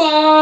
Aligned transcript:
Fala, 0.00 0.39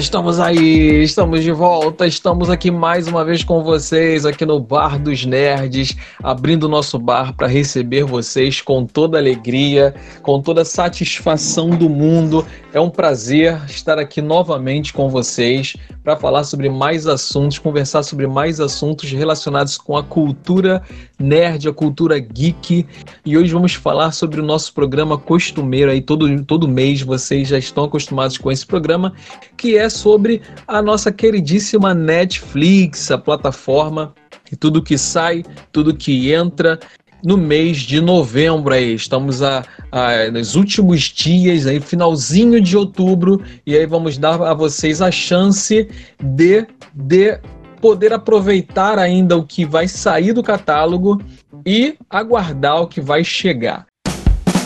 Estamos 0.00 0.40
aí, 0.40 1.02
estamos 1.02 1.44
de 1.44 1.52
volta, 1.52 2.06
estamos 2.06 2.48
aqui 2.48 2.70
mais 2.70 3.06
uma 3.06 3.22
vez 3.22 3.44
com 3.44 3.62
vocês 3.62 4.24
aqui 4.24 4.46
no 4.46 4.58
Bar 4.58 4.98
dos 4.98 5.26
Nerds, 5.26 5.94
abrindo 6.22 6.70
nosso 6.70 6.98
bar 6.98 7.34
para 7.34 7.46
receber 7.46 8.04
vocês 8.04 8.62
com 8.62 8.86
toda 8.86 9.18
alegria, 9.18 9.94
com 10.22 10.40
toda 10.40 10.64
satisfação 10.64 11.68
do 11.68 11.90
mundo. 11.90 12.46
É 12.72 12.80
um 12.80 12.88
prazer 12.88 13.60
estar 13.66 13.98
aqui 13.98 14.22
novamente 14.22 14.90
com 14.90 15.10
vocês 15.10 15.76
para 16.02 16.16
falar 16.16 16.44
sobre 16.44 16.70
mais 16.70 17.06
assuntos, 17.06 17.58
conversar 17.58 18.02
sobre 18.02 18.26
mais 18.26 18.58
assuntos 18.58 19.10
relacionados 19.12 19.76
com 19.76 19.98
a 19.98 20.02
cultura 20.02 20.82
nerd, 21.18 21.68
a 21.68 21.72
cultura 21.72 22.18
geek. 22.18 22.86
E 23.24 23.36
hoje 23.36 23.52
vamos 23.52 23.74
falar 23.74 24.12
sobre 24.12 24.40
o 24.40 24.44
nosso 24.44 24.72
programa 24.72 25.18
costumeiro 25.18 25.90
aí 25.90 26.00
todo, 26.00 26.42
todo 26.44 26.66
mês, 26.66 27.02
vocês 27.02 27.48
já 27.48 27.58
estão 27.58 27.84
acostumados 27.84 28.38
com 28.38 28.50
esse 28.50 28.66
programa, 28.66 29.12
que 29.56 29.76
é 29.76 29.89
sobre 29.90 30.40
a 30.66 30.80
nossa 30.80 31.12
queridíssima 31.12 31.92
Netflix, 31.92 33.10
a 33.10 33.18
plataforma 33.18 34.14
e 34.50 34.56
tudo 34.56 34.82
que 34.82 34.96
sai, 34.96 35.44
tudo 35.70 35.94
que 35.94 36.32
entra 36.32 36.78
no 37.24 37.36
mês 37.36 37.78
de 37.78 38.00
novembro 38.00 38.74
aí. 38.74 38.94
Estamos 38.94 39.42
a, 39.42 39.64
a, 39.92 40.30
nos 40.30 40.56
últimos 40.56 41.02
dias, 41.02 41.66
aí, 41.66 41.80
finalzinho 41.80 42.60
de 42.60 42.76
outubro, 42.76 43.42
e 43.66 43.76
aí 43.76 43.86
vamos 43.86 44.18
dar 44.18 44.40
a 44.42 44.54
vocês 44.54 45.02
a 45.02 45.10
chance 45.10 45.88
de, 46.22 46.66
de 46.94 47.38
poder 47.80 48.12
aproveitar 48.12 48.98
ainda 48.98 49.36
o 49.36 49.44
que 49.44 49.64
vai 49.64 49.88
sair 49.88 50.32
do 50.32 50.42
catálogo 50.42 51.20
e 51.66 51.96
aguardar 52.08 52.82
o 52.82 52.86
que 52.86 53.00
vai 53.00 53.24
chegar. 53.24 53.86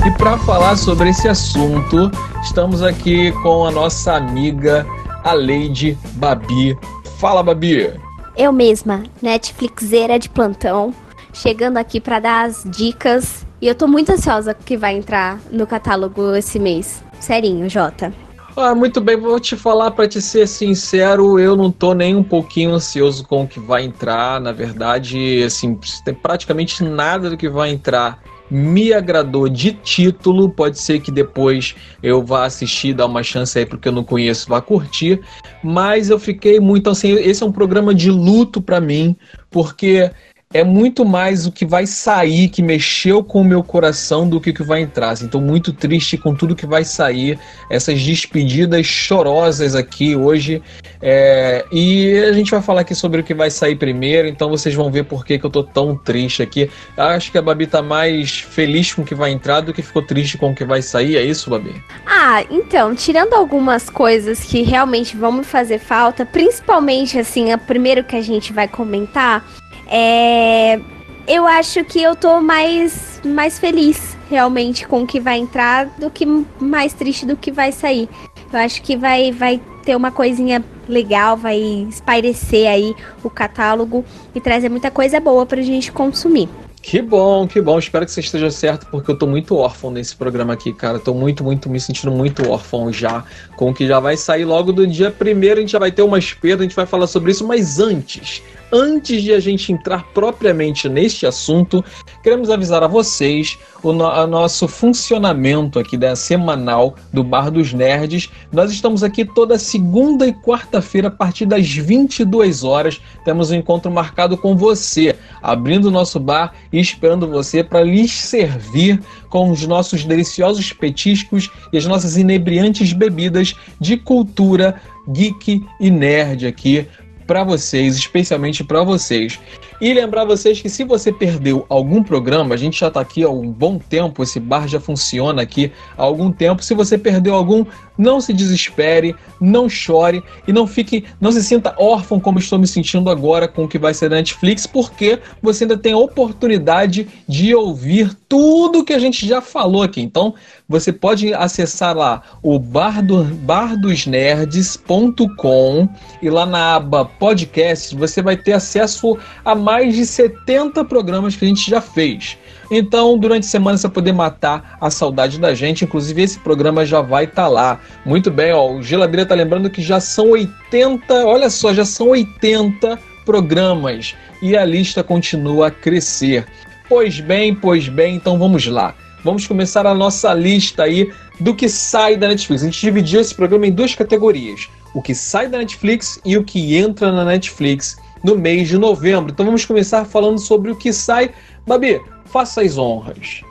E 0.06 0.10
para 0.18 0.36
falar 0.38 0.76
sobre 0.76 1.08
esse 1.08 1.28
assunto, 1.28 2.10
estamos 2.42 2.82
aqui 2.82 3.32
com 3.42 3.64
a 3.64 3.70
nossa 3.70 4.14
amiga, 4.14 4.86
a 5.24 5.32
Lady 5.32 5.98
Babi. 6.16 6.78
Fala, 7.18 7.42
Babi! 7.42 7.90
Eu 8.36 8.52
mesma, 8.52 9.02
Netflixeira 9.22 10.18
de 10.18 10.28
plantão, 10.28 10.94
chegando 11.32 11.78
aqui 11.78 11.98
para 12.00 12.20
dar 12.20 12.44
as 12.44 12.62
dicas. 12.64 13.46
E 13.60 13.66
eu 13.66 13.74
tô 13.74 13.88
muito 13.88 14.12
ansiosa 14.12 14.52
que 14.52 14.76
vai 14.76 14.94
entrar 14.94 15.40
no 15.50 15.66
catálogo 15.66 16.34
esse 16.34 16.58
mês. 16.58 17.02
Serinho, 17.18 17.68
Jota. 17.70 18.12
Ah, 18.56 18.74
muito 18.74 19.00
bem, 19.00 19.16
vou 19.16 19.40
te 19.40 19.56
falar 19.56 19.90
para 19.92 20.06
te 20.06 20.20
ser 20.20 20.46
sincero, 20.46 21.40
eu 21.40 21.56
não 21.56 21.72
tô 21.72 21.92
nem 21.92 22.14
um 22.14 22.22
pouquinho 22.22 22.72
ansioso 22.72 23.26
com 23.26 23.42
o 23.42 23.48
que 23.48 23.58
vai 23.58 23.82
entrar. 23.82 24.40
Na 24.40 24.52
verdade, 24.52 25.42
assim, 25.42 25.76
tem 26.04 26.14
praticamente 26.14 26.84
nada 26.84 27.30
do 27.30 27.36
que 27.36 27.48
vai 27.48 27.70
entrar 27.70 28.22
me 28.54 28.92
agradou 28.92 29.48
de 29.48 29.72
título. 29.72 30.48
Pode 30.48 30.78
ser 30.78 31.00
que 31.00 31.10
depois 31.10 31.74
eu 32.00 32.24
vá 32.24 32.44
assistir, 32.44 32.94
dar 32.94 33.06
uma 33.06 33.22
chance 33.22 33.58
aí 33.58 33.66
porque 33.66 33.88
eu 33.88 33.92
não 33.92 34.04
conheço, 34.04 34.48
vá 34.48 34.60
curtir. 34.60 35.20
Mas 35.62 36.08
eu 36.08 36.20
fiquei 36.20 36.60
muito 36.60 36.88
assim. 36.88 37.12
Esse 37.14 37.42
é 37.42 37.46
um 37.46 37.50
programa 37.50 37.92
de 37.92 38.12
luto 38.12 38.62
para 38.62 38.80
mim, 38.80 39.16
porque 39.50 40.08
é 40.54 40.62
muito 40.62 41.04
mais 41.04 41.48
o 41.48 41.52
que 41.52 41.66
vai 41.66 41.84
sair 41.84 42.48
que 42.48 42.62
mexeu 42.62 43.24
com 43.24 43.40
o 43.40 43.44
meu 43.44 43.60
coração 43.60 44.28
do 44.28 44.40
que 44.40 44.50
o 44.50 44.54
que 44.54 44.62
vai 44.62 44.82
entrar. 44.82 45.12
Estou 45.12 45.40
muito 45.40 45.72
triste 45.72 46.16
com 46.16 46.32
tudo 46.32 46.54
que 46.54 46.64
vai 46.64 46.84
sair, 46.84 47.36
essas 47.68 48.00
despedidas 48.00 48.86
chorosas 48.86 49.74
aqui 49.74 50.14
hoje. 50.14 50.62
É, 51.02 51.64
e 51.72 52.16
a 52.18 52.32
gente 52.32 52.52
vai 52.52 52.62
falar 52.62 52.82
aqui 52.82 52.94
sobre 52.94 53.20
o 53.20 53.24
que 53.24 53.34
vai 53.34 53.50
sair 53.50 53.74
primeiro, 53.74 54.28
então 54.28 54.48
vocês 54.48 54.74
vão 54.74 54.92
ver 54.92 55.04
por 55.04 55.26
que, 55.26 55.40
que 55.40 55.44
eu 55.44 55.50
tô 55.50 55.64
tão 55.64 55.96
triste 55.96 56.40
aqui. 56.40 56.70
Acho 56.96 57.32
que 57.32 57.36
a 57.36 57.42
Babi 57.42 57.66
tá 57.66 57.82
mais 57.82 58.38
feliz 58.38 58.94
com 58.94 59.02
o 59.02 59.04
que 59.04 59.14
vai 59.14 59.32
entrar 59.32 59.60
do 59.60 59.72
que 59.72 59.82
ficou 59.82 60.02
triste 60.02 60.38
com 60.38 60.52
o 60.52 60.54
que 60.54 60.64
vai 60.64 60.80
sair. 60.80 61.16
É 61.16 61.22
isso, 61.24 61.50
Babi? 61.50 61.74
Ah, 62.06 62.44
então, 62.48 62.94
tirando 62.94 63.34
algumas 63.34 63.90
coisas 63.90 64.44
que 64.44 64.62
realmente 64.62 65.16
vão 65.16 65.32
me 65.32 65.44
fazer 65.44 65.80
falta, 65.80 66.24
principalmente 66.24 67.18
assim, 67.18 67.50
a 67.50 67.58
primeiro 67.58 68.04
que 68.04 68.14
a 68.14 68.22
gente 68.22 68.52
vai 68.52 68.68
comentar 68.68 69.44
é, 69.86 70.80
eu 71.26 71.46
acho 71.46 71.84
que 71.84 72.02
eu 72.02 72.14
tô 72.14 72.40
mais, 72.40 73.20
mais 73.24 73.58
feliz 73.58 74.16
realmente 74.28 74.86
com 74.86 75.02
o 75.02 75.06
que 75.06 75.20
vai 75.20 75.38
entrar 75.38 75.86
do 75.98 76.10
que 76.10 76.26
mais 76.58 76.92
triste 76.92 77.26
do 77.26 77.36
que 77.36 77.52
vai 77.52 77.72
sair. 77.72 78.08
Eu 78.52 78.58
acho 78.58 78.82
que 78.82 78.96
vai, 78.96 79.32
vai 79.32 79.60
ter 79.84 79.96
uma 79.96 80.10
coisinha 80.10 80.64
legal, 80.88 81.36
vai 81.36 81.58
espairecer 81.88 82.68
aí 82.68 82.94
o 83.22 83.30
catálogo 83.30 84.04
e 84.34 84.40
trazer 84.40 84.68
muita 84.68 84.90
coisa 84.90 85.20
boa 85.20 85.46
pra 85.46 85.62
gente 85.62 85.92
consumir. 85.92 86.48
Que 86.84 87.00
bom, 87.00 87.48
que 87.48 87.62
bom. 87.62 87.78
Espero 87.78 88.04
que 88.04 88.12
você 88.12 88.20
esteja 88.20 88.50
certo, 88.50 88.86
porque 88.90 89.10
eu 89.10 89.16
tô 89.16 89.26
muito 89.26 89.56
órfão 89.56 89.90
nesse 89.90 90.14
programa 90.14 90.52
aqui, 90.52 90.70
cara. 90.70 90.98
Tô 90.98 91.14
muito, 91.14 91.42
muito, 91.42 91.70
me 91.70 91.80
sentindo 91.80 92.12
muito 92.12 92.46
órfão 92.50 92.92
já. 92.92 93.24
Com 93.56 93.70
o 93.70 93.74
que 93.74 93.86
já 93.86 93.98
vai 93.98 94.18
sair 94.18 94.44
logo 94.44 94.70
do 94.70 94.86
dia 94.86 95.10
primeiro, 95.10 95.56
a 95.56 95.60
gente 95.62 95.72
já 95.72 95.78
vai 95.78 95.90
ter 95.90 96.02
uma 96.02 96.18
perdas, 96.38 96.60
a 96.60 96.64
gente 96.64 96.76
vai 96.76 96.84
falar 96.84 97.06
sobre 97.06 97.30
isso, 97.30 97.46
mas 97.46 97.80
antes, 97.80 98.42
antes 98.74 99.22
de 99.22 99.32
a 99.32 99.38
gente 99.38 99.72
entrar 99.72 100.02
propriamente 100.12 100.88
neste 100.88 101.24
assunto, 101.26 101.84
queremos 102.24 102.50
avisar 102.50 102.82
a 102.82 102.88
vocês 102.88 103.56
o 103.84 103.92
no 103.92 104.26
nosso 104.26 104.66
funcionamento 104.66 105.78
aqui 105.78 105.96
da 105.96 106.16
semanal 106.16 106.96
do 107.12 107.22
Bar 107.22 107.52
dos 107.52 107.72
Nerds. 107.72 108.28
Nós 108.50 108.72
estamos 108.72 109.04
aqui 109.04 109.24
toda 109.24 109.58
segunda 109.60 110.26
e 110.26 110.32
quarta-feira 110.32 111.06
a 111.06 111.10
partir 111.10 111.46
das 111.46 111.70
22 111.70 112.64
horas. 112.64 113.00
Temos 113.24 113.52
um 113.52 113.54
encontro 113.54 113.92
marcado 113.92 114.36
com 114.36 114.56
você, 114.56 115.14
abrindo 115.40 115.84
o 115.84 115.90
nosso 115.92 116.18
bar 116.18 116.52
e 116.72 116.80
esperando 116.80 117.28
você 117.28 117.62
para 117.62 117.84
lhes 117.84 118.10
servir 118.10 119.00
com 119.28 119.50
os 119.50 119.64
nossos 119.66 120.04
deliciosos 120.04 120.72
petiscos 120.72 121.48
e 121.72 121.78
as 121.78 121.86
nossas 121.86 122.16
inebriantes 122.16 122.92
bebidas 122.92 123.54
de 123.80 123.96
cultura 123.96 124.80
geek 125.08 125.64
e 125.78 125.90
nerd 125.90 126.46
aqui 126.46 126.88
para 127.26 127.44
vocês, 127.44 127.96
especialmente 127.96 128.64
para 128.64 128.82
vocês. 128.82 129.38
E 129.80 129.92
lembrar 129.92 130.24
vocês 130.24 130.60
que 130.60 130.68
se 130.68 130.84
você 130.84 131.12
perdeu 131.12 131.66
algum 131.68 132.02
programa, 132.02 132.54
a 132.54 132.58
gente 132.58 132.78
já 132.78 132.88
está 132.88 133.00
aqui 133.00 133.22
há 133.22 133.28
um 133.28 133.50
bom 133.50 133.78
tempo, 133.78 134.22
esse 134.22 134.38
bar 134.38 134.68
já 134.68 134.78
funciona 134.78 135.42
aqui 135.42 135.72
há 135.98 136.02
algum 136.02 136.30
tempo. 136.30 136.62
Se 136.62 136.74
você 136.74 136.96
perdeu 136.96 137.34
algum, 137.34 137.64
não 137.98 138.20
se 138.20 138.32
desespere, 138.32 139.16
não 139.40 139.68
chore 139.68 140.22
e 140.46 140.52
não 140.52 140.66
fique, 140.66 141.04
não 141.20 141.32
se 141.32 141.42
sinta 141.42 141.74
órfão 141.78 142.20
como 142.20 142.38
estou 142.38 142.58
me 142.58 142.66
sentindo 142.66 143.10
agora 143.10 143.48
com 143.48 143.64
o 143.64 143.68
que 143.68 143.78
vai 143.78 143.94
ser 143.94 144.08
da 144.08 144.16
Netflix, 144.16 144.66
porque 144.66 145.18
você 145.42 145.64
ainda 145.64 145.76
tem 145.76 145.92
a 145.92 145.98
oportunidade 145.98 147.08
de 147.28 147.54
ouvir 147.54 148.14
tudo 148.28 148.84
que 148.84 148.92
a 148.92 148.98
gente 148.98 149.26
já 149.26 149.40
falou 149.40 149.82
aqui. 149.82 150.00
Então, 150.00 150.34
você 150.68 150.92
pode 150.92 151.34
acessar 151.34 151.96
lá 151.96 152.22
o 152.42 152.58
bardo, 152.58 153.24
bardosnerds.com 153.24 155.88
e 156.22 156.30
lá 156.30 156.46
na 156.46 156.76
aba 156.76 157.04
podcast 157.04 157.94
você 157.94 158.22
vai 158.22 158.36
ter 158.36 158.52
acesso 158.52 159.18
a 159.44 159.54
mais 159.64 159.94
de 159.96 160.04
70 160.04 160.84
programas 160.84 161.34
que 161.34 161.44
a 161.44 161.48
gente 161.48 161.68
já 161.68 161.80
fez. 161.80 162.36
Então, 162.70 163.16
durante 163.18 163.44
a 163.44 163.48
semana 163.48 163.78
você 163.78 163.86
vai 163.86 163.94
poder 163.94 164.12
matar 164.12 164.76
a 164.78 164.90
saudade 164.90 165.40
da 165.40 165.54
gente. 165.54 165.84
Inclusive, 165.84 166.22
esse 166.22 166.38
programa 166.38 166.84
já 166.84 167.00
vai 167.00 167.24
estar 167.24 167.44
tá 167.44 167.48
lá. 167.48 167.80
Muito 168.04 168.30
bem, 168.30 168.52
ó. 168.52 168.70
O 168.70 168.82
Geladeira 168.82 169.24
tá 169.24 169.34
lembrando 169.34 169.70
que 169.70 169.80
já 169.82 170.00
são 170.00 170.30
80, 170.30 171.26
olha 171.26 171.48
só, 171.48 171.72
já 171.72 171.84
são 171.84 172.08
80 172.08 172.98
programas 173.24 174.14
e 174.42 174.54
a 174.54 174.64
lista 174.64 175.02
continua 175.02 175.68
a 175.68 175.70
crescer. 175.70 176.46
Pois 176.86 177.18
bem, 177.20 177.54
pois 177.54 177.88
bem, 177.88 178.16
então 178.16 178.38
vamos 178.38 178.66
lá. 178.66 178.94
Vamos 179.24 179.46
começar 179.46 179.86
a 179.86 179.94
nossa 179.94 180.34
lista 180.34 180.82
aí 180.82 181.10
do 181.40 181.54
que 181.54 181.66
sai 181.66 182.14
da 182.14 182.28
Netflix. 182.28 182.62
A 182.62 182.66
gente 182.66 182.80
dividiu 182.80 183.22
esse 183.22 183.34
programa 183.34 183.66
em 183.66 183.72
duas 183.72 183.94
categorias: 183.94 184.68
o 184.94 185.00
que 185.00 185.14
sai 185.14 185.48
da 185.48 185.56
Netflix 185.56 186.20
e 186.24 186.36
o 186.36 186.44
que 186.44 186.76
entra 186.76 187.10
na 187.10 187.24
Netflix 187.24 187.96
no 188.24 188.36
mês 188.36 188.68
de 188.68 188.78
novembro. 188.78 189.30
Então 189.30 189.44
vamos 189.44 189.66
começar 189.66 190.06
falando 190.06 190.38
sobre 190.38 190.70
o 190.70 190.74
que 190.74 190.92
sai. 190.92 191.32
Babi, 191.66 192.00
faça 192.24 192.62
as 192.62 192.78
honras. 192.78 193.42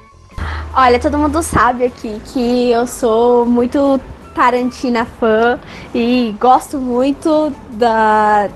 Olha, 0.73 0.99
todo 0.99 1.17
mundo 1.17 1.43
sabe 1.43 1.85
aqui 1.85 2.19
que 2.33 2.71
eu 2.71 2.87
sou 2.87 3.45
muito 3.45 4.01
Tarantina 4.33 5.05
fã 5.05 5.59
e 5.93 6.35
gosto 6.39 6.79
muito 6.79 7.53
da. 7.69 8.49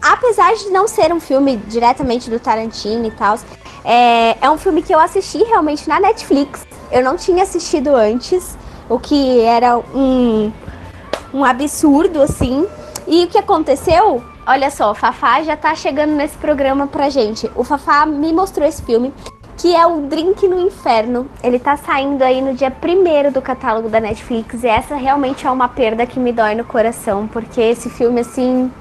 Apesar 0.00 0.54
de 0.54 0.70
não 0.70 0.86
ser 0.86 1.12
um 1.12 1.18
filme 1.18 1.56
diretamente 1.56 2.30
do 2.30 2.38
Tarantino 2.38 3.04
e 3.06 3.10
tal, 3.10 3.36
é, 3.84 4.38
é 4.40 4.48
um 4.48 4.56
filme 4.56 4.80
que 4.80 4.94
eu 4.94 5.00
assisti 5.00 5.38
realmente 5.38 5.88
na 5.88 5.98
Netflix. 5.98 6.64
Eu 6.92 7.02
não 7.02 7.16
tinha 7.16 7.42
assistido 7.42 7.88
antes, 7.88 8.56
o 8.88 8.98
que 9.00 9.40
era 9.40 9.76
um, 9.76 10.52
um 11.34 11.44
absurdo, 11.44 12.22
assim. 12.22 12.64
E 13.08 13.24
o 13.24 13.26
que 13.26 13.38
aconteceu? 13.38 14.22
Olha 14.50 14.70
só, 14.70 14.92
o 14.92 14.94
Fafá 14.94 15.42
já 15.42 15.58
tá 15.58 15.74
chegando 15.74 16.14
nesse 16.14 16.34
programa 16.38 16.86
pra 16.86 17.10
gente. 17.10 17.50
O 17.54 17.62
Fafá 17.62 18.06
me 18.06 18.32
mostrou 18.32 18.66
esse 18.66 18.82
filme 18.82 19.12
que 19.58 19.76
é 19.76 19.86
o 19.86 20.00
Drink 20.06 20.48
no 20.48 20.58
Inferno. 20.58 21.28
Ele 21.42 21.58
tá 21.58 21.76
saindo 21.76 22.22
aí 22.22 22.40
no 22.40 22.54
dia 22.54 22.70
primeiro 22.70 23.30
do 23.30 23.42
catálogo 23.42 23.90
da 23.90 24.00
Netflix. 24.00 24.64
E 24.64 24.66
essa 24.66 24.96
realmente 24.96 25.46
é 25.46 25.50
uma 25.50 25.68
perda 25.68 26.06
que 26.06 26.18
me 26.18 26.32
dói 26.32 26.54
no 26.54 26.64
coração, 26.64 27.28
porque 27.28 27.60
esse 27.60 27.90
filme, 27.90 28.22
assim. 28.22 28.72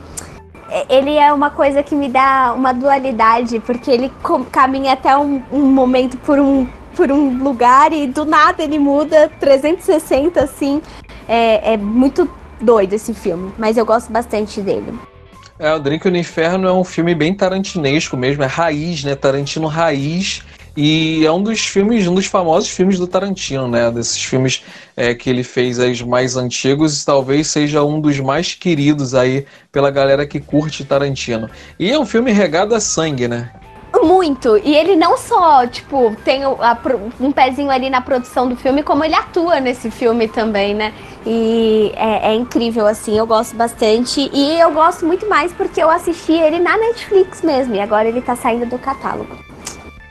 ele 0.88 1.18
é 1.18 1.34
uma 1.34 1.50
coisa 1.50 1.84
que 1.84 1.96
me 1.96 2.08
dá 2.08 2.54
uma 2.56 2.74
dualidade, 2.74 3.60
porque 3.60 3.92
ele 3.92 4.10
caminha 4.50 4.94
até 4.94 5.18
um, 5.18 5.44
um 5.52 5.64
momento 5.64 6.16
por 6.20 6.40
um, 6.40 6.66
por 6.96 7.12
um 7.12 7.44
lugar 7.44 7.92
e 7.92 8.08
do 8.08 8.24
nada 8.24 8.64
ele 8.64 8.80
muda 8.80 9.30
360, 9.38 10.42
assim. 10.42 10.82
É, 11.28 11.74
é 11.74 11.78
muito 11.78 12.30
doido 12.62 12.94
esse 12.94 13.14
filme, 13.14 13.52
mas 13.58 13.76
eu 13.76 13.86
gosto 13.86 14.10
bastante 14.14 14.62
dele. 14.62 14.98
É, 15.60 15.74
o 15.74 15.80
Drink 15.80 16.10
no 16.10 16.18
Inferno 16.18 16.68
é 16.68 16.74
um 16.74 16.84
filme 16.84 17.16
bem 17.16 17.34
tarantinesco 17.34 18.16
mesmo, 18.16 18.44
é 18.44 18.46
raiz, 18.46 19.04
né? 19.04 19.16
Tarantino 19.16 19.68
raiz. 19.68 20.44
E 20.80 21.26
é 21.26 21.32
um 21.32 21.42
dos 21.42 21.62
filmes, 21.62 22.06
um 22.08 22.14
dos 22.14 22.28
famosos 22.28 22.70
filmes 22.70 23.00
do 23.00 23.08
Tarantino, 23.08 23.68
né? 23.68 23.90
Desses 23.90 24.24
filmes 24.24 24.64
é, 24.96 25.16
que 25.16 25.28
ele 25.28 25.44
fez 25.44 25.80
aí, 25.80 25.92
os 25.92 26.04
mais 26.04 26.38
antigos, 26.38 27.02
e 27.02 27.06
talvez 27.06 27.48
seja 27.48 27.84
um 27.84 28.00
dos 28.00 28.20
mais 28.20 28.54
queridos 28.54 29.16
aí 29.16 29.48
pela 29.72 29.90
galera 29.90 30.28
que 30.28 30.40
curte 30.40 30.86
Tarantino. 30.86 31.50
E 31.80 31.92
é 31.92 31.98
um 31.98 32.06
filme 32.06 32.32
regado 32.32 32.76
a 32.76 32.80
sangue, 32.80 33.28
né? 33.28 33.52
Muito. 33.94 34.58
E 34.58 34.76
ele 34.76 34.96
não 34.96 35.18
só, 35.18 35.66
tipo, 35.66 36.16
tem 36.24 36.42
um 37.20 37.32
pezinho 37.32 37.72
ali 37.72 37.90
na 37.90 38.02
produção 38.02 38.48
do 38.48 38.56
filme, 38.56 38.84
como 38.84 39.04
ele 39.04 39.16
atua 39.16 39.60
nesse 39.60 39.90
filme 39.90 40.28
também, 40.28 40.74
né? 40.74 40.94
E 41.26 41.92
é, 41.96 42.32
é, 42.32 42.34
incrível, 42.36 42.86
assim, 42.86 43.18
eu 43.18 43.26
gosto 43.26 43.56
bastante. 43.56 44.30
E 44.34 44.60
eu 44.60 44.72
gosto 44.72 45.06
muito 45.06 45.28
mais 45.28 45.52
porque 45.52 45.82
eu 45.82 45.90
assisti 45.90 46.34
ele 46.34 46.60
na 46.60 46.78
Netflix 46.78 47.42
mesmo. 47.42 47.76
E 47.76 47.80
agora 47.80 48.08
ele 48.08 48.22
tá 48.22 48.36
saindo 48.36 48.66
do 48.66 48.78
catálogo. 48.78 49.38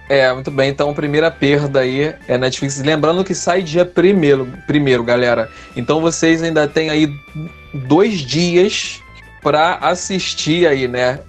É, 0.09 0.33
muito 0.33 0.51
bem. 0.51 0.71
Então, 0.71 0.93
primeira 0.95 1.31
perda 1.31 1.81
aí 1.81 2.15
é 2.29 2.39
Netflix. 2.39 2.81
Lembrando 2.81 3.25
que 3.25 3.35
sai 3.35 3.63
dia 3.63 3.85
primeiro, 3.85 4.47
primeiro 4.67 5.03
galera. 5.03 5.51
Então, 5.77 6.01
vocês 6.01 6.43
ainda 6.43 6.67
têm 6.67 6.91
aí 6.91 7.13
dois 7.73 8.21
dias 8.21 9.03
para 9.43 9.75
assistir 9.77 10.67
aí, 10.67 10.89
né? 10.89 11.21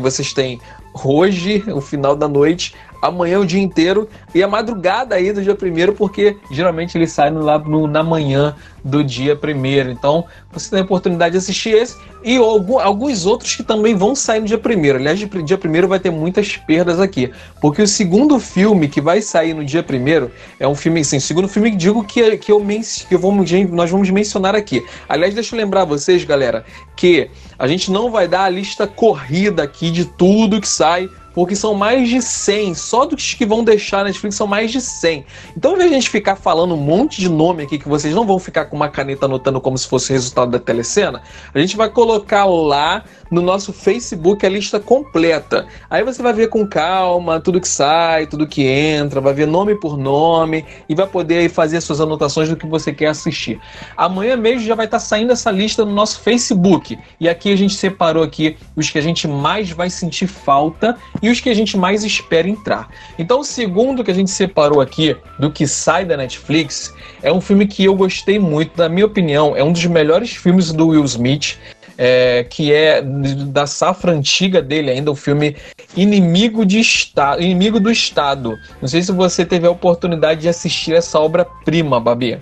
Vocês 0.00 0.32
têm 0.32 0.60
hoje, 0.94 1.64
o 1.72 1.80
final 1.80 2.16
da 2.16 2.28
noite, 2.28 2.74
amanhã 3.00 3.38
o 3.40 3.46
dia 3.46 3.60
inteiro 3.60 4.08
e 4.34 4.42
a 4.42 4.48
madrugada 4.48 5.14
aí 5.14 5.32
do 5.32 5.42
dia 5.42 5.54
primeiro, 5.54 5.94
porque 5.94 6.36
geralmente 6.50 6.96
ele 6.96 7.06
sai 7.06 7.30
lá 7.30 7.58
no, 7.58 7.86
na 7.86 8.02
manhã 8.02 8.54
do 8.84 9.04
dia 9.04 9.36
primeiro. 9.36 9.90
Então 9.90 10.24
você 10.52 10.70
tem 10.70 10.80
a 10.80 10.82
oportunidade 10.82 11.32
de 11.32 11.38
assistir 11.38 11.70
esse 11.70 11.96
e 12.22 12.36
algum, 12.36 12.78
alguns 12.78 13.24
outros 13.24 13.54
que 13.54 13.62
também 13.62 13.94
vão 13.94 14.14
sair 14.14 14.40
no 14.40 14.46
dia 14.46 14.58
primeiro. 14.58 14.98
Aliás, 14.98 15.20
no 15.20 15.42
dia 15.42 15.56
primeiro 15.56 15.88
vai 15.88 15.98
ter 15.98 16.10
muitas 16.10 16.56
perdas 16.56 17.00
aqui, 17.00 17.30
porque 17.60 17.82
o 17.82 17.88
segundo 17.88 18.38
filme 18.38 18.88
que 18.88 19.00
vai 19.00 19.22
sair 19.22 19.54
no 19.54 19.64
dia 19.64 19.82
primeiro 19.82 20.30
é 20.58 20.66
um 20.66 20.74
filme, 20.74 21.00
o 21.00 21.04
segundo 21.04 21.48
filme 21.48 21.70
que 21.70 21.76
digo 21.76 22.04
que, 22.04 22.36
que, 22.36 22.52
eu, 22.52 22.60
que 22.60 23.14
eu 23.14 23.18
vamos, 23.18 23.50
nós 23.70 23.90
vamos 23.90 24.10
mencionar 24.10 24.54
aqui. 24.54 24.84
Aliás, 25.08 25.34
deixa 25.34 25.54
eu 25.54 25.58
lembrar 25.58 25.84
vocês, 25.84 26.24
galera, 26.24 26.64
que 26.96 27.30
a 27.58 27.66
gente 27.66 27.90
não 27.90 28.10
vai 28.10 28.28
dar 28.28 28.44
a 28.44 28.48
lista 28.48 28.86
corrida 28.86 29.62
aqui 29.62 29.90
de 29.90 30.04
tudo 30.04 30.60
que 30.60 30.68
sai 30.68 31.08
porque 31.34 31.54
são 31.54 31.74
mais 31.74 32.08
de 32.08 32.20
100. 32.20 32.74
Só 32.74 33.04
dos 33.04 33.34
que 33.34 33.46
vão 33.46 33.64
deixar 33.64 33.98
na 33.98 34.04
Netflix 34.04 34.36
são 34.36 34.46
mais 34.46 34.70
de 34.70 34.80
100. 34.80 35.24
Então, 35.56 35.72
ao 35.72 35.76
invés 35.76 35.90
de 35.90 35.96
a 35.96 36.00
gente 36.00 36.10
ficar 36.10 36.36
falando 36.36 36.74
um 36.74 36.78
monte 36.78 37.20
de 37.20 37.28
nome 37.28 37.64
aqui 37.64 37.78
que 37.78 37.88
vocês 37.88 38.14
não 38.14 38.26
vão 38.26 38.38
ficar 38.38 38.66
com 38.66 38.76
uma 38.76 38.88
caneta 38.88 39.26
anotando 39.26 39.60
como 39.60 39.76
se 39.76 39.88
fosse 39.88 40.10
o 40.10 40.12
resultado 40.14 40.50
da 40.50 40.58
telecena, 40.58 41.22
a 41.52 41.58
gente 41.58 41.76
vai 41.76 41.88
colocar 41.88 42.44
lá 42.44 43.04
no 43.30 43.40
nosso 43.40 43.72
Facebook 43.72 44.44
a 44.44 44.48
lista 44.48 44.80
completa. 44.80 45.66
Aí 45.88 46.02
você 46.02 46.22
vai 46.22 46.32
ver 46.32 46.48
com 46.48 46.66
calma 46.66 47.40
tudo 47.40 47.60
que 47.60 47.68
sai, 47.68 48.26
tudo 48.26 48.46
que 48.46 48.66
entra, 48.66 49.20
vai 49.20 49.32
ver 49.32 49.46
nome 49.46 49.74
por 49.74 49.96
nome 49.96 50.64
e 50.88 50.94
vai 50.94 51.06
poder 51.06 51.48
fazer 51.50 51.80
suas 51.80 52.00
anotações 52.00 52.48
do 52.48 52.56
que 52.56 52.66
você 52.66 52.92
quer 52.92 53.06
assistir. 53.06 53.60
Amanhã 53.96 54.36
mesmo 54.36 54.66
já 54.66 54.74
vai 54.74 54.86
estar 54.86 54.98
saindo 54.98 55.32
essa 55.32 55.50
lista 55.50 55.84
no 55.84 55.92
nosso 55.92 56.20
Facebook. 56.20 56.98
E 57.18 57.28
aqui 57.28 57.52
a 57.52 57.56
gente 57.56 57.74
separou 57.74 58.22
aqui 58.22 58.56
os 58.76 58.90
que 58.90 58.98
a 58.98 59.02
gente 59.02 59.28
mais 59.28 59.70
vai 59.70 59.90
sentir 59.90 60.26
falta 60.26 60.96
e 61.22 61.28
os 61.28 61.40
que 61.40 61.50
a 61.50 61.54
gente 61.54 61.76
mais 61.76 62.04
espera 62.04 62.48
entrar. 62.48 62.88
Então, 63.18 63.40
o 63.40 63.44
segundo 63.44 64.02
que 64.04 64.10
a 64.10 64.14
gente 64.14 64.30
separou 64.30 64.80
aqui 64.80 65.16
do 65.38 65.50
que 65.50 65.66
sai 65.66 66.04
da 66.04 66.16
Netflix 66.16 66.94
é 67.22 67.32
um 67.32 67.40
filme 67.40 67.66
que 67.66 67.84
eu 67.84 67.94
gostei 67.94 68.38
muito, 68.38 68.76
na 68.76 68.88
minha 68.88 69.06
opinião, 69.06 69.56
é 69.56 69.62
um 69.62 69.72
dos 69.72 69.84
melhores 69.86 70.30
filmes 70.30 70.72
do 70.72 70.88
Will 70.88 71.04
Smith 71.04 71.58
é, 72.02 72.44
que 72.44 72.72
é 72.72 73.02
da 73.02 73.66
safra 73.66 74.12
antiga 74.12 74.62
dele 74.62 74.90
ainda, 74.90 75.10
o 75.10 75.14
filme 75.14 75.54
Inimigo, 75.94 76.64
de 76.64 76.80
Estado, 76.80 77.42
Inimigo 77.42 77.78
do 77.78 77.90
Estado. 77.90 78.58
Não 78.80 78.88
sei 78.88 79.02
se 79.02 79.12
você 79.12 79.44
teve 79.44 79.66
a 79.66 79.70
oportunidade 79.70 80.40
de 80.40 80.48
assistir 80.48 80.94
essa 80.94 81.20
obra-prima, 81.20 82.00
Babi. 82.00 82.38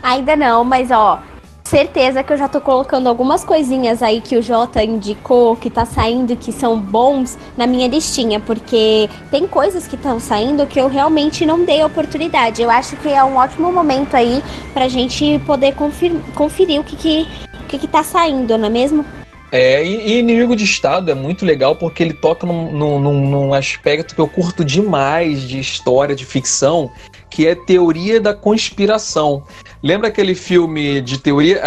Ainda 0.00 0.36
não, 0.36 0.62
mas 0.62 0.92
ó, 0.92 1.20
certeza 1.70 2.22
que 2.24 2.32
eu 2.32 2.36
já 2.36 2.48
tô 2.48 2.60
colocando 2.60 3.08
algumas 3.08 3.44
coisinhas 3.44 4.02
aí 4.02 4.20
que 4.20 4.36
o 4.36 4.42
Jota 4.42 4.82
indicou, 4.82 5.54
que 5.54 5.70
tá 5.70 5.86
saindo, 5.86 6.36
que 6.36 6.50
são 6.50 6.78
bons 6.78 7.38
na 7.56 7.64
minha 7.64 7.86
listinha, 7.86 8.40
porque 8.40 9.08
tem 9.30 9.46
coisas 9.46 9.86
que 9.86 9.94
estão 9.94 10.18
saindo 10.18 10.66
que 10.66 10.80
eu 10.80 10.88
realmente 10.88 11.46
não 11.46 11.64
dei 11.64 11.82
oportunidade. 11.84 12.60
Eu 12.60 12.70
acho 12.70 12.96
que 12.96 13.08
é 13.08 13.22
um 13.22 13.36
ótimo 13.36 13.72
momento 13.72 14.16
aí 14.16 14.42
pra 14.74 14.88
gente 14.88 15.38
poder 15.46 15.74
conferir, 15.74 16.18
conferir 16.34 16.80
o 16.80 16.84
que, 16.84 16.96
que 16.96 17.28
que, 17.70 17.78
que 17.78 17.86
tá 17.86 18.02
saindo, 18.02 18.58
não 18.58 18.66
é 18.66 18.70
mesmo? 18.70 19.04
É, 19.52 19.84
e, 19.84 20.12
e, 20.12 20.18
Inimigo 20.18 20.54
de 20.54 20.64
Estado 20.64 21.10
é 21.10 21.14
muito 21.14 21.44
legal 21.44 21.74
porque 21.76 22.02
ele 22.02 22.12
toca 22.12 22.46
num, 22.46 22.72
num, 22.72 23.28
num, 23.28 23.54
aspecto 23.54 24.14
que 24.14 24.20
eu 24.20 24.28
curto 24.28 24.64
demais 24.64 25.42
de 25.42 25.58
história, 25.58 26.14
de 26.14 26.24
ficção, 26.24 26.90
que 27.28 27.46
é 27.46 27.54
teoria 27.54 28.20
da 28.20 28.34
conspiração. 28.34 29.44
Lembra 29.82 30.08
aquele 30.08 30.34
filme 30.34 31.00
de 31.00 31.18
teoria? 31.18 31.62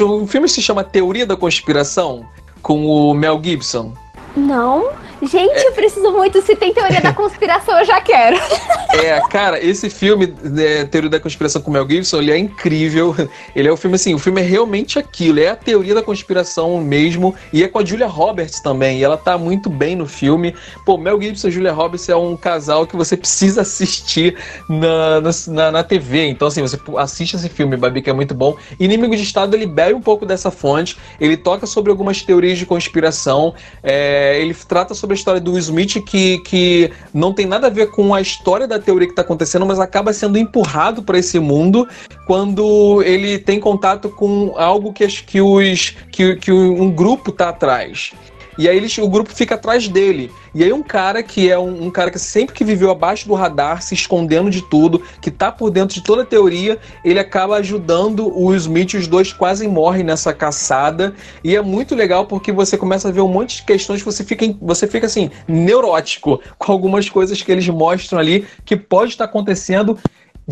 O 0.00 0.26
filme 0.26 0.48
se 0.48 0.60
chama 0.60 0.82
Teoria 0.82 1.24
da 1.24 1.36
Conspiração, 1.36 2.26
com 2.60 2.86
o 2.86 3.14
Mel 3.14 3.40
Gibson. 3.42 3.94
Não. 4.36 4.90
Gente, 5.22 5.56
é... 5.56 5.68
eu 5.68 5.72
preciso 5.72 6.10
muito. 6.10 6.42
Se 6.42 6.56
tem 6.56 6.72
teoria 6.72 7.00
da 7.00 7.12
conspiração, 7.14 7.78
eu 7.78 7.84
já 7.84 8.00
quero. 8.00 8.36
É, 8.92 9.18
cara, 9.30 9.58
esse 9.58 9.88
filme, 9.88 10.34
né, 10.42 10.84
Teoria 10.84 11.08
da 11.08 11.18
Conspiração 11.18 11.62
com 11.62 11.70
Mel 11.70 11.88
Gibson, 11.88 12.18
ele 12.18 12.30
é 12.30 12.36
incrível. 12.36 13.16
Ele 13.56 13.66
é 13.66 13.72
o 13.72 13.76
filme 13.76 13.96
assim, 13.96 14.12
o 14.12 14.18
filme 14.18 14.42
é 14.42 14.44
realmente 14.44 14.98
aquilo, 14.98 15.40
é 15.40 15.48
a 15.48 15.56
teoria 15.56 15.94
da 15.94 16.02
conspiração 16.02 16.78
mesmo. 16.78 17.34
E 17.54 17.64
é 17.64 17.68
com 17.68 17.78
a 17.78 17.84
Julia 17.84 18.06
Roberts 18.06 18.60
também. 18.60 18.98
E 18.98 19.04
ela 19.04 19.16
tá 19.16 19.38
muito 19.38 19.70
bem 19.70 19.96
no 19.96 20.06
filme. 20.06 20.54
Pô, 20.84 20.98
Mel 20.98 21.20
Gibson 21.20 21.48
e 21.48 21.50
Julia 21.50 21.72
Roberts 21.72 22.06
é 22.10 22.14
um 22.14 22.36
casal 22.36 22.86
que 22.86 22.94
você 22.94 23.16
precisa 23.16 23.62
assistir 23.62 24.36
na, 24.68 25.22
na, 25.48 25.72
na 25.72 25.82
TV. 25.82 26.26
Então, 26.26 26.48
assim, 26.48 26.60
você 26.60 26.78
assiste 26.98 27.34
esse 27.34 27.48
filme, 27.48 27.78
Babi, 27.78 28.02
que 28.02 28.10
é 28.10 28.12
muito 28.12 28.34
bom. 28.34 28.54
Inimigo 28.78 29.16
de 29.16 29.22
Estado, 29.22 29.56
ele 29.56 29.66
bebe 29.66 29.94
um 29.94 30.02
pouco 30.02 30.26
dessa 30.26 30.50
fonte. 30.50 30.98
Ele 31.18 31.36
toca 31.36 31.66
sobre 31.66 31.90
algumas 31.90 32.20
teorias 32.20 32.58
de 32.58 32.66
conspiração. 32.66 33.54
É, 33.82 34.38
ele 34.38 34.54
trata 34.54 34.92
sobre 34.92 35.11
a 35.12 35.16
história 35.16 35.40
do 35.40 35.58
Smith 35.58 36.02
que, 36.04 36.38
que 36.38 36.90
não 37.12 37.32
tem 37.32 37.46
nada 37.46 37.66
a 37.66 37.70
ver 37.70 37.90
com 37.90 38.14
a 38.14 38.20
história 38.20 38.66
da 38.66 38.78
teoria 38.78 39.06
que 39.06 39.12
está 39.12 39.22
acontecendo, 39.22 39.66
mas 39.66 39.78
acaba 39.78 40.12
sendo 40.12 40.38
empurrado 40.38 41.02
para 41.02 41.18
esse 41.18 41.38
mundo 41.38 41.88
quando 42.26 43.02
ele 43.02 43.38
tem 43.38 43.60
contato 43.60 44.08
com 44.08 44.54
algo 44.56 44.92
que, 44.92 45.06
que, 45.06 45.40
os, 45.40 45.90
que, 46.10 46.36
que 46.36 46.52
um 46.52 46.90
grupo 46.90 47.30
está 47.30 47.48
atrás. 47.48 48.12
E 48.58 48.68
aí 48.68 48.76
eles, 48.76 48.96
o 48.98 49.08
grupo 49.08 49.34
fica 49.34 49.54
atrás 49.54 49.88
dele. 49.88 50.30
E 50.54 50.62
aí 50.62 50.72
um 50.72 50.82
cara 50.82 51.22
que 51.22 51.50
é 51.50 51.58
um, 51.58 51.86
um, 51.86 51.90
cara 51.90 52.10
que 52.10 52.18
sempre 52.18 52.54
que 52.54 52.64
viveu 52.64 52.90
abaixo 52.90 53.26
do 53.26 53.34
radar, 53.34 53.82
se 53.82 53.94
escondendo 53.94 54.50
de 54.50 54.60
tudo, 54.62 55.02
que 55.20 55.30
tá 55.30 55.50
por 55.50 55.70
dentro 55.70 55.94
de 55.94 56.02
toda 56.02 56.22
a 56.22 56.26
teoria, 56.26 56.78
ele 57.02 57.18
acaba 57.18 57.56
ajudando 57.56 58.30
o 58.36 58.54
Smith, 58.54 58.94
os 58.94 59.06
dois 59.06 59.32
quase 59.32 59.66
morrem 59.66 60.04
nessa 60.04 60.34
caçada. 60.34 61.14
E 61.42 61.56
é 61.56 61.62
muito 61.62 61.94
legal 61.94 62.26
porque 62.26 62.52
você 62.52 62.76
começa 62.76 63.08
a 63.08 63.12
ver 63.12 63.22
um 63.22 63.28
monte 63.28 63.56
de 63.56 63.62
questões, 63.62 64.02
você 64.02 64.22
fica, 64.22 64.54
você 64.60 64.86
fica 64.86 65.06
assim, 65.06 65.30
neurótico 65.48 66.40
com 66.58 66.72
algumas 66.72 67.08
coisas 67.08 67.40
que 67.40 67.50
eles 67.50 67.66
mostram 67.68 68.18
ali 68.18 68.46
que 68.64 68.76
pode 68.76 69.12
estar 69.12 69.24
acontecendo 69.24 69.98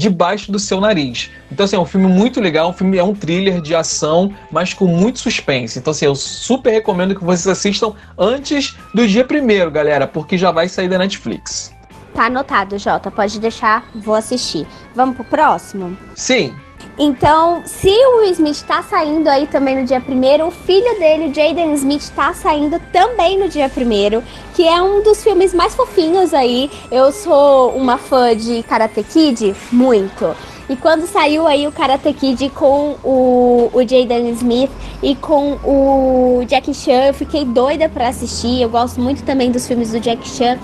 debaixo 0.00 0.50
do 0.50 0.58
seu 0.58 0.80
nariz. 0.80 1.30
Então, 1.52 1.64
assim, 1.64 1.76
é 1.76 1.78
um 1.78 1.84
filme 1.84 2.06
muito 2.06 2.40
legal, 2.40 2.70
um 2.70 2.72
filme 2.72 2.96
é 2.96 3.04
um 3.04 3.14
thriller 3.14 3.60
de 3.60 3.74
ação, 3.74 4.34
mas 4.50 4.72
com 4.72 4.86
muito 4.86 5.18
suspense. 5.18 5.78
Então, 5.78 5.90
assim, 5.90 6.06
eu 6.06 6.14
super 6.14 6.70
recomendo 6.70 7.14
que 7.14 7.22
vocês 7.22 7.46
assistam 7.46 7.92
antes 8.18 8.74
do 8.94 9.06
dia 9.06 9.24
primeiro, 9.24 9.70
galera, 9.70 10.06
porque 10.06 10.38
já 10.38 10.50
vai 10.50 10.68
sair 10.68 10.88
da 10.88 10.96
Netflix. 10.96 11.70
Tá 12.14 12.26
anotado, 12.26 12.78
Jota. 12.78 13.10
Pode 13.10 13.38
deixar, 13.38 13.88
vou 13.94 14.14
assistir. 14.14 14.66
Vamos 14.94 15.16
pro 15.16 15.24
próximo? 15.24 15.96
Sim. 16.16 16.54
Então, 16.98 17.62
se 17.64 17.88
o 17.88 18.18
Will 18.18 18.32
Smith 18.32 18.62
tá 18.66 18.82
saindo 18.82 19.28
aí 19.28 19.46
também 19.46 19.80
no 19.80 19.86
dia 19.86 20.00
primeiro, 20.00 20.46
o 20.46 20.50
filho 20.50 20.98
dele, 20.98 21.32
Jaden 21.34 21.72
Smith, 21.74 22.10
tá 22.14 22.34
saindo 22.34 22.80
também 22.92 23.38
no 23.38 23.48
dia 23.48 23.68
primeiro, 23.68 24.22
que 24.54 24.66
é 24.66 24.82
um 24.82 25.02
dos 25.02 25.22
filmes 25.22 25.54
mais 25.54 25.74
fofinhos 25.74 26.34
aí. 26.34 26.70
Eu 26.90 27.10
sou 27.10 27.70
uma 27.70 27.96
fã 27.96 28.36
de 28.36 28.62
Karate 28.64 29.02
Kid, 29.02 29.54
muito. 29.72 30.36
E 30.68 30.76
quando 30.76 31.04
saiu 31.04 31.48
aí 31.48 31.66
o 31.66 31.72
Karate 31.72 32.12
Kid 32.12 32.48
com 32.50 32.96
o, 33.02 33.70
o 33.72 33.80
Jaden 33.80 34.30
Smith 34.30 34.70
e 35.02 35.16
com 35.16 35.54
o 35.64 36.44
Jack 36.46 36.72
Chan, 36.72 37.06
eu 37.06 37.14
fiquei 37.14 37.44
doida 37.44 37.88
para 37.88 38.06
assistir. 38.06 38.62
Eu 38.62 38.68
gosto 38.68 39.00
muito 39.00 39.24
também 39.24 39.50
dos 39.50 39.66
filmes 39.66 39.90
do 39.90 39.98
Jack 39.98 40.28
Chan. 40.28 40.58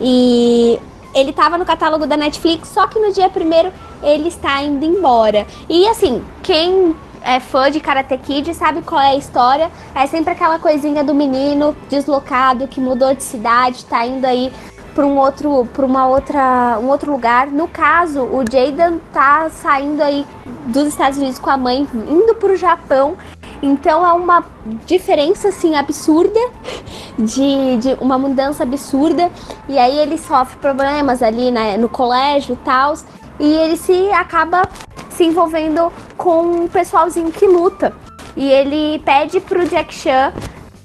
E 0.00 0.80
ele 1.14 1.30
estava 1.30 1.58
no 1.58 1.64
catálogo 1.64 2.06
da 2.06 2.16
Netflix, 2.16 2.68
só 2.68 2.86
que 2.86 2.98
no 2.98 3.12
dia 3.12 3.28
primeiro 3.28 3.72
ele 4.02 4.28
está 4.28 4.62
indo 4.62 4.84
embora. 4.84 5.46
E 5.68 5.86
assim, 5.88 6.24
quem 6.42 6.94
é 7.24 7.38
fã 7.40 7.70
de 7.70 7.80
Karate 7.80 8.16
Kid 8.18 8.52
sabe 8.54 8.82
qual 8.82 9.00
é 9.00 9.10
a 9.10 9.16
história. 9.16 9.70
É 9.94 10.06
sempre 10.06 10.32
aquela 10.32 10.58
coisinha 10.58 11.04
do 11.04 11.14
menino 11.14 11.76
deslocado 11.88 12.66
que 12.66 12.80
mudou 12.80 13.14
de 13.14 13.22
cidade, 13.22 13.84
tá 13.84 14.04
indo 14.06 14.24
aí 14.26 14.52
para 14.94 15.06
um 15.06 15.16
outro, 15.16 15.66
para 15.72 15.86
uma 15.86 16.06
outra, 16.06 16.78
um 16.80 16.88
outro 16.88 17.10
lugar. 17.10 17.46
No 17.46 17.66
caso, 17.68 18.22
o 18.22 18.44
Jaden 18.50 19.00
tá 19.12 19.48
saindo 19.50 20.02
aí 20.02 20.26
dos 20.66 20.88
Estados 20.88 21.18
Unidos 21.18 21.38
com 21.38 21.50
a 21.50 21.56
mãe, 21.56 21.86
indo 21.94 22.34
para 22.34 22.52
o 22.52 22.56
Japão. 22.56 23.16
Então 23.62 24.04
é 24.04 24.12
uma 24.12 24.44
diferença 24.84 25.48
assim 25.48 25.76
absurda 25.76 26.40
de, 27.18 27.76
de 27.76 27.94
uma 28.00 28.18
mudança 28.18 28.64
absurda 28.64 29.30
e 29.68 29.78
aí 29.78 29.96
ele 29.98 30.18
sofre 30.18 30.56
problemas 30.58 31.22
ali 31.22 31.50
né, 31.50 31.76
no 31.76 31.88
colégio 31.88 32.54
e 32.54 32.64
tal 32.64 32.94
e 33.38 33.52
ele 33.52 33.76
se 33.76 34.10
acaba 34.12 34.62
se 35.10 35.24
envolvendo 35.24 35.92
com 36.16 36.42
um 36.42 36.68
pessoalzinho 36.68 37.30
que 37.30 37.46
luta 37.46 37.94
e 38.36 38.50
ele 38.50 38.98
pede 39.00 39.40
pro 39.40 39.66
Jack 39.66 39.94
Chan 39.94 40.32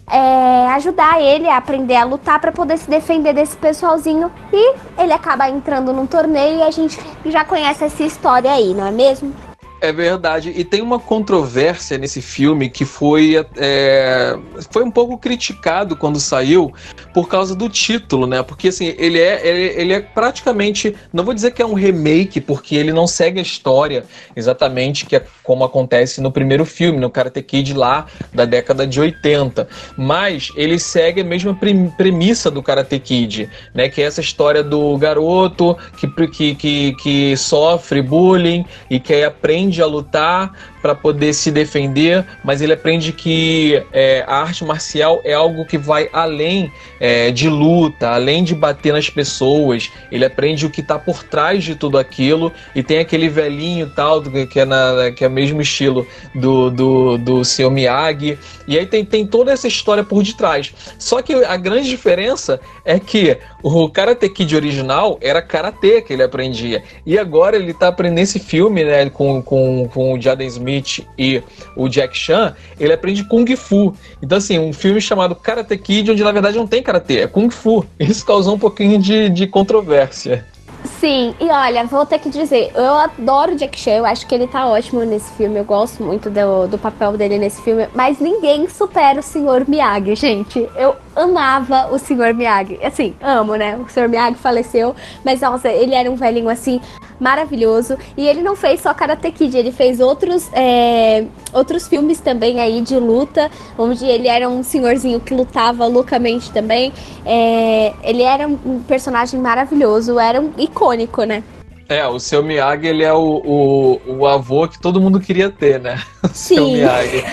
é, 0.10 0.68
ajudar 0.70 1.22
ele 1.22 1.48
a 1.48 1.58
aprender 1.58 1.96
a 1.96 2.06
lutar 2.06 2.40
para 2.40 2.52
poder 2.52 2.78
se 2.78 2.90
defender 2.90 3.34
desse 3.34 3.58
pessoalzinho. 3.58 4.32
E 4.54 4.76
ele 4.98 5.14
acaba 5.14 5.50
entrando 5.50 5.92
num 5.92 6.06
torneio 6.06 6.60
e 6.60 6.64
a 6.64 6.72
gente 6.72 6.98
já 7.26 7.44
conhece 7.44 7.84
essa 7.84 8.04
história 8.04 8.52
aí, 8.52 8.74
não 8.74 8.88
é 8.88 8.92
mesmo? 8.92 9.34
É 9.80 9.92
verdade. 9.92 10.52
E 10.56 10.64
tem 10.64 10.82
uma 10.82 11.00
controvérsia 11.00 12.00
nesse 12.00 12.20
filme 12.20 12.68
que 12.68 12.84
foi, 12.84 13.46
é, 13.58 14.36
foi 14.72 14.84
um 14.84 14.90
pouco 14.90 15.20
criticado 15.20 15.96
quando 15.96 16.20
saiu 16.20 16.74
por 17.14 17.28
causa 17.28 17.56
do 17.56 17.70
título, 17.70 18.26
né? 18.26 18.42
Porque 18.42 18.70
assim, 18.70 18.96
ele 18.98 19.20
é, 19.20 19.48
ele, 19.48 19.82
ele, 19.82 19.94
é 19.94 20.00
praticamente. 20.00 20.96
Não 21.14 21.24
vou 21.24 21.34
dizer 21.34 21.52
que 21.52 21.62
é 21.62 21.66
um 21.66 21.76
remake, 21.76 22.42
porque 22.42 22.76
ele 22.76 22.92
não 22.92 23.06
segue 23.06 23.40
a 23.40 23.42
história 23.42 24.06
exatamente 24.36 25.06
que 25.06 25.16
é 25.16 25.24
como 25.44 25.64
acontece 25.64 26.22
no 26.22 26.32
primeiro 26.32 26.66
filme, 26.66 27.00
no 27.00 27.10
Karate 27.12 27.44
Kid 27.44 27.74
lá 27.74 28.08
da 28.34 28.46
década 28.46 28.88
de 28.88 29.00
80. 29.00 29.68
Mas 29.96 30.52
ele 30.56 30.80
segue 30.80 31.22
a 31.22 31.24
mesma 31.24 31.56
premissa 31.98 32.50
do 32.50 32.64
Karate 32.64 32.98
Kid, 32.98 33.48
né? 33.76 33.90
Que 33.90 34.02
é 34.02 34.06
essa 34.06 34.22
história 34.22 34.64
do 34.64 34.98
garoto 34.98 35.78
que, 36.00 36.08
que, 36.28 36.56
que, 36.56 36.94
que 36.96 37.38
sofre 37.38 38.02
bullying 38.02 38.66
e 38.90 39.00
que 39.00 39.24
aprende 39.24 39.67
aprende 39.68 39.82
a 39.82 39.86
lutar 39.86 40.54
para 40.82 40.96
poder 40.96 41.34
se 41.34 41.52
defender, 41.52 42.26
mas 42.44 42.62
ele 42.62 42.74
aprende 42.74 43.12
que 43.12 43.84
é, 43.92 44.24
a 44.26 44.38
arte 44.38 44.64
marcial 44.64 45.22
é 45.24 45.34
algo 45.34 45.66
que 45.66 45.78
vai 45.78 46.10
além 46.14 46.72
é, 47.00 47.32
de 47.32 47.50
luta, 47.50 48.10
além 48.10 48.44
de 48.44 48.56
bater 48.56 48.94
nas 48.94 49.10
pessoas. 49.10 49.92
Ele 50.12 50.24
aprende 50.24 50.66
o 50.66 50.70
que 50.70 50.80
está 50.80 50.98
por 50.98 51.24
trás 51.24 51.64
de 51.64 51.76
tudo 51.76 51.98
aquilo 51.98 52.52
e 52.74 52.82
tem 52.82 53.00
aquele 53.00 53.28
velhinho 53.28 53.90
tal 53.90 54.22
que 54.22 54.60
é 54.60 54.66
na 54.66 55.12
que 55.16 55.26
é 55.26 55.30
mesmo 55.30 55.62
estilo 55.62 56.08
do 56.34 56.70
do, 56.70 57.18
do 57.18 57.46
seu 57.46 57.70
Miyagi. 57.70 58.38
E 58.68 58.78
aí 58.78 58.86
tem, 58.86 59.04
tem 59.04 59.26
toda 59.26 59.52
essa 59.52 59.68
história 59.68 60.04
por 60.04 60.24
detrás. 60.24 60.74
Só 60.98 61.22
que 61.22 61.34
a 61.34 61.58
grande 61.58 61.90
diferença 61.90 62.60
é 62.86 63.00
que 63.00 63.38
o 63.64 63.90
Karate 63.90 64.30
Kid 64.30 64.56
original 64.56 65.18
era 65.22 65.42
karatê 65.42 66.02
que 66.02 66.14
ele 66.14 66.24
aprendia. 66.24 66.84
E 67.06 67.18
agora 67.18 67.56
ele 67.56 67.72
está 67.72 67.88
aprendendo 67.88 68.20
esse 68.20 68.40
filme, 68.40 68.84
né, 68.84 69.10
com, 69.10 69.42
com, 69.42 69.57
com 69.94 70.14
o 70.14 70.22
Jaden 70.22 70.48
Smith 70.48 71.06
e 71.18 71.42
o 71.76 71.88
Jack 71.88 72.18
Chan, 72.18 72.56
ele 72.80 72.94
aprende 72.94 73.24
Kung 73.24 73.46
Fu. 73.56 73.94
Então, 74.22 74.38
assim, 74.38 74.60
um 74.60 74.74
filme 74.74 75.02
chamado 75.02 75.36
Karate 75.36 75.78
Kid, 75.78 76.12
onde 76.12 76.24
na 76.24 76.32
verdade 76.32 76.58
não 76.58 76.68
tem 76.68 76.82
karatê, 76.84 77.20
é 77.20 77.28
Kung 77.28 77.50
Fu. 77.50 77.86
Isso 78.00 78.26
causou 78.26 78.56
um 78.56 78.60
pouquinho 78.60 79.00
de, 79.00 79.30
de 79.30 79.48
controvérsia. 79.48 80.46
Sim, 81.00 81.36
e 81.40 81.46
olha, 81.46 81.84
vou 81.86 82.06
ter 82.06 82.20
que 82.20 82.30
dizer, 82.30 82.72
eu 82.74 82.94
adoro 82.94 83.56
Jack 83.56 83.78
Chan, 83.80 83.92
eu 83.92 84.06
acho 84.06 84.26
que 84.26 84.34
ele 84.34 84.48
tá 84.48 84.68
ótimo 84.68 85.04
nesse 85.04 85.32
filme, 85.34 85.60
eu 85.60 85.66
gosto 85.66 86.02
muito 86.02 86.30
do, 86.30 86.68
do 86.68 86.78
papel 86.78 87.18
dele 87.18 87.38
nesse 87.38 87.62
filme, 87.62 87.88
mas 87.94 88.20
ninguém 88.20 88.70
supera 88.70 89.20
o 89.20 89.24
Sr. 89.24 89.66
Miyagi, 89.68 90.16
gente. 90.16 90.68
Eu 90.76 90.96
amava 91.18 91.88
o 91.92 91.98
Sr. 91.98 92.34
Miyagi. 92.34 92.80
Assim, 92.84 93.16
amo, 93.22 93.56
né? 93.56 93.78
O 93.78 93.90
Sr. 93.90 94.08
Miyagi 94.08 94.38
faleceu, 94.38 94.96
mas 95.26 95.42
nossa, 95.42 95.70
ele 95.70 95.96
era 95.96 96.10
um 96.10 96.16
velhinho 96.16 96.50
assim 96.50 96.80
maravilhoso. 97.20 97.98
E 98.16 98.28
ele 98.28 98.42
não 98.42 98.56
fez 98.56 98.82
só 98.82 98.94
Karate 98.94 99.32
Kid, 99.32 99.58
ele 99.58 99.72
fez 99.72 100.00
outros, 100.00 100.50
é, 100.54 101.26
outros 101.52 101.88
filmes 101.88 102.20
também 102.20 102.60
aí 102.60 102.82
de 102.82 102.96
luta, 102.96 103.50
onde 103.78 104.06
ele 104.06 104.28
era 104.28 104.48
um 104.48 104.64
senhorzinho 104.64 105.20
que 105.20 105.34
lutava 105.34 105.86
loucamente 105.88 106.52
também. 106.52 106.94
É, 107.26 107.94
ele 108.04 108.22
era 108.22 108.48
um 108.48 108.82
personagem 108.88 109.40
maravilhoso, 109.40 110.20
era 110.20 110.40
um 110.40 110.52
icônico, 110.58 111.24
né? 111.24 111.44
É, 111.90 112.06
o 112.06 112.20
seu 112.20 112.44
Miyagi, 112.44 112.88
ele 112.88 113.04
é 113.04 113.14
o, 113.14 113.42
o, 113.46 114.02
o 114.20 114.28
avô 114.28 114.68
que 114.68 114.78
todo 114.78 115.00
mundo 115.00 115.22
queria 115.22 115.50
ter, 115.50 115.80
né? 115.80 116.02
O 116.22 116.28
Sim. 116.34 116.56
seu 116.56 116.66
Miyagi. 116.68 117.24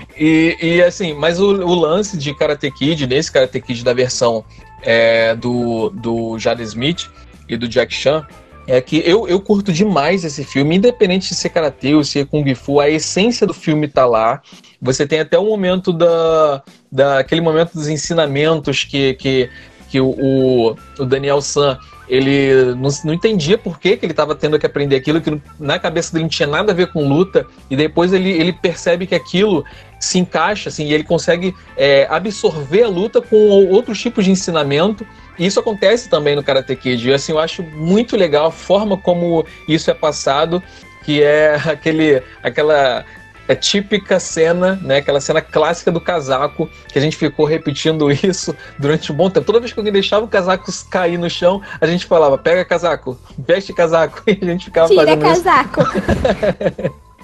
E, 0.18 0.56
e 0.62 0.82
assim, 0.82 1.12
mas 1.12 1.38
o, 1.38 1.46
o, 1.46 1.74
lance 1.74 2.16
de 2.16 2.34
Karate 2.34 2.70
Kid, 2.70 3.06
nesse 3.06 3.30
Karate 3.30 3.60
Kid 3.60 3.84
da 3.84 3.92
versão 3.92 4.44
é, 4.82 5.34
do, 5.34 5.90
do 5.90 6.38
Jada 6.38 6.62
Smith 6.62 7.10
e 7.48 7.56
do 7.56 7.68
Jack 7.68 7.92
Chan, 7.92 8.26
é 8.66 8.80
que 8.80 9.02
eu, 9.06 9.28
eu 9.28 9.40
curto 9.40 9.72
demais 9.72 10.24
esse 10.24 10.42
filme, 10.42 10.76
independente 10.76 11.28
de 11.28 11.34
ser 11.36 11.50
karate 11.50 11.94
ou 11.94 12.02
ser 12.02 12.26
kung 12.26 12.52
fu, 12.54 12.80
a 12.80 12.90
essência 12.90 13.46
do 13.46 13.54
filme 13.54 13.86
tá 13.86 14.04
lá. 14.04 14.42
Você 14.82 15.06
tem 15.06 15.20
até 15.20 15.38
o 15.38 15.44
momento 15.44 15.92
da, 15.92 16.62
da 16.90 17.18
aquele 17.20 17.40
momento 17.40 17.74
dos 17.74 17.88
ensinamentos 17.88 18.82
que, 18.82 19.14
que, 19.14 19.48
que 19.88 20.00
o, 20.00 20.76
o 20.98 21.04
Daniel 21.04 21.40
San 21.40 21.78
ele 22.08 22.74
não, 22.76 22.88
não 23.04 23.14
entendia 23.14 23.58
por 23.58 23.78
que, 23.80 23.96
que 23.96 24.06
ele 24.06 24.12
estava 24.12 24.34
tendo 24.34 24.58
que 24.58 24.66
aprender 24.66 24.96
aquilo, 24.96 25.20
que 25.20 25.40
na 25.58 25.78
cabeça 25.78 26.12
dele 26.12 26.24
não 26.24 26.28
tinha 26.28 26.46
nada 26.46 26.72
a 26.72 26.74
ver 26.74 26.92
com 26.92 27.06
luta, 27.06 27.46
e 27.68 27.76
depois 27.76 28.12
ele, 28.12 28.30
ele 28.30 28.52
percebe 28.52 29.06
que 29.06 29.14
aquilo 29.14 29.64
se 29.98 30.18
encaixa, 30.18 30.68
assim, 30.68 30.86
e 30.86 30.92
ele 30.92 31.04
consegue 31.04 31.54
é, 31.76 32.06
absorver 32.10 32.82
a 32.82 32.88
luta 32.88 33.20
com 33.20 33.36
outros 33.68 34.00
tipos 34.00 34.24
de 34.24 34.30
ensinamento. 34.30 35.06
E 35.38 35.46
isso 35.46 35.60
acontece 35.60 36.08
também 36.08 36.36
no 36.36 36.42
Karate 36.42 36.74
Kid. 36.76 37.08
E 37.08 37.12
assim, 37.12 37.32
eu 37.32 37.38
acho 37.38 37.62
muito 37.62 38.16
legal 38.16 38.46
a 38.46 38.52
forma 38.52 38.96
como 38.96 39.44
isso 39.68 39.90
é 39.90 39.94
passado, 39.94 40.62
que 41.04 41.22
é 41.22 41.54
aquele, 41.66 42.22
aquela 42.42 43.04
é 43.48 43.54
típica 43.54 44.18
cena, 44.18 44.78
né? 44.82 44.98
Aquela 44.98 45.20
cena 45.20 45.40
clássica 45.40 45.92
do 45.92 46.00
casaco, 46.00 46.68
que 46.88 46.98
a 46.98 47.02
gente 47.02 47.16
ficou 47.16 47.46
repetindo 47.46 48.10
isso 48.10 48.54
durante 48.78 49.12
um 49.12 49.14
bom 49.14 49.30
tempo. 49.30 49.46
Toda 49.46 49.60
vez 49.60 49.72
que 49.72 49.78
alguém 49.78 49.92
deixava 49.92 50.24
o 50.24 50.28
casaco 50.28 50.70
cair 50.90 51.18
no 51.18 51.30
chão, 51.30 51.62
a 51.80 51.86
gente 51.86 52.06
falava, 52.06 52.36
pega 52.36 52.64
casaco, 52.64 53.18
veste 53.38 53.72
casaco. 53.72 54.22
E 54.26 54.38
a 54.42 54.52
gente 54.52 54.66
ficava 54.66 54.88
Tira 54.88 55.04
fazendo 55.04 55.22
casaco. 55.22 55.80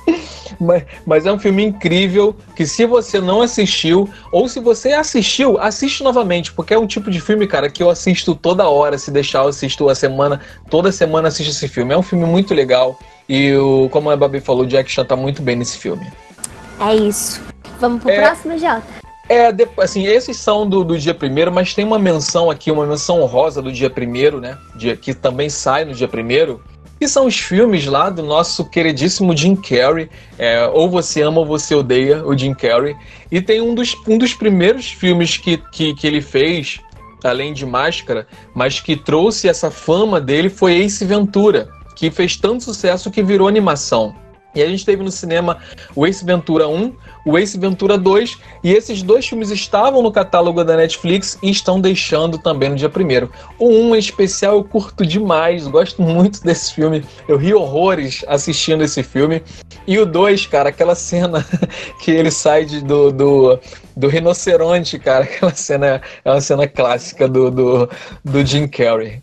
mas, 0.61 0.85
mas, 1.07 1.27
é 1.27 1.33
um 1.33 1.39
filme 1.39 1.65
incrível 1.65 2.35
que 2.57 2.67
se 2.67 2.85
você 2.87 3.21
não 3.21 3.43
assistiu, 3.43 4.09
ou 4.31 4.49
se 4.49 4.61
você 4.61 4.93
assistiu, 4.93 5.59
assiste 5.59 6.03
novamente, 6.03 6.53
porque 6.53 6.75
é 6.75 6.79
um 6.79 6.87
tipo 6.87 7.11
de 7.11 7.21
filme, 7.21 7.47
cara, 7.47 7.71
que 7.71 7.83
eu 7.83 7.91
assisto 7.91 8.35
toda 8.35 8.69
hora, 8.69 8.99
se 8.99 9.11
deixar 9.11 9.43
eu 9.43 9.49
assisto 9.49 9.89
a 9.89 9.95
semana, 9.95 10.41
toda 10.71 10.93
semana 10.93 11.29
assisto 11.29 11.53
esse 11.53 11.69
filme. 11.69 11.95
É 11.95 11.99
um 11.99 12.03
filme 12.03 12.25
muito 12.25 12.55
legal. 12.55 12.99
E 13.29 13.55
o, 13.55 13.89
como 13.91 14.11
a 14.11 14.17
Babi 14.17 14.41
falou, 14.41 14.65
o 14.65 14.67
Jack 14.67 14.91
Chan 14.91 15.05
tá 15.05 15.17
muito 15.17 15.43
bem 15.43 15.57
nesse 15.57 15.79
filme. 15.79 16.07
É 16.81 16.95
isso. 16.95 17.41
Vamos 17.81 18.03
pro 18.03 18.11
é, 18.11 18.21
próximo, 18.21 18.59
Jota? 18.59 19.03
É, 19.29 19.49
assim, 19.79 20.07
esses 20.07 20.37
são 20.37 20.69
do, 20.69 20.85
do 20.85 20.99
dia 20.99 21.15
primeiro, 21.15 21.51
mas 21.51 21.73
tem 21.73 21.85
uma 21.85 21.99
menção 21.99 22.51
aqui, 22.51 22.71
uma 22.71 22.87
menção 22.87 23.25
rosa 23.25 23.63
do 23.63 23.73
dia 23.73 23.89
primeiro, 23.89 24.41
né? 24.41 24.59
Dia, 24.77 24.97
que 24.97 25.15
também 25.15 25.49
sai 25.49 25.85
no 25.85 25.95
dia 25.95 26.09
primeiro. 26.09 26.63
Que 27.03 27.09
são 27.09 27.27
os 27.27 27.37
filmes 27.37 27.85
lá 27.85 28.09
do 28.11 28.23
nosso 28.23 28.65
queridíssimo 28.65 29.37
Jim 29.37 29.57
Carrey. 29.57 30.09
É, 30.39 30.69
ou 30.69 30.89
você 30.89 31.21
ama 31.21 31.41
ou 31.41 31.45
você 31.45 31.75
odeia 31.75 32.25
o 32.25 32.39
Jim 32.39 32.55
Carrey. 32.55 32.95
E 33.29 33.41
tem 33.41 33.61
um 33.61 33.75
dos, 33.75 33.97
um 34.07 34.17
dos 34.17 34.35
primeiros 34.35 34.87
filmes 34.87 35.37
que, 35.37 35.57
que, 35.73 35.97
que 35.97 36.07
ele 36.07 36.23
fez, 36.23 36.79
além 37.25 37.53
de 37.53 37.67
Máscara, 37.67 38.25
mas 38.55 38.79
que 38.79 38.95
trouxe 38.95 39.49
essa 39.49 39.69
fama 39.69 40.21
dele 40.21 40.49
foi 40.49 40.77
Ace 40.77 41.05
Ventura 41.05 41.69
que 41.97 42.09
fez 42.09 42.37
tanto 42.37 42.63
sucesso 42.63 43.11
que 43.11 43.21
virou 43.21 43.49
animação. 43.49 44.15
E 44.55 44.63
a 44.63 44.69
gente 44.69 44.87
teve 44.87 45.03
no 45.03 45.11
cinema 45.11 45.59
o 45.97 46.07
Ace 46.07 46.25
Ventura 46.25 46.69
1, 46.69 46.95
o 47.25 47.39
Ace 47.39 47.59
Ventura 47.59 47.97
2, 47.97 48.39
e 48.65 48.73
esses 48.73 49.03
dois 49.03 49.27
filmes 49.27 49.51
estavam 49.51 50.03
no 50.03 50.13
catálogo 50.13 50.63
da 50.65 50.77
Netflix 50.77 51.39
e 51.43 51.51
estão 51.51 51.81
deixando 51.81 52.39
também 52.39 52.69
no 52.69 52.77
dia 52.77 52.89
primeiro. 52.89 53.31
O 53.59 53.69
1 53.69 53.97
em 53.97 53.99
especial 53.99 54.55
eu 54.55 54.65
curto 54.65 55.07
demais, 55.07 55.67
gosto 55.67 56.03
muito 56.03 56.43
desse 56.43 56.75
filme, 56.75 57.05
eu 57.29 57.37
ri 57.37 57.55
horrores 57.55 58.25
assistindo 58.27 58.83
esse 58.83 59.03
filme. 59.03 59.43
E 59.87 59.99
o 59.99 60.07
2, 60.07 60.47
cara, 60.47 60.69
aquela 60.69 60.95
cena 60.95 61.47
que 62.01 62.11
ele 62.11 62.31
sai 62.31 62.65
de, 62.65 62.81
do, 62.83 63.13
do, 63.13 63.59
do 63.97 64.09
rinoceronte, 64.09 64.99
cara, 64.99 65.25
aquela 65.25 65.55
cena 65.55 66.01
é 66.25 66.31
uma 66.31 66.41
cena 66.41 66.67
clássica 66.67 67.29
do, 67.29 67.51
do, 67.51 67.91
do 68.25 68.45
Jim 68.45 68.67
Carrey. 68.67 69.22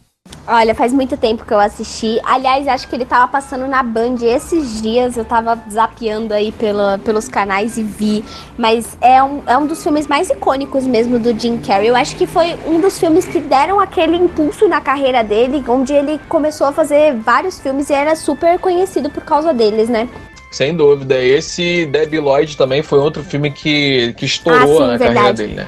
Olha, 0.52 0.74
faz 0.74 0.92
muito 0.92 1.16
tempo 1.16 1.46
que 1.46 1.54
eu 1.54 1.60
assisti. 1.60 2.20
Aliás, 2.24 2.68
acho 2.68 2.88
que 2.88 2.96
ele 2.96 3.06
tava 3.06 3.28
passando 3.28 3.68
na 3.68 3.84
Band 3.84 4.16
esses 4.24 4.82
dias. 4.82 5.16
Eu 5.16 5.24
tava 5.24 5.62
zapeando 5.72 6.34
aí 6.34 6.52
pela, 6.52 6.98
pelos 6.98 7.28
canais 7.28 7.78
e 7.78 7.84
vi. 7.84 8.26
Mas 8.58 8.98
é 9.00 9.22
um, 9.22 9.44
é 9.46 9.56
um 9.56 9.68
dos 9.68 9.84
filmes 9.84 10.08
mais 10.08 10.28
icônicos 10.32 10.88
mesmo 10.88 11.20
do 11.20 11.40
Jim 11.40 11.60
Carrey. 11.60 11.90
Eu 11.90 11.96
acho 11.96 12.16
que 12.16 12.26
foi 12.26 12.58
um 12.66 12.82
dos 12.82 12.98
filmes 13.00 13.26
que 13.26 13.40
deram 13.40 13.80
aquele 13.80 14.18
impulso 14.18 14.68
na 14.68 14.82
carreira 14.82 15.24
dele, 15.24 15.64
onde 15.68 15.94
ele 15.94 16.20
começou 16.28 16.66
a 16.66 16.74
fazer 16.74 17.14
vários 17.18 17.60
filmes 17.60 17.88
e 17.92 17.94
era 17.94 18.16
super 18.16 18.58
conhecido 18.58 19.12
por 19.12 19.24
causa 19.24 19.54
deles, 19.54 19.88
né? 19.88 20.10
Sem 20.52 20.76
dúvida. 20.76 21.22
Esse 21.22 21.86
Debbie 21.86 22.20
Lloyd 22.20 22.58
também 22.58 22.82
foi 22.82 22.98
outro 22.98 23.24
filme 23.24 23.52
que, 23.52 24.14
que 24.14 24.26
estourou 24.26 24.82
ah, 24.82 24.98
sim, 24.98 25.04
carreira 25.04 25.34
dele, 25.34 25.54
né? 25.54 25.68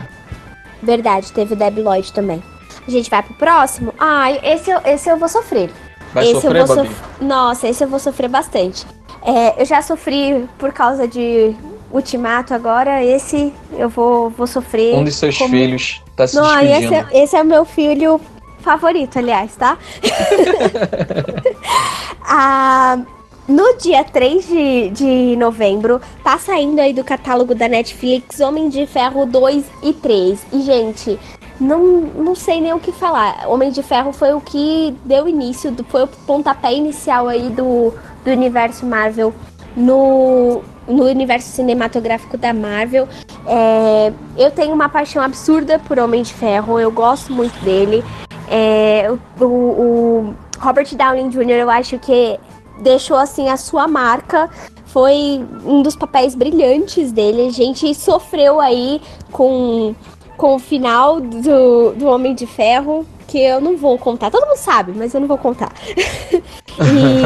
Verdade, 0.82 1.32
teve 1.32 1.53
o 1.53 1.56
Debbie 1.56 1.84
Lloyd 1.84 2.12
também. 2.12 2.41
A 2.88 2.92
gente 2.92 3.10
vai 3.10 3.22
pro 3.22 3.34
próximo? 3.36 3.94
Ai, 3.98 4.40
esse, 4.44 4.72
esse 4.86 5.10
eu 5.10 5.18
vou 5.18 5.30
sofrer. 5.30 5.70
Vai 6.14 6.26
esse 6.26 6.42
sofrer, 6.42 6.62
eu 6.62 6.68
vou 6.68 6.76
sof... 6.78 6.96
Nossa, 7.22 7.68
esse 7.68 7.84
eu 7.84 7.88
vou 7.88 8.00
sofrer 8.00 8.30
bastante. 8.30 8.86
É, 9.24 9.62
eu 9.62 9.66
já 9.66 9.82
sofri 9.82 10.48
por 10.58 10.74
causa 10.74 11.08
de 11.08 11.56
Ultimato, 11.92 12.54
agora 12.54 13.04
esse 13.04 13.54
eu 13.74 13.90
vou, 13.90 14.30
vou 14.30 14.48
sofrer. 14.48 14.96
Um 14.96 15.04
de 15.04 15.12
seus 15.12 15.38
como... 15.38 15.50
filhos 15.50 16.02
tá 16.16 16.26
se 16.26 16.36
Não, 16.36 16.44
despedindo. 16.44 16.94
Esse, 16.94 16.96
é, 16.96 17.24
esse 17.24 17.36
é 17.36 17.42
o 17.42 17.46
meu 17.46 17.66
filho 17.66 18.20
favorito, 18.62 19.20
aliás, 19.20 19.56
tá? 19.56 19.78
ah, 22.24 23.00
no 23.48 23.78
dia 23.78 24.04
3 24.04 24.48
de, 24.48 24.90
de 24.92 25.36
novembro, 25.36 26.00
tá 26.24 26.38
saindo 26.38 26.80
aí 26.80 26.94
do 26.94 27.04
catálogo 27.04 27.54
da 27.54 27.68
Netflix 27.68 28.40
Homem 28.40 28.70
de 28.70 28.86
Ferro 28.86 29.26
2 29.26 29.66
e 29.84 29.94
3. 29.94 30.46
E, 30.54 30.62
gente, 30.62 31.20
não, 31.62 31.86
não 32.15 32.36
sei 32.36 32.60
nem 32.60 32.74
o 32.74 32.80
que 32.80 32.91
falar. 32.91 33.48
Homem 33.48 33.70
de 33.70 33.84
Ferro 33.84 34.12
foi 34.12 34.34
o 34.34 34.41
que 34.41 34.98
deu 35.06 35.27
início, 35.27 35.74
foi 35.88 36.03
o 36.03 36.08
pontapé 36.08 36.74
inicial 36.74 37.27
aí 37.27 37.50
do, 37.50 37.94
do 38.25 38.32
universo 38.32 38.84
Marvel 38.84 39.32
no, 39.77 40.63
no 40.88 41.06
universo 41.06 41.50
cinematográfico 41.50 42.36
da 42.36 42.51
Marvel. 42.51 43.08
É, 43.46 44.12
eu 44.36 44.50
tenho 44.50 44.74
uma 44.74 44.89
paixão 44.89 45.22
absurda 45.22 45.77
por 45.77 46.00
Homem 46.00 46.24
de 46.24 46.34
Ferro, 46.34 46.80
eu 46.80 46.91
gosto 46.91 47.32
muito 47.32 47.58
dele. 47.63 48.03
É, 48.50 49.12
o, 49.39 49.46
o, 49.46 50.36
Robert 50.60 50.88
Downey 50.96 51.30
Jr., 51.30 51.51
eu 51.51 51.70
acho 51.70 52.00
que 52.00 52.39
deixou 52.82 53.18
assim 53.18 53.50
a 53.50 53.56
sua 53.56 53.88
marca. 53.88 54.50
Foi 54.86 55.46
um 55.63 55.82
dos 55.84 55.96
papéis 55.96 56.34
brilhantes 56.36 57.12
dele. 57.12 57.48
A 57.48 57.51
gente 57.51 57.94
sofreu 57.96 58.60
aí 58.60 59.00
com, 59.32 59.96
com 60.42 60.56
o 60.56 60.60
final 60.60 61.22
do, 61.22 61.92
do 61.92 62.08
Homem 62.08 62.34
de 62.34 62.48
Ferro, 62.48 63.06
que 63.28 63.38
eu 63.38 63.62
não 63.62 63.78
vou 63.78 63.96
contar. 64.00 64.32
Todo 64.32 64.48
mundo 64.48 64.58
sabe, 64.58 64.92
mas 64.96 65.14
eu 65.14 65.22
não 65.22 65.28
vou 65.28 65.38
contar. 65.38 65.72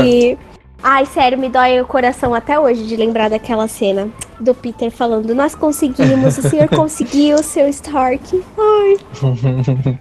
e. 0.06 0.38
Ai, 0.84 1.06
sério, 1.06 1.38
me 1.38 1.48
dói 1.48 1.80
o 1.80 1.88
coração 1.88 2.36
até 2.36 2.60
hoje 2.60 2.86
de 2.86 2.96
lembrar 2.98 3.30
daquela 3.30 3.70
cena 3.70 4.10
do 4.38 4.54
Peter 4.54 4.92
falando: 4.92 5.34
Nós 5.34 5.56
conseguimos, 5.56 6.38
o 6.38 6.42
senhor 6.42 6.68
conseguiu, 6.76 7.38
seu 7.38 7.70
Stark. 7.70 8.44
Ai. 8.58 8.98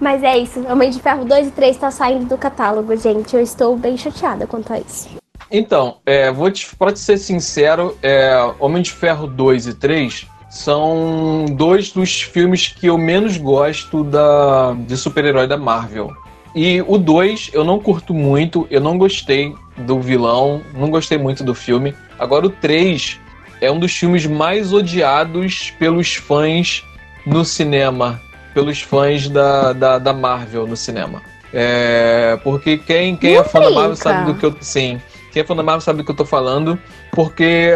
Mas 0.00 0.24
é 0.24 0.36
isso, 0.36 0.60
Homem 0.68 0.90
de 0.90 1.00
Ferro 1.00 1.24
2 1.24 1.48
e 1.48 1.50
3 1.52 1.76
tá 1.76 1.90
saindo 1.92 2.24
do 2.24 2.36
catálogo, 2.36 2.96
gente. 2.96 3.36
Eu 3.36 3.42
estou 3.42 3.76
bem 3.76 3.96
chateada 3.96 4.44
quanto 4.46 4.72
a 4.72 4.80
isso. 4.80 5.08
Então, 5.52 5.98
é, 6.04 6.32
vou 6.32 6.50
te, 6.50 6.74
pra 6.74 6.92
te 6.92 6.98
ser 6.98 7.18
sincero, 7.18 7.96
é, 8.02 8.34
Homem 8.58 8.82
de 8.82 8.90
Ferro 8.90 9.28
2 9.28 9.68
e 9.68 9.74
3 9.74 10.26
são 10.50 11.46
dois 11.50 11.90
dos 11.92 12.20
filmes 12.20 12.68
que 12.68 12.88
eu 12.88 12.98
menos 12.98 13.38
gosto 13.38 14.04
da, 14.04 14.74
de 14.74 14.96
super-herói 14.96 15.46
da 15.46 15.56
Marvel. 15.56 16.12
E 16.54 16.82
o 16.86 16.98
2 16.98 17.50
eu 17.52 17.64
não 17.64 17.78
curto 17.78 18.12
muito, 18.12 18.66
eu 18.70 18.80
não 18.80 18.98
gostei 18.98 19.54
do 19.78 20.00
vilão, 20.00 20.60
não 20.74 20.90
gostei 20.90 21.16
muito 21.16 21.44
do 21.44 21.54
filme. 21.54 21.94
Agora 22.18 22.46
o 22.46 22.50
3 22.50 23.18
é 23.60 23.70
um 23.70 23.78
dos 23.78 23.92
filmes 23.92 24.26
mais 24.26 24.72
odiados 24.72 25.72
pelos 25.78 26.14
fãs 26.16 26.84
no 27.24 27.44
cinema 27.44 28.20
pelos 28.54 28.80
fãs 28.80 29.28
da, 29.28 29.72
da, 29.72 29.98
da 29.98 30.12
Marvel 30.12 30.66
no 30.66 30.76
cinema. 30.76 31.22
É, 31.52 32.38
porque 32.44 32.78
quem, 32.78 33.16
quem 33.16 33.36
é 33.36 33.44
fã 33.44 33.60
da 33.60 33.70
Marvel 33.70 33.96
sabe 33.96 34.32
do 34.32 34.38
que 34.38 34.46
eu. 34.46 34.56
Sim, 34.60 35.00
quem 35.32 35.42
é 35.42 35.44
fã 35.44 35.56
da 35.56 35.62
Marvel 35.62 35.80
sabe 35.80 35.98
do 35.98 36.04
que 36.04 36.10
eu 36.10 36.16
tô 36.16 36.24
falando. 36.24 36.78
Porque 37.12 37.74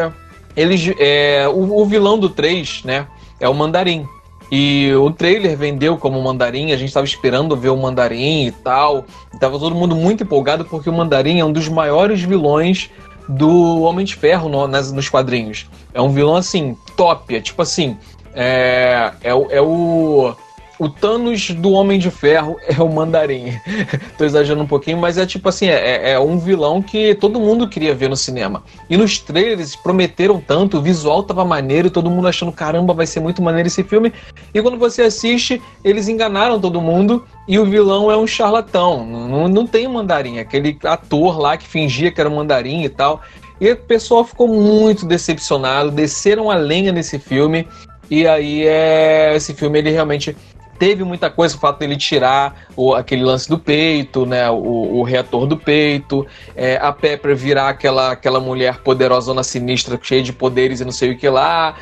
eles. 0.57 0.95
É, 0.99 1.47
o, 1.49 1.81
o 1.81 1.87
vilão 1.87 2.19
do 2.19 2.29
3, 2.29 2.85
né? 2.85 3.07
É 3.41 3.49
o 3.49 3.55
Mandarim. 3.55 4.07
E 4.51 4.93
o 4.95 5.11
trailer 5.11 5.57
vendeu 5.57 5.97
como 5.97 6.23
Mandarim, 6.23 6.71
a 6.71 6.77
gente 6.77 6.89
estava 6.89 7.07
esperando 7.07 7.57
ver 7.57 7.71
o 7.71 7.77
Mandarim 7.77 8.47
e 8.47 8.53
tal. 8.53 9.05
E 9.35 9.39
tava 9.39 9.59
todo 9.59 9.75
mundo 9.75 9.97
muito 9.97 10.23
empolgado 10.23 10.65
porque 10.65 10.89
o 10.89 10.93
Mandarim 10.93 11.41
é 11.41 11.45
um 11.45 11.53
dos 11.53 11.69
maiores 11.69 12.23
vilões 12.23 12.91
do 13.29 13.83
Homem 13.83 14.05
de 14.05 14.15
Ferro 14.15 14.49
no, 14.49 14.69
nas, 14.69 14.93
nos 14.93 15.09
quadrinhos. 15.09 15.67
É 15.93 16.01
um 16.01 16.11
vilão 16.11 16.37
assim, 16.37 16.77
top. 16.97 17.35
É 17.35 17.41
tipo 17.41 17.63
assim. 17.63 17.97
É, 18.35 19.13
é, 19.23 19.31
é 19.31 19.61
o 19.61 20.35
o 20.79 20.89
Thanos 20.89 21.51
do 21.51 21.73
Homem 21.73 21.99
de 21.99 22.11
Ferro 22.11 22.57
é 22.67 22.81
o 22.83 22.89
Mandarim. 22.89 23.59
Tô 24.19 24.25
exagerando 24.25 24.65
um 24.65 24.67
pouquinho, 24.67 24.99
mas 24.99 25.17
é 25.17 25.25
tipo 25.25 25.49
assim, 25.49 25.67
é, 25.67 26.13
é, 26.13 26.19
um 26.19 26.39
vilão 26.39 26.83
que 26.83 27.15
todo 27.15 27.41
mundo 27.41 27.69
queria 27.69 27.95
ver 27.95 28.09
no 28.09 28.17
cinema. 28.17 28.63
E 28.91 28.97
nos 28.97 29.19
trailers 29.19 29.77
prometeram 29.77 30.41
tanto, 30.41 30.79
o 30.79 30.83
visual 30.83 31.23
tava 31.23 31.45
maneiro, 31.45 31.91
todo 31.91 32.11
mundo 32.11 32.29
achando, 32.29 32.53
caramba, 32.53 32.93
vai 32.93 33.07
ser 33.07 33.21
muito 33.21 33.43
maneiro 33.43 33.69
esse 33.69 33.85
filme. 33.85 34.13
E 34.53 34.61
quando 34.61 34.79
você 34.79 35.03
assiste, 35.03 35.63
eles 35.85 36.09
enganaram 36.09 36.61
todo 36.61 36.81
mundo 36.81 37.25
e 37.47 37.59
o 37.59 37.65
vilão 37.65 38.11
é 38.11 38.17
um 38.17 38.27
charlatão. 38.27 39.07
Não, 39.07 39.49
não 39.49 39.67
tem 39.67 39.87
mandarim, 39.87 40.39
aquele 40.39 40.77
ator 40.85 41.39
lá 41.39 41.57
que 41.57 41.67
fingia 41.67 42.11
que 42.11 42.21
era 42.21 42.31
mandarim 42.31 42.83
e 42.83 42.89
tal. 42.89 43.23
E 43.61 43.71
o 43.71 43.77
pessoal 43.77 44.25
ficou 44.25 44.49
muito 44.49 45.07
decepcionado, 45.07 45.91
desceram 45.91 46.51
a 46.51 46.57
lenha 46.57 46.91
nesse 46.91 47.19
filme. 47.19 47.69
E 48.11 48.27
aí 48.27 48.67
é, 48.67 49.35
esse 49.35 49.55
filme 49.55 49.79
ele 49.79 49.91
realmente 49.91 50.37
teve 50.79 51.05
muita 51.05 51.31
coisa, 51.31 51.57
o 51.57 51.59
fato 51.59 51.79
dele 51.79 51.97
tirar 51.97 52.67
o, 52.77 52.95
aquele 52.95 53.23
lance 53.23 53.49
do 53.49 53.59
peito, 53.59 54.27
né? 54.27 54.51
O, 54.51 54.99
o 54.99 55.03
reator 55.03 55.47
do 55.47 55.57
peito, 55.57 56.27
é, 56.55 56.77
a 56.77 56.93
Pepper 56.93 57.37
virar 57.37 57.69
aquela, 57.69 58.13
aquela 58.13 58.41
mulher 58.41 58.79
poderosona 58.79 59.43
sinistra, 59.43 59.99
cheia 60.03 60.23
de 60.23 60.33
poderes 60.33 60.81
e 60.81 60.85
não 60.85 60.93
sei 60.93 61.13
o 61.13 61.19
que 61.19 61.29
lá. 61.29 61.77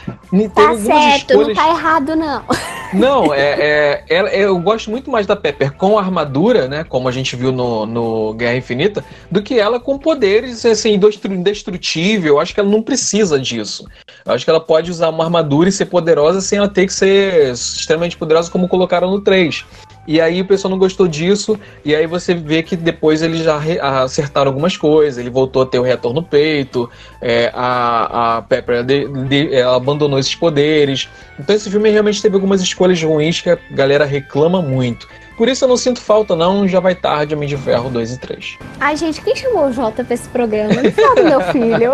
Tá 0.54 0.74
certo, 0.76 1.30
escolhas... 1.30 1.48
não 1.48 1.54
tá 1.54 1.68
errado, 1.70 2.16
não. 2.16 2.42
Não, 2.92 3.32
é, 3.32 4.04
é, 4.06 4.16
é, 4.16 4.44
eu 4.44 4.58
gosto 4.58 4.90
muito 4.90 5.10
mais 5.10 5.26
da 5.26 5.34
Pepper 5.34 5.72
com 5.72 5.98
armadura, 5.98 6.68
né? 6.68 6.84
Como 6.84 7.08
a 7.08 7.12
gente 7.12 7.34
viu 7.34 7.50
no, 7.50 7.86
no 7.86 8.34
Guerra 8.34 8.56
Infinita, 8.56 9.02
do 9.30 9.42
que 9.42 9.58
ela 9.58 9.80
com 9.80 9.98
poderes 9.98 10.64
assim, 10.66 11.00
indestrutível. 11.30 12.34
Eu 12.34 12.40
acho 12.40 12.52
que 12.52 12.60
ela 12.60 12.68
não 12.68 12.82
precisa 12.82 13.40
disso. 13.40 13.86
Eu 14.26 14.34
acho 14.34 14.44
que 14.44 14.50
ela 14.50 14.60
pode 14.60 14.90
usar 14.90 15.08
uma 15.08 15.24
armadura 15.24 15.70
e 15.70 15.72
ser 15.72 15.86
poderosa 15.86 16.42
sem 16.42 16.58
ela 16.58 16.68
ter 16.68 16.86
que 16.86 16.92
ser 16.92 17.52
extremamente 17.52 18.16
poderosa, 18.16 18.50
como 18.50 18.68
colocaram 18.82 19.10
no 19.10 19.20
3. 19.20 19.64
E 20.06 20.20
aí 20.20 20.40
o 20.40 20.44
pessoal 20.44 20.70
não 20.70 20.78
gostou 20.78 21.06
disso, 21.06 21.58
e 21.84 21.94
aí 21.94 22.08
você 22.08 22.34
vê 22.34 22.60
que 22.60 22.74
depois 22.74 23.22
eles 23.22 23.40
já 23.40 23.60
acertaram 24.02 24.50
algumas 24.50 24.76
coisas, 24.76 25.16
ele 25.16 25.30
voltou 25.30 25.62
a 25.62 25.66
ter 25.66 25.78
o 25.78 25.82
retorno 25.82 26.20
no 26.20 26.26
peito, 26.26 26.90
é, 27.20 27.52
a, 27.54 28.38
a 28.38 28.42
Pepper 28.42 28.82
de, 28.82 29.06
de, 29.28 29.54
ela 29.54 29.76
abandonou 29.76 30.18
esses 30.18 30.34
poderes. 30.34 31.08
Então 31.38 31.54
esse 31.54 31.70
filme 31.70 31.88
realmente 31.88 32.20
teve 32.20 32.34
algumas 32.34 32.60
escolhas 32.60 33.00
ruins 33.00 33.40
que 33.40 33.50
a 33.50 33.58
galera 33.70 34.04
reclama 34.04 34.60
muito. 34.60 35.06
Por 35.36 35.48
isso 35.48 35.64
eu 35.64 35.68
não 35.68 35.76
sinto 35.76 36.00
falta, 36.00 36.34
não. 36.34 36.66
Já 36.66 36.80
vai 36.80 36.96
tarde, 36.96 37.34
Homem 37.34 37.48
de 37.48 37.56
Ferro 37.56 37.88
2 37.88 38.12
e 38.12 38.18
3. 38.18 38.58
Ai, 38.80 38.96
gente, 38.96 39.20
quem 39.20 39.36
chamou 39.36 39.68
o 39.68 39.72
Jota 39.72 40.02
pra 40.02 40.14
esse 40.14 40.28
programa? 40.28 40.74
Não 40.82 40.90
fala 40.92 41.22
meu 41.22 41.40
filho. 41.52 41.92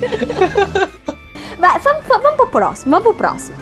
vai, 1.58 1.78
vamos, 1.78 2.06
vamos 2.06 2.36
pro 2.36 2.46
próximo, 2.46 2.90
vamos 2.90 3.04
pro 3.04 3.14
próximo. 3.14 3.56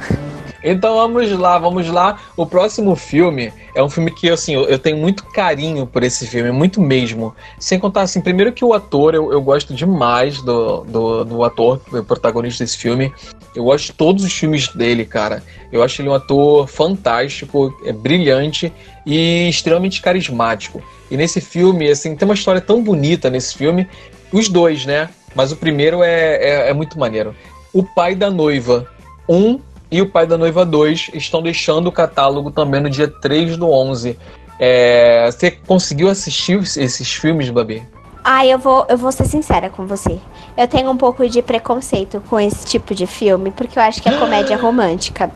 Então 0.62 0.96
vamos 0.96 1.30
lá, 1.32 1.58
vamos 1.58 1.88
lá. 1.88 2.18
O 2.36 2.44
próximo 2.44 2.96
filme 2.96 3.52
é 3.74 3.82
um 3.82 3.88
filme 3.88 4.10
que, 4.10 4.28
assim, 4.28 4.54
eu, 4.54 4.64
eu, 4.64 4.78
tenho 4.78 4.96
muito 4.96 5.24
carinho 5.24 5.86
por 5.86 6.02
esse 6.02 6.26
filme, 6.26 6.50
muito 6.50 6.80
mesmo. 6.80 7.34
Sem 7.58 7.78
contar, 7.78 8.02
assim, 8.02 8.20
primeiro 8.20 8.52
que 8.52 8.64
o 8.64 8.74
ator, 8.74 9.14
eu, 9.14 9.32
eu 9.32 9.40
gosto 9.40 9.72
demais 9.72 10.42
do, 10.42 10.82
do, 10.82 11.24
do 11.24 11.44
ator, 11.44 11.80
do 11.90 12.04
protagonista 12.04 12.64
desse 12.64 12.76
filme. 12.76 13.12
Eu 13.54 13.64
gosto 13.64 13.86
de 13.86 13.92
todos 13.92 14.24
os 14.24 14.32
filmes 14.32 14.68
dele, 14.68 15.04
cara. 15.04 15.42
Eu 15.70 15.82
acho 15.82 16.02
ele 16.02 16.08
um 16.08 16.14
ator 16.14 16.66
fantástico, 16.66 17.72
é 17.84 17.92
brilhante 17.92 18.72
e 19.06 19.48
extremamente 19.48 20.02
carismático. 20.02 20.82
E 21.10 21.16
nesse 21.16 21.40
filme, 21.40 21.88
assim, 21.88 22.16
tem 22.16 22.26
uma 22.26 22.34
história 22.34 22.60
tão 22.60 22.82
bonita 22.82 23.30
nesse 23.30 23.56
filme. 23.56 23.88
Os 24.32 24.48
dois, 24.48 24.84
né? 24.84 25.08
Mas 25.34 25.52
o 25.52 25.56
primeiro 25.56 26.02
é, 26.02 26.36
é, 26.36 26.70
é 26.70 26.74
muito 26.74 26.98
maneiro. 26.98 27.34
O 27.72 27.82
pai 27.82 28.14
da 28.14 28.30
noiva. 28.30 28.86
Um 29.28 29.60
e 29.90 30.02
o 30.02 30.10
Pai 30.10 30.26
da 30.26 30.36
Noiva 30.36 30.64
2 30.64 31.10
estão 31.14 31.42
deixando 31.42 31.86
o 31.86 31.92
catálogo 31.92 32.50
também 32.50 32.80
no 32.80 32.90
dia 32.90 33.08
3 33.08 33.56
do 33.56 33.70
11. 33.70 34.18
É, 34.58 35.30
você 35.30 35.50
conseguiu 35.50 36.08
assistir 36.08 36.58
esses 36.58 37.12
filmes, 37.12 37.48
Babi? 37.50 37.86
Ah, 38.24 38.44
eu 38.44 38.58
vou, 38.58 38.84
eu 38.88 38.98
vou 38.98 39.10
ser 39.10 39.24
sincera 39.24 39.70
com 39.70 39.86
você. 39.86 40.18
Eu 40.56 40.68
tenho 40.68 40.90
um 40.90 40.96
pouco 40.96 41.26
de 41.28 41.40
preconceito 41.40 42.22
com 42.28 42.38
esse 42.38 42.66
tipo 42.66 42.94
de 42.94 43.06
filme, 43.06 43.50
porque 43.50 43.78
eu 43.78 43.82
acho 43.82 44.02
que 44.02 44.08
é 44.08 44.18
comédia 44.18 44.56
romântica. 44.60 45.30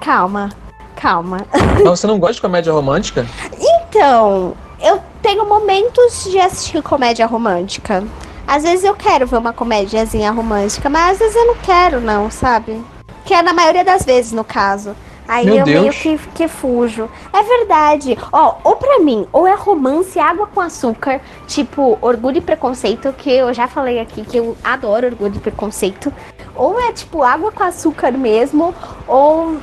Calma, 0.00 0.48
calma. 0.96 1.46
Mas 1.84 2.00
você 2.00 2.06
não 2.06 2.18
gosta 2.18 2.34
de 2.34 2.40
comédia 2.40 2.72
romântica? 2.72 3.26
Então, 3.60 4.54
eu 4.80 5.00
tenho 5.22 5.48
momentos 5.48 6.24
de 6.24 6.40
assistir 6.40 6.82
comédia 6.82 7.26
romântica. 7.26 8.02
Às 8.46 8.64
vezes 8.64 8.84
eu 8.84 8.94
quero 8.94 9.26
ver 9.26 9.36
uma 9.36 9.52
comédiazinha 9.52 10.32
romântica, 10.32 10.90
mas 10.90 11.12
às 11.12 11.18
vezes 11.20 11.36
eu 11.36 11.46
não 11.46 11.54
quero, 11.56 12.00
não, 12.00 12.28
sabe? 12.28 12.82
Que 13.24 13.34
é 13.34 13.42
na 13.42 13.52
maioria 13.52 13.84
das 13.84 14.04
vezes, 14.04 14.32
no 14.32 14.44
caso. 14.44 14.94
Aí 15.26 15.46
Meu 15.46 15.58
eu 15.58 15.64
Deus. 15.64 15.80
meio 15.80 15.92
que, 15.92 16.18
que 16.34 16.48
fujo. 16.48 17.08
É 17.32 17.42
verdade. 17.42 18.18
Ó, 18.32 18.56
ou 18.64 18.76
pra 18.76 18.98
mim, 18.98 19.26
ou 19.32 19.46
é 19.46 19.54
romance 19.54 20.18
água 20.18 20.46
com 20.46 20.60
açúcar, 20.60 21.20
tipo 21.46 21.96
Orgulho 22.00 22.38
e 22.38 22.40
Preconceito, 22.40 23.12
que 23.12 23.30
eu 23.30 23.52
já 23.54 23.68
falei 23.68 24.00
aqui 24.00 24.24
que 24.24 24.36
eu 24.36 24.56
adoro 24.62 25.06
Orgulho 25.06 25.36
e 25.36 25.40
Preconceito. 25.40 26.12
Ou 26.54 26.78
é 26.80 26.92
tipo 26.92 27.22
água 27.22 27.52
com 27.52 27.62
açúcar 27.62 28.12
mesmo, 28.12 28.74
ou. 29.06 29.56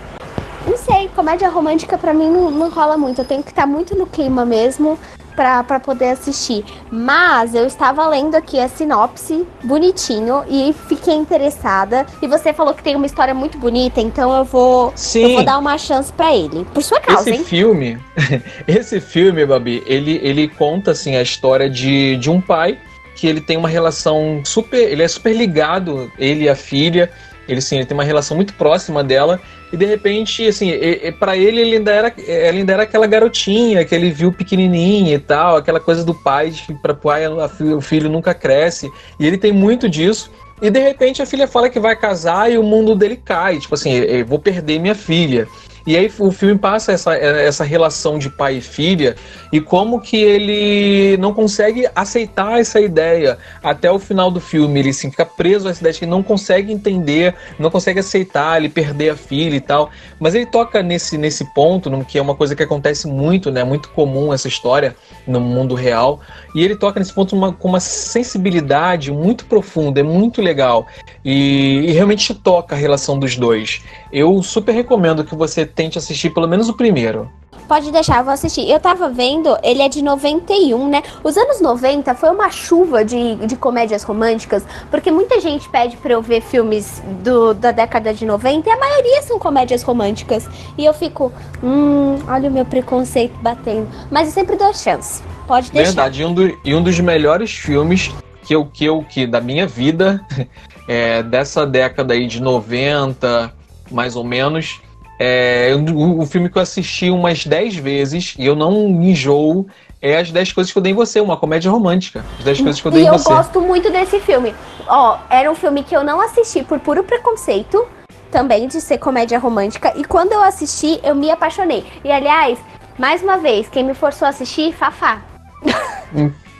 Não 0.68 0.78
sei, 0.78 1.10
comédia 1.16 1.50
romântica 1.50 1.98
pra 1.98 2.14
mim 2.14 2.30
não, 2.30 2.52
não 2.52 2.70
rola 2.70 2.98
muito. 2.98 3.22
Eu 3.22 3.26
tenho 3.26 3.44
que 3.44 3.50
estar 3.50 3.66
muito 3.66 3.96
no 3.96 4.06
clima 4.06 4.46
mesmo 4.46 5.00
pra, 5.40 5.64
pra 5.64 5.80
poder 5.80 6.10
assistir. 6.10 6.66
Mas 6.92 7.56
eu 7.56 7.66
estava 7.66 8.06
lendo 8.10 8.36
aqui 8.36 8.60
a 8.60 8.68
sinopse, 8.68 9.48
bonitinho, 9.64 10.44
e 10.50 10.76
fiquei 10.90 11.14
interessada. 11.14 12.06
E 12.22 12.28
você 12.28 12.52
falou 12.52 12.74
que 12.74 12.84
tem 12.84 12.94
uma 12.94 13.06
história 13.06 13.34
muito 13.34 13.58
bonita, 13.58 14.02
então 14.02 14.36
eu 14.36 14.44
vou, 14.44 14.88
eu 14.88 14.98
Sim. 14.98 15.36
vou 15.36 15.46
dar 15.46 15.58
uma 15.58 15.78
chance 15.78 16.12
pra 16.12 16.36
ele. 16.36 16.66
Por 16.74 16.84
sua 16.84 17.00
causa, 17.00 17.30
Esse 17.30 17.40
hein? 17.40 17.46
filme, 17.46 17.98
esse 18.68 19.00
filme, 19.00 19.46
Babi, 19.46 19.82
ele, 19.86 20.20
ele 20.22 20.50
conta 20.50 20.92
assim 20.92 21.16
a 21.16 21.22
história 21.22 21.70
de, 21.70 22.18
de 22.18 22.30
um 22.30 22.42
pai 22.42 22.78
que 23.16 23.26
ele 23.26 23.40
tem 23.40 23.56
uma 23.56 23.70
relação 23.70 24.42
super, 24.44 24.92
ele 24.92 25.04
é 25.04 25.08
super 25.08 25.34
ligado, 25.34 26.12
ele 26.20 26.46
e 26.46 26.50
a 26.50 26.56
filha, 26.56 27.10
ele 27.48 27.62
sim, 27.62 27.78
ele 27.78 27.86
tem 27.86 27.96
uma 27.96 28.04
relação 28.04 28.36
muito 28.36 28.54
próxima 28.56 29.02
dela 29.06 29.40
e 29.72 29.78
de 29.78 29.86
repente, 29.86 30.48
assim, 30.48 30.72
para 31.20 31.38
ele 31.38 31.62
ele 31.62 31.78
ainda 31.78 31.92
era, 31.92 32.14
ela 32.28 32.58
ainda 32.58 32.74
era 32.74 32.84
aquela 32.84 33.06
garotinha 33.08 33.86
que 33.86 33.94
ele 33.94 34.10
viu 34.10 34.32
pequenininha 34.32 35.16
e 35.16 35.20
tal, 35.20 35.58
aquela 35.58 35.80
coisa 35.80 36.04
do 36.04 36.14
pai 36.14 36.54
para 36.82 36.94
pai 36.94 37.24
o 37.28 37.82
filho 37.82 38.10
nunca 38.10 38.34
cresce 38.34 38.92
e 39.20 39.28
ele 39.28 39.38
tem 39.38 39.52
muito 39.52 39.88
disso. 39.88 40.32
E 40.62 40.70
de 40.70 40.80
repente 40.80 41.22
a 41.22 41.26
filha 41.26 41.48
fala 41.48 41.70
que 41.70 41.80
vai 41.80 41.96
casar 41.96 42.52
e 42.52 42.58
o 42.58 42.64
mundo 42.64 42.94
dele 42.96 43.16
cai, 43.16 43.60
tipo 43.60 43.76
assim, 43.76 44.24
vou 44.24 44.40
perder 44.40 44.80
minha 44.80 44.96
filha. 44.96 45.48
E 45.86 45.96
aí 45.96 46.12
o 46.20 46.32
filme 46.32 46.58
passa 46.58 46.92
essa, 46.92 47.16
essa 47.16 47.64
relação 47.64 48.18
de 48.20 48.30
pai 48.30 48.58
e 48.58 48.62
filha 48.62 49.16
e 49.52 49.60
como 49.60 50.00
que 50.00 50.18
ele 50.18 51.18
não 51.18 51.34
consegue 51.34 51.88
aceitar 51.96 52.60
essa 52.60 52.80
ideia 52.80 53.38
até 53.64 53.92
o 53.92 54.00
final 54.00 54.30
do 54.30 54.40
filme. 54.40 54.80
Ele 54.80 54.90
assim, 54.90 55.10
fica 55.10 55.26
preso 55.26 55.68
a 55.68 55.72
essa 55.72 55.80
ideia 55.80 55.94
de 55.94 56.00
que 56.00 56.06
não 56.06 56.22
consegue 56.22 56.72
entender, 56.72 57.36
não 57.58 57.70
consegue 57.70 58.00
aceitar 58.00 58.58
ele 58.58 58.70
perder 58.70 59.12
a 59.12 59.16
filha 59.16 59.56
e 59.56 59.62
tal. 59.62 59.90
Mas 60.20 60.36
ele 60.36 60.46
toca 60.46 60.82
nesse, 60.84 61.18
nesse 61.18 61.46
ponto, 61.54 61.90
que 62.06 62.18
é 62.18 62.22
uma 62.22 62.36
coisa 62.36 62.56
que 62.56 62.64
acontece 62.64 63.08
muito, 63.08 63.52
né? 63.52 63.64
Muito 63.64 63.90
comum 63.90 64.34
essa 64.34 64.48
história 64.48 64.96
no 65.26 65.40
mundo 65.40 65.76
real. 65.76 66.20
E 66.54 66.64
ele 66.64 66.76
toca 66.76 67.00
nesse 67.00 67.14
ponto 67.14 67.36
uma- 67.36 67.54
com 67.54 67.68
uma 67.68 67.80
sensibilidade 67.80 69.12
muito 69.12 69.46
profunda, 69.46 70.00
é 70.00 70.04
muito 70.04 70.42
legal. 70.42 70.88
E, 71.24 71.86
e 71.88 71.92
realmente 71.92 72.34
toca 72.34 72.76
a 72.76 72.78
relação 72.78 73.18
dos 73.18 73.36
dois. 73.36 73.82
Eu 74.12 74.42
super 74.42 74.74
recomendo 74.74 75.24
que 75.24 75.36
você 75.36 75.66
tente 75.70 75.98
assistir 75.98 76.30
pelo 76.32 76.48
menos 76.48 76.68
o 76.70 76.74
primeiro. 76.74 77.30
Pode 77.68 77.92
deixar, 77.92 78.18
eu 78.18 78.24
vou 78.24 78.34
assistir. 78.34 78.68
Eu 78.68 78.80
tava 78.80 79.10
vendo, 79.10 79.56
ele 79.62 79.84
é 79.84 79.88
de 79.88 80.02
91, 80.02 80.90
né? 80.90 81.04
Os 81.24 81.38
anos 81.38 81.62
90 81.62 82.16
foi 82.16 82.30
uma 82.32 82.50
chuva 82.50 83.06
de, 83.06 83.36
de 83.36 83.56
comédias 83.56 84.02
românticas, 84.02 84.66
porque 84.90 85.12
muita 85.12 85.40
gente 85.40 85.70
pede 85.70 85.96
pra 85.98 86.14
eu 86.14 86.22
ver 86.22 86.42
filmes 86.42 87.00
do, 87.22 87.54
da 87.54 87.72
década 87.72 88.12
de 88.12 88.26
90 88.26 88.68
e 88.68 88.72
a 88.72 88.76
maioria 88.80 89.22
são 89.22 89.38
comédias 89.38 89.84
românticas. 89.84 90.50
E 90.80 90.84
eu 90.84 90.96
fico, 90.96 91.32
hum, 91.64 92.18
olha 92.28 92.50
o 92.50 92.52
meu 92.52 92.66
preconceito 92.66 93.36
batendo. 93.40 93.88
Mas 94.10 94.30
eu 94.30 94.34
sempre 94.34 94.56
dou 94.56 94.74
chance. 94.74 95.22
Pode 95.46 95.72
deixar. 95.72 95.90
Verdade, 95.92 96.24
e 96.24 96.26
um, 96.26 96.34
do- 96.34 96.58
e 96.66 96.74
um 96.74 96.82
dos 96.82 97.00
melhores 97.00 97.52
filmes 97.52 98.12
que 98.44 98.56
eu, 98.56 98.66
que 98.66 98.84
eu 98.86 99.06
que 99.08 99.28
da 99.28 99.40
minha 99.40 99.68
vida, 99.68 100.26
é, 100.88 101.22
dessa 101.22 101.68
década 101.68 102.16
aí 102.16 102.26
de 102.26 102.42
90, 102.42 103.54
mais 103.92 104.16
ou 104.16 104.24
menos, 104.24 104.82
é 105.20 105.76
um 105.76 106.26
filme 106.26 106.50
que 106.50 106.58
eu 106.58 106.62
assisti 106.62 107.12
umas 107.12 107.46
10 107.46 107.76
vezes 107.76 108.36
e 108.40 108.46
eu 108.46 108.56
não 108.56 108.74
enjoo. 109.04 109.68
É 110.02 110.18
as 110.18 110.32
10 110.32 110.54
coisas 110.54 110.72
que 110.72 110.78
eu 110.78 110.82
dei 110.82 110.94
em 110.94 110.96
você, 110.96 111.20
uma 111.20 111.36
comédia 111.36 111.70
romântica. 111.70 112.24
As 112.38 112.46
10 112.46 112.62
coisas 112.62 112.82
que 112.82 112.88
eu 112.88 112.92
dei 112.92 113.02
E 113.02 113.04
em 113.04 113.08
eu 113.08 113.18
você. 113.18 113.28
gosto 113.28 113.60
muito 113.60 113.92
desse 113.92 114.18
filme. 114.22 114.56
Ó, 114.88 115.18
era 115.30 115.52
um 115.52 115.56
filme 115.56 115.84
que 115.84 115.94
eu 115.96 116.06
não 116.06 116.22
assisti 116.22 116.64
por 116.64 116.80
puro 116.80 117.04
preconceito, 117.04 117.86
também 118.32 118.68
de 118.70 118.80
ser 118.80 118.98
comédia 118.98 119.38
romântica. 119.38 119.92
E 119.98 120.06
quando 120.06 120.32
eu 120.32 120.42
assisti, 120.42 121.02
eu 121.04 121.14
me 121.14 121.30
apaixonei. 121.30 121.86
E 122.02 122.10
aliás, 122.10 122.58
mais 122.98 123.22
uma 123.22 123.38
vez, 123.38 123.68
quem 123.68 123.84
me 123.84 123.94
forçou 123.94 124.26
a 124.26 124.30
assistir, 124.30 124.74
Fafá. 124.74 125.22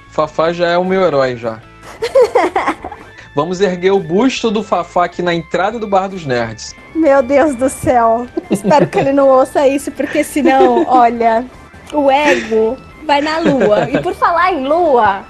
Fafá 0.10 0.52
já 0.52 0.68
é 0.68 0.78
o 0.78 0.84
meu 0.84 1.02
herói 1.04 1.38
já. 1.38 1.60
Vamos 3.36 3.62
erguer 3.62 3.92
o 3.92 4.00
busto 4.00 4.50
do 4.50 4.64
Fafá 4.64 5.06
aqui 5.06 5.22
na 5.22 5.34
entrada 5.34 5.78
do 5.80 5.88
Bar 5.88 6.08
dos 6.10 6.26
Nerds. 6.26 6.76
Meu 6.96 7.22
Deus 7.22 7.56
do 7.56 7.70
céu. 7.70 8.26
Espero 8.50 8.88
que 8.88 8.98
ele 9.00 9.12
não 9.14 9.28
ouça 9.30 9.68
isso, 9.68 9.92
porque 9.92 10.24
senão, 10.24 10.86
olha, 10.88 11.46
o 11.94 12.10
ego 12.10 12.76
vai 13.06 13.22
na 13.22 13.38
lua. 13.40 13.90
E 13.90 14.00
por 14.02 14.14
falar 14.16 14.52
em 14.54 14.68
lua, 14.68 15.24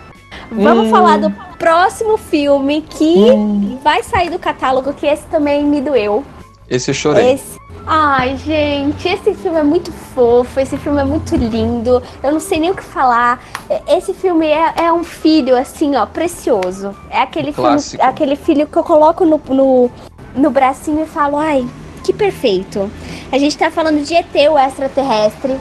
vamos 0.51 0.87
Hum. 0.87 0.89
falar 0.89 1.17
do 1.17 1.29
próximo 1.57 2.17
filme 2.17 2.81
que 2.89 3.77
vai 3.83 4.01
sair 4.01 4.29
do 4.29 4.39
catálogo, 4.39 4.93
que 4.93 5.05
esse 5.05 5.23
também 5.27 5.63
me 5.65 5.81
doeu. 5.81 6.23
Esse 6.69 6.91
eu 6.91 6.95
chorei. 6.95 7.33
Esse. 7.33 7.59
Ai, 7.87 8.37
gente, 8.37 9.07
esse 9.07 9.33
filme 9.33 9.57
é 9.59 9.63
muito 9.63 9.91
fofo, 9.91 10.59
esse 10.59 10.77
filme 10.77 11.01
é 11.01 11.03
muito 11.03 11.35
lindo. 11.35 12.01
Eu 12.21 12.31
não 12.31 12.39
sei 12.39 12.59
nem 12.59 12.71
o 12.71 12.75
que 12.75 12.83
falar. 12.83 13.41
É, 13.69 13.97
Esse 13.97 14.13
filme 14.13 14.45
é, 14.47 14.73
é 14.77 14.93
um 14.93 15.03
filho, 15.03 15.57
assim, 15.57 15.95
ó, 15.95 16.05
precioso. 16.05 16.95
É 17.09 17.19
aquele 17.21 17.51
filme, 17.51 17.77
aquele 17.99 18.35
filho 18.35 18.67
que 18.67 18.77
eu 18.77 18.83
coloco 18.83 19.25
no, 19.25 19.41
no, 19.49 19.89
no 20.35 20.49
bracinho 20.51 21.03
e 21.03 21.07
falo, 21.07 21.37
ai, 21.37 21.67
que 22.03 22.13
perfeito. 22.13 22.91
A 23.31 23.37
gente 23.37 23.57
tá 23.57 23.71
falando 23.71 24.03
de 24.03 24.13
ET, 24.13 24.35
o 24.51 24.57
extraterrestre. 24.57 25.57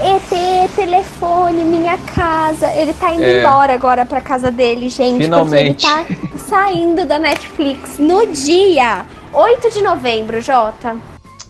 ET, 0.00 0.70
telefone, 0.76 1.64
minha 1.64 1.98
casa. 2.14 2.70
Ele 2.72 2.92
tá 2.92 3.12
indo 3.12 3.24
É. 3.24 3.40
embora 3.40 3.72
agora 3.74 4.06
pra 4.06 4.20
casa 4.20 4.48
dele, 4.50 4.88
gente. 4.88 5.24
Finalmente. 5.24 5.84
Porque 5.84 6.12
ele 6.12 6.20
tá 6.30 6.38
saindo 6.38 7.04
da 7.04 7.18
Netflix 7.18 7.98
no 7.98 8.24
dia 8.28 9.04
8 9.32 9.70
de 9.72 9.82
novembro, 9.82 10.40
Jota. 10.40 10.96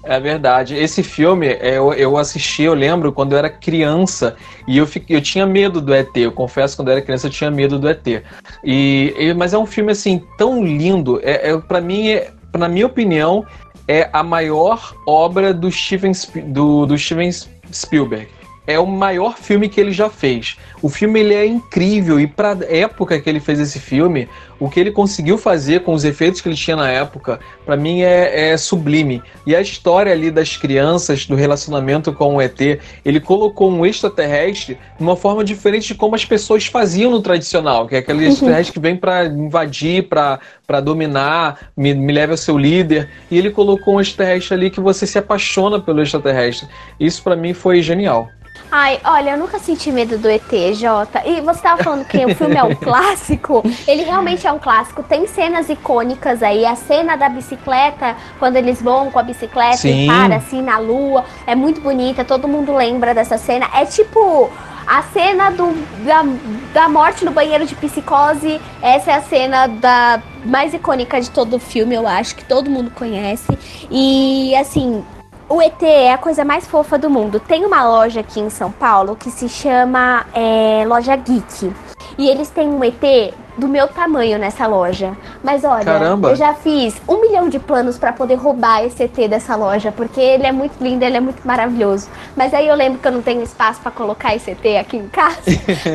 É 0.08 0.18
verdade. 0.18 0.74
Esse 0.74 1.02
filme 1.02 1.48
é, 1.48 1.76
eu, 1.76 1.92
eu 1.92 2.16
assisti, 2.16 2.62
eu 2.62 2.72
lembro, 2.72 3.12
quando 3.12 3.32
eu 3.32 3.38
era 3.38 3.50
criança 3.50 4.36
e 4.66 4.78
eu, 4.78 4.86
fiquei, 4.86 5.14
eu 5.14 5.20
tinha 5.20 5.44
medo 5.44 5.82
do 5.82 5.94
ET. 5.94 6.08
Eu 6.16 6.32
confesso, 6.32 6.76
quando 6.76 6.88
eu 6.88 6.92
era 6.92 7.02
criança, 7.02 7.26
eu 7.26 7.30
tinha 7.30 7.50
medo 7.50 7.78
do 7.78 7.86
ET. 7.86 8.22
E, 8.64 9.14
e- 9.18 9.34
mas 9.34 9.52
é 9.52 9.58
um 9.58 9.66
filme 9.66 9.92
assim 9.92 10.24
tão 10.38 10.64
lindo. 10.64 11.20
É, 11.22 11.50
é 11.50 11.58
para 11.58 11.78
mim, 11.82 12.08
é, 12.08 12.30
na 12.56 12.70
minha 12.70 12.86
opinião, 12.86 13.44
é 13.86 14.08
a 14.10 14.22
maior 14.22 14.94
obra 15.06 15.52
do 15.52 15.70
Steven, 15.70 16.12
do, 16.46 16.86
do 16.86 16.96
Steven 16.96 17.30
Spielberg. 17.70 18.37
É 18.68 18.78
o 18.78 18.86
maior 18.86 19.38
filme 19.38 19.66
que 19.66 19.80
ele 19.80 19.92
já 19.92 20.10
fez. 20.10 20.58
O 20.82 20.90
filme 20.90 21.20
ele 21.20 21.32
é 21.32 21.46
incrível 21.46 22.20
e 22.20 22.26
para 22.26 22.58
época 22.68 23.18
que 23.18 23.28
ele 23.28 23.40
fez 23.40 23.58
esse 23.58 23.80
filme, 23.80 24.28
o 24.60 24.68
que 24.68 24.78
ele 24.78 24.90
conseguiu 24.90 25.38
fazer 25.38 25.80
com 25.80 25.94
os 25.94 26.04
efeitos 26.04 26.42
que 26.42 26.48
ele 26.50 26.54
tinha 26.54 26.76
na 26.76 26.88
época, 26.90 27.40
para 27.64 27.78
mim 27.78 28.02
é, 28.02 28.50
é 28.50 28.56
sublime. 28.58 29.22
E 29.46 29.56
a 29.56 29.60
história 29.62 30.12
ali 30.12 30.30
das 30.30 30.56
crianças, 30.56 31.24
do 31.24 31.34
relacionamento 31.34 32.12
com 32.12 32.36
o 32.36 32.42
ET, 32.42 32.60
ele 33.04 33.20
colocou 33.20 33.70
um 33.70 33.86
extraterrestre 33.86 34.78
de 34.98 35.02
uma 35.02 35.16
forma 35.16 35.42
diferente 35.42 35.88
de 35.88 35.94
como 35.94 36.14
as 36.14 36.26
pessoas 36.26 36.66
faziam 36.66 37.10
no 37.10 37.22
tradicional, 37.22 37.86
que 37.86 37.94
é 37.94 37.98
aquele 37.98 38.26
extraterrestre 38.26 38.74
que 38.74 38.80
vem 38.80 38.96
para 38.96 39.24
invadir, 39.24 40.08
para 40.08 40.80
dominar, 40.82 41.70
me, 41.74 41.94
me 41.94 42.12
leva 42.12 42.34
ao 42.34 42.36
seu 42.36 42.58
líder. 42.58 43.08
E 43.30 43.38
ele 43.38 43.50
colocou 43.50 43.94
um 43.94 44.00
extraterrestre 44.00 44.54
ali 44.54 44.70
que 44.70 44.80
você 44.80 45.06
se 45.06 45.18
apaixona 45.18 45.80
pelo 45.80 46.02
extraterrestre. 46.02 46.68
Isso 47.00 47.22
para 47.22 47.34
mim 47.34 47.54
foi 47.54 47.80
genial. 47.80 48.28
Ai, 48.70 49.00
olha, 49.02 49.30
eu 49.30 49.38
nunca 49.38 49.58
senti 49.58 49.90
medo 49.90 50.18
do 50.18 50.28
ET, 50.28 50.74
Jota. 50.74 51.22
E 51.26 51.40
você 51.40 51.62
tava 51.62 51.82
falando 51.82 52.04
que 52.04 52.24
o 52.24 52.34
filme 52.34 52.56
é 52.56 52.62
um 52.62 52.74
clássico. 52.76 53.62
Ele 53.86 54.02
realmente 54.02 54.46
é 54.46 54.52
um 54.52 54.58
clássico. 54.58 55.02
Tem 55.02 55.26
cenas 55.26 55.68
icônicas 55.70 56.42
aí. 56.42 56.66
A 56.66 56.76
cena 56.76 57.16
da 57.16 57.28
bicicleta, 57.28 58.14
quando 58.38 58.56
eles 58.56 58.82
vão 58.82 59.10
com 59.10 59.18
a 59.18 59.22
bicicleta 59.22 59.78
Sim. 59.78 60.04
e 60.04 60.06
para 60.06 60.36
assim 60.36 60.60
na 60.60 60.78
lua. 60.78 61.24
É 61.46 61.54
muito 61.54 61.80
bonita. 61.80 62.24
Todo 62.24 62.46
mundo 62.46 62.74
lembra 62.74 63.14
dessa 63.14 63.38
cena. 63.38 63.68
É 63.74 63.84
tipo. 63.84 64.50
A 64.86 65.02
cena 65.02 65.50
do, 65.50 65.74
da, 66.02 66.24
da 66.72 66.88
morte 66.88 67.22
no 67.22 67.30
banheiro 67.30 67.66
de 67.66 67.74
psicose, 67.74 68.58
essa 68.80 69.10
é 69.10 69.14
a 69.16 69.20
cena 69.20 69.66
da 69.66 70.22
mais 70.46 70.72
icônica 70.72 71.20
de 71.20 71.30
todo 71.30 71.56
o 71.56 71.58
filme, 71.58 71.94
eu 71.94 72.08
acho, 72.08 72.34
que 72.34 72.42
todo 72.42 72.70
mundo 72.70 72.90
conhece. 72.92 73.46
E 73.90 74.56
assim, 74.56 75.04
o 75.48 75.62
ET 75.62 75.82
é 75.82 76.12
a 76.12 76.18
coisa 76.18 76.44
mais 76.44 76.66
fofa 76.66 76.98
do 76.98 77.08
mundo. 77.08 77.40
Tem 77.40 77.64
uma 77.64 77.82
loja 77.82 78.20
aqui 78.20 78.38
em 78.38 78.50
São 78.50 78.70
Paulo 78.70 79.16
que 79.16 79.30
se 79.30 79.48
chama 79.48 80.26
é, 80.34 80.84
Loja 80.86 81.16
Geek. 81.16 81.72
E 82.18 82.28
eles 82.28 82.50
têm 82.50 82.68
um 82.68 82.84
ET 82.84 83.34
do 83.58 83.68
meu 83.68 83.88
tamanho 83.88 84.38
nessa 84.38 84.66
loja. 84.66 85.16
Mas 85.42 85.64
olha, 85.64 85.84
Caramba. 85.84 86.30
eu 86.30 86.36
já 86.36 86.54
fiz 86.54 86.94
um 87.08 87.20
milhão 87.20 87.48
de 87.48 87.58
planos 87.58 87.98
pra 87.98 88.12
poder 88.12 88.36
roubar 88.36 88.84
esse 88.84 89.02
ET 89.02 89.28
dessa 89.28 89.56
loja, 89.56 89.92
porque 89.92 90.20
ele 90.20 90.46
é 90.46 90.52
muito 90.52 90.82
lindo, 90.82 91.04
ele 91.04 91.16
é 91.16 91.20
muito 91.20 91.46
maravilhoso. 91.46 92.08
Mas 92.36 92.54
aí 92.54 92.68
eu 92.68 92.74
lembro 92.74 92.98
que 93.00 93.08
eu 93.08 93.12
não 93.12 93.20
tenho 93.20 93.42
espaço 93.42 93.80
pra 93.80 93.90
colocar 93.90 94.34
esse 94.34 94.52
ET 94.52 94.64
aqui 94.80 94.96
em 94.96 95.08
casa. 95.08 95.38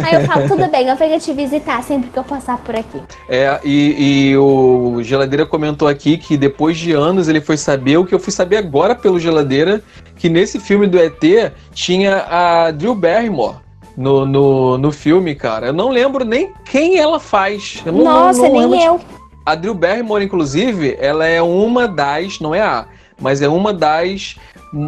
aí 0.06 0.14
eu 0.14 0.28
falo, 0.28 0.48
tudo 0.48 0.68
bem, 0.70 0.88
eu 0.88 0.96
venho 0.96 1.20
te 1.20 1.32
visitar 1.32 1.82
sempre 1.84 2.10
que 2.10 2.20
eu 2.20 2.24
passar 2.24 2.58
por 2.58 2.76
aqui. 2.76 3.02
É, 3.30 3.60
e, 3.64 4.32
e 4.32 4.38
o 4.38 5.02
Geladeira 5.02 5.46
comentou 5.46 5.88
aqui 5.88 6.18
que 6.18 6.36
depois 6.36 6.78
de 6.78 6.92
anos 6.92 7.30
ele 7.30 7.40
foi 7.40 7.56
saber 7.56 7.98
o 7.98 8.06
que 8.06 8.14
eu 8.14 8.20
fui 8.20 8.34
saber 8.34 8.58
agora 8.58 8.94
pelo 8.94 9.20
Geladeira, 9.20 9.82
que 10.18 10.28
nesse 10.28 10.60
filme 10.60 10.86
do 10.88 11.00
ET 11.00 11.54
tinha 11.74 12.26
a 12.30 12.72
Drew 12.72 12.94
Barrymore. 12.94 13.63
No, 13.96 14.26
no, 14.26 14.78
no 14.78 14.92
filme, 14.92 15.36
cara. 15.36 15.68
Eu 15.68 15.74
não 15.74 15.90
lembro 15.90 16.26
nem 16.26 16.52
quem 16.66 16.98
ela 16.98 17.20
faz. 17.20 17.82
Eu 17.86 17.92
não, 17.94 18.04
Nossa, 18.04 18.42
não, 18.42 18.54
não 18.54 18.70
nem 18.70 18.80
de- 18.80 18.86
eu. 18.86 19.00
A 19.46 19.56
Drew 19.56 19.74
Barrymore, 19.74 20.24
inclusive, 20.24 20.98
ela 21.00 21.26
é 21.28 21.42
uma 21.42 21.88
das, 21.88 22.40
não 22.40 22.56
é 22.56 22.62
a, 22.62 22.86
mas 23.20 23.42
é 23.42 23.48
uma 23.50 23.74
das, 23.74 24.36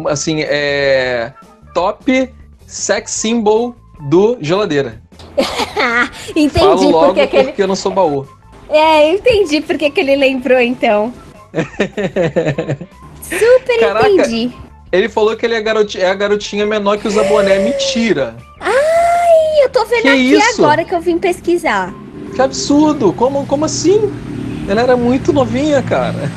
assim, 0.08 0.40
é 0.40 1.32
top 1.74 2.32
sex 2.66 3.10
symbol 3.10 3.74
do 4.08 4.38
Geladeira. 4.40 5.00
entendi 6.34 6.58
Falo 6.58 6.90
logo 6.90 7.06
porque 7.06 7.26
que 7.26 7.36
ele. 7.36 7.44
porque 7.48 7.62
eu 7.62 7.68
não 7.68 7.76
sou 7.76 7.92
baú. 7.92 8.26
É, 8.68 9.12
entendi 9.12 9.60
porque 9.60 9.90
que 9.90 10.00
ele 10.00 10.16
lembrou 10.16 10.58
então. 10.58 11.12
Super 13.22 13.78
Caraca. 13.80 14.08
entendi. 14.08 14.52
Ele 14.92 15.08
falou 15.08 15.36
que 15.36 15.44
ele 15.44 15.54
é, 15.54 15.60
garoti- 15.60 16.00
é 16.00 16.08
a 16.08 16.14
garotinha 16.14 16.64
menor 16.64 16.98
que 16.98 17.08
usa 17.08 17.22
boné. 17.24 17.58
Mentira! 17.58 18.36
Ih, 18.62 19.62
eu 19.64 19.68
tô 19.70 19.84
vendo 19.84 20.02
Que 20.02 20.08
aqui 20.08 20.32
isso? 20.34 20.62
agora 20.64 20.84
que 20.84 20.94
eu 20.94 21.00
vim 21.00 21.18
pesquisar. 21.18 21.92
Que 22.34 22.40
absurdo! 22.42 23.12
Como, 23.12 23.44
como 23.46 23.64
assim? 23.64 24.12
Ela 24.68 24.82
era 24.82 24.96
muito 24.96 25.32
novinha, 25.32 25.82
cara. 25.82 26.30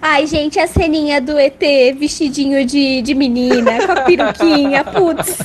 Ai, 0.00 0.26
gente, 0.26 0.58
a 0.58 0.66
ceninha 0.66 1.20
do 1.20 1.38
ET 1.38 1.60
vestidinho 1.98 2.64
de, 2.66 3.02
de 3.02 3.14
menina, 3.14 3.86
com 3.86 3.92
a 3.92 4.02
peruquinha, 4.02 4.84
putz. 4.84 5.38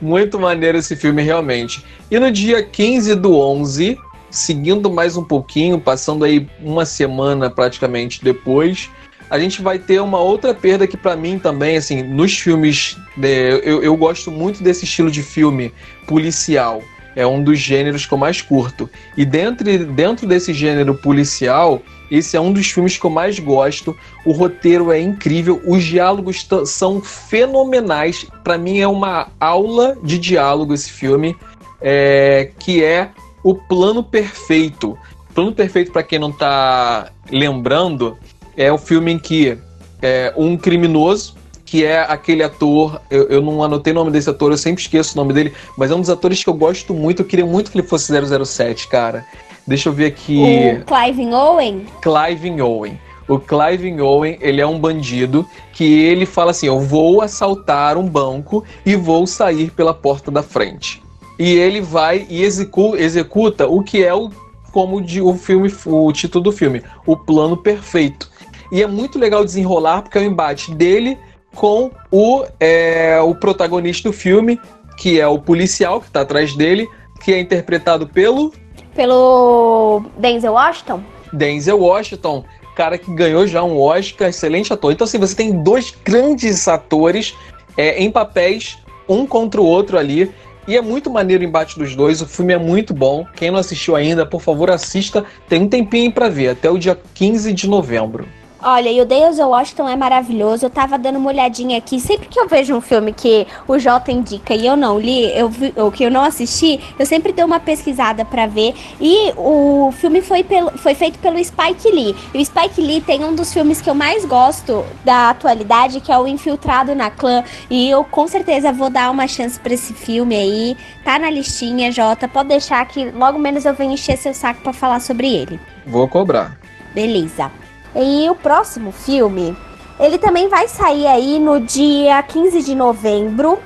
Muito 0.00 0.38
maneiro 0.38 0.78
esse 0.78 0.96
filme, 0.96 1.22
realmente. 1.22 1.84
E 2.10 2.18
no 2.18 2.30
dia 2.30 2.62
15 2.62 3.14
do 3.16 3.36
11, 3.38 3.98
seguindo 4.30 4.90
mais 4.90 5.16
um 5.16 5.24
pouquinho, 5.24 5.80
passando 5.80 6.24
aí 6.24 6.48
uma 6.62 6.84
semana 6.84 7.50
praticamente 7.50 8.22
depois, 8.22 8.88
a 9.30 9.38
gente 9.38 9.62
vai 9.62 9.78
ter 9.78 10.00
uma 10.00 10.18
outra 10.18 10.52
perda 10.52 10.86
que 10.86 10.96
pra 10.96 11.14
mim 11.14 11.38
também, 11.38 11.76
assim, 11.76 12.02
nos 12.02 12.36
filmes, 12.36 12.96
né, 13.16 13.52
eu, 13.62 13.82
eu 13.82 13.96
gosto 13.96 14.30
muito 14.30 14.62
desse 14.62 14.84
estilo 14.84 15.10
de 15.10 15.22
filme 15.22 15.72
policial. 16.06 16.82
É 17.14 17.26
um 17.26 17.42
dos 17.42 17.58
gêneros 17.58 18.06
que 18.06 18.12
eu 18.12 18.18
mais 18.18 18.40
curto. 18.40 18.88
E 19.16 19.24
dentro, 19.24 19.64
dentro 19.86 20.26
desse 20.26 20.52
gênero 20.52 20.94
policial, 20.94 21.82
esse 22.10 22.36
é 22.36 22.40
um 22.40 22.52
dos 22.52 22.70
filmes 22.70 22.96
que 22.96 23.04
eu 23.04 23.10
mais 23.10 23.38
gosto. 23.38 23.96
O 24.24 24.32
roteiro 24.32 24.90
é 24.90 25.00
incrível, 25.00 25.60
os 25.64 25.82
diálogos 25.84 26.46
são 26.66 27.00
fenomenais. 27.00 28.26
Pra 28.42 28.58
mim 28.58 28.78
é 28.78 28.86
uma 28.86 29.28
aula 29.38 29.96
de 30.02 30.18
diálogo 30.18 30.74
esse 30.74 30.90
filme, 30.90 31.36
é, 31.80 32.50
que 32.58 32.82
é 32.82 33.10
o 33.42 33.54
Plano 33.54 34.02
Perfeito. 34.02 34.98
Plano 35.34 35.52
Perfeito, 35.52 35.92
pra 35.92 36.02
quem 36.02 36.18
não 36.18 36.32
tá 36.32 37.10
lembrando, 37.30 38.16
é 38.56 38.72
o 38.72 38.78
filme 38.78 39.12
em 39.12 39.18
que 39.18 39.56
é, 40.02 40.32
um 40.36 40.56
criminoso, 40.56 41.34
que 41.64 41.84
é 41.84 42.00
aquele 42.00 42.42
ator, 42.42 43.00
eu, 43.10 43.28
eu 43.28 43.40
não 43.40 43.62
anotei 43.62 43.92
o 43.92 43.94
nome 43.94 44.10
desse 44.10 44.28
ator, 44.28 44.50
eu 44.50 44.58
sempre 44.58 44.82
esqueço 44.82 45.14
o 45.14 45.16
nome 45.16 45.32
dele, 45.32 45.52
mas 45.78 45.90
é 45.90 45.94
um 45.94 46.00
dos 46.00 46.10
atores 46.10 46.42
que 46.42 46.50
eu 46.50 46.54
gosto 46.54 46.92
muito, 46.92 47.22
eu 47.22 47.26
queria 47.26 47.46
muito 47.46 47.70
que 47.70 47.78
ele 47.78 47.86
fosse 47.86 48.12
007, 48.12 48.88
cara. 48.88 49.24
Deixa 49.66 49.88
eu 49.88 49.92
ver 49.92 50.06
aqui. 50.06 50.36
O 50.36 50.84
Clive 50.84 51.32
Owen. 51.32 51.86
Clive 52.02 52.60
Owen. 52.60 52.98
O 53.28 53.38
Clive 53.38 54.00
Owen, 54.00 54.36
ele 54.40 54.60
é 54.60 54.66
um 54.66 54.80
bandido 54.80 55.46
que 55.72 55.84
ele 55.84 56.26
fala 56.26 56.50
assim: 56.50 56.66
eu 56.66 56.80
vou 56.80 57.20
assaltar 57.20 57.96
um 57.96 58.04
banco 58.04 58.64
e 58.84 58.96
vou 58.96 59.24
sair 59.28 59.70
pela 59.70 59.94
porta 59.94 60.30
da 60.30 60.42
frente. 60.42 61.00
E 61.40 61.54
ele 61.54 61.80
vai 61.80 62.26
e 62.28 62.42
execu- 62.42 62.94
executa 62.94 63.66
o 63.66 63.82
que 63.82 64.04
é 64.04 64.12
o 64.12 64.30
como 64.70 65.00
de, 65.00 65.22
o 65.22 65.34
filme, 65.34 65.74
o 65.86 66.12
título 66.12 66.44
do 66.44 66.52
filme, 66.52 66.82
o 67.06 67.16
plano 67.16 67.56
perfeito. 67.56 68.30
E 68.70 68.82
é 68.82 68.86
muito 68.86 69.18
legal 69.18 69.42
desenrolar 69.42 70.02
porque 70.02 70.18
é 70.18 70.20
o 70.20 70.24
embate 70.24 70.70
dele 70.74 71.16
com 71.54 71.90
o, 72.12 72.44
é, 72.60 73.18
o 73.22 73.34
protagonista 73.34 74.10
do 74.10 74.12
filme, 74.12 74.60
que 74.98 75.18
é 75.18 75.26
o 75.26 75.38
policial 75.38 75.98
que 75.98 76.08
está 76.08 76.20
atrás 76.20 76.54
dele, 76.54 76.86
que 77.22 77.32
é 77.32 77.40
interpretado 77.40 78.06
pelo 78.06 78.52
Pelo 78.94 80.02
Denzel 80.18 80.52
Washington. 80.52 81.02
Denzel 81.32 81.80
Washington, 81.80 82.44
cara 82.76 82.98
que 82.98 83.12
ganhou 83.14 83.46
já 83.46 83.64
um 83.64 83.80
Oscar, 83.80 84.28
excelente 84.28 84.74
ator. 84.74 84.92
Então, 84.92 85.06
assim, 85.06 85.18
você 85.18 85.34
tem 85.34 85.62
dois 85.62 85.94
grandes 86.04 86.68
atores 86.68 87.34
é, 87.78 87.98
em 87.98 88.10
papéis, 88.10 88.76
um 89.08 89.26
contra 89.26 89.58
o 89.58 89.64
outro 89.64 89.96
ali. 89.96 90.30
E 90.70 90.76
é 90.76 90.80
muito 90.80 91.10
maneiro 91.10 91.42
o 91.42 91.46
embate 91.48 91.76
dos 91.76 91.96
dois. 91.96 92.22
O 92.22 92.28
filme 92.28 92.52
é 92.52 92.56
muito 92.56 92.94
bom. 92.94 93.26
Quem 93.34 93.50
não 93.50 93.58
assistiu 93.58 93.96
ainda, 93.96 94.24
por 94.24 94.40
favor, 94.40 94.70
assista. 94.70 95.24
Tem 95.48 95.60
um 95.60 95.68
tempinho 95.68 96.12
pra 96.12 96.28
ver, 96.28 96.50
até 96.50 96.70
o 96.70 96.78
dia 96.78 96.96
15 97.12 97.52
de 97.52 97.68
novembro. 97.68 98.24
Olha, 98.62 98.90
e 98.90 99.00
o 99.00 99.06
Denzel 99.06 99.48
Washington 99.48 99.88
é 99.88 99.96
maravilhoso. 99.96 100.66
Eu 100.66 100.70
tava 100.70 100.98
dando 100.98 101.18
uma 101.18 101.30
olhadinha 101.30 101.78
aqui. 101.78 101.98
Sempre 101.98 102.28
que 102.28 102.38
eu 102.38 102.46
vejo 102.46 102.74
um 102.74 102.80
filme 102.80 103.12
que 103.12 103.46
o 103.66 103.78
Jota 103.78 104.12
indica 104.12 104.54
e 104.54 104.66
eu 104.66 104.76
não 104.76 104.98
li, 104.98 105.24
eu 105.36 105.48
vi, 105.48 105.72
ou 105.76 105.90
que 105.90 106.04
eu 106.04 106.10
não 106.10 106.22
assisti, 106.22 106.78
eu 106.98 107.06
sempre 107.06 107.32
dou 107.32 107.46
uma 107.46 107.58
pesquisada 107.58 108.24
pra 108.24 108.46
ver. 108.46 108.74
E 109.00 109.32
o 109.36 109.90
filme 109.92 110.20
foi, 110.20 110.44
pelo, 110.44 110.76
foi 110.76 110.94
feito 110.94 111.18
pelo 111.18 111.42
Spike 111.42 111.90
Lee. 111.90 112.14
E 112.34 112.38
o 112.38 112.44
Spike 112.44 112.80
Lee 112.80 113.00
tem 113.00 113.24
um 113.24 113.34
dos 113.34 113.52
filmes 113.52 113.80
que 113.80 113.88
eu 113.88 113.94
mais 113.94 114.24
gosto 114.26 114.84
da 115.04 115.30
atualidade, 115.30 116.00
que 116.00 116.12
é 116.12 116.18
o 116.18 116.26
Infiltrado 116.26 116.94
na 116.94 117.10
Clã. 117.10 117.42
E 117.70 117.88
eu 117.88 118.04
com 118.04 118.28
certeza 118.28 118.72
vou 118.72 118.90
dar 118.90 119.10
uma 119.10 119.26
chance 119.26 119.58
pra 119.58 119.72
esse 119.72 119.94
filme 119.94 120.36
aí. 120.36 120.76
Tá 121.02 121.18
na 121.18 121.30
listinha, 121.30 121.90
Jota. 121.90 122.28
Pode 122.28 122.50
deixar 122.50 122.84
que 122.86 123.10
logo 123.10 123.38
menos 123.38 123.64
eu 123.64 123.72
venho 123.72 123.92
encher 123.92 124.18
seu 124.18 124.34
saco 124.34 124.60
pra 124.60 124.72
falar 124.72 125.00
sobre 125.00 125.32
ele. 125.32 125.58
Vou 125.86 126.06
cobrar. 126.06 126.58
Beleza. 126.94 127.50
E 127.94 128.28
o 128.30 128.34
próximo 128.34 128.92
filme, 128.92 129.56
ele 129.98 130.18
também 130.18 130.48
vai 130.48 130.68
sair 130.68 131.06
aí 131.06 131.38
no 131.38 131.60
dia 131.60 132.22
15 132.22 132.62
de 132.62 132.74
novembro. 132.74 133.58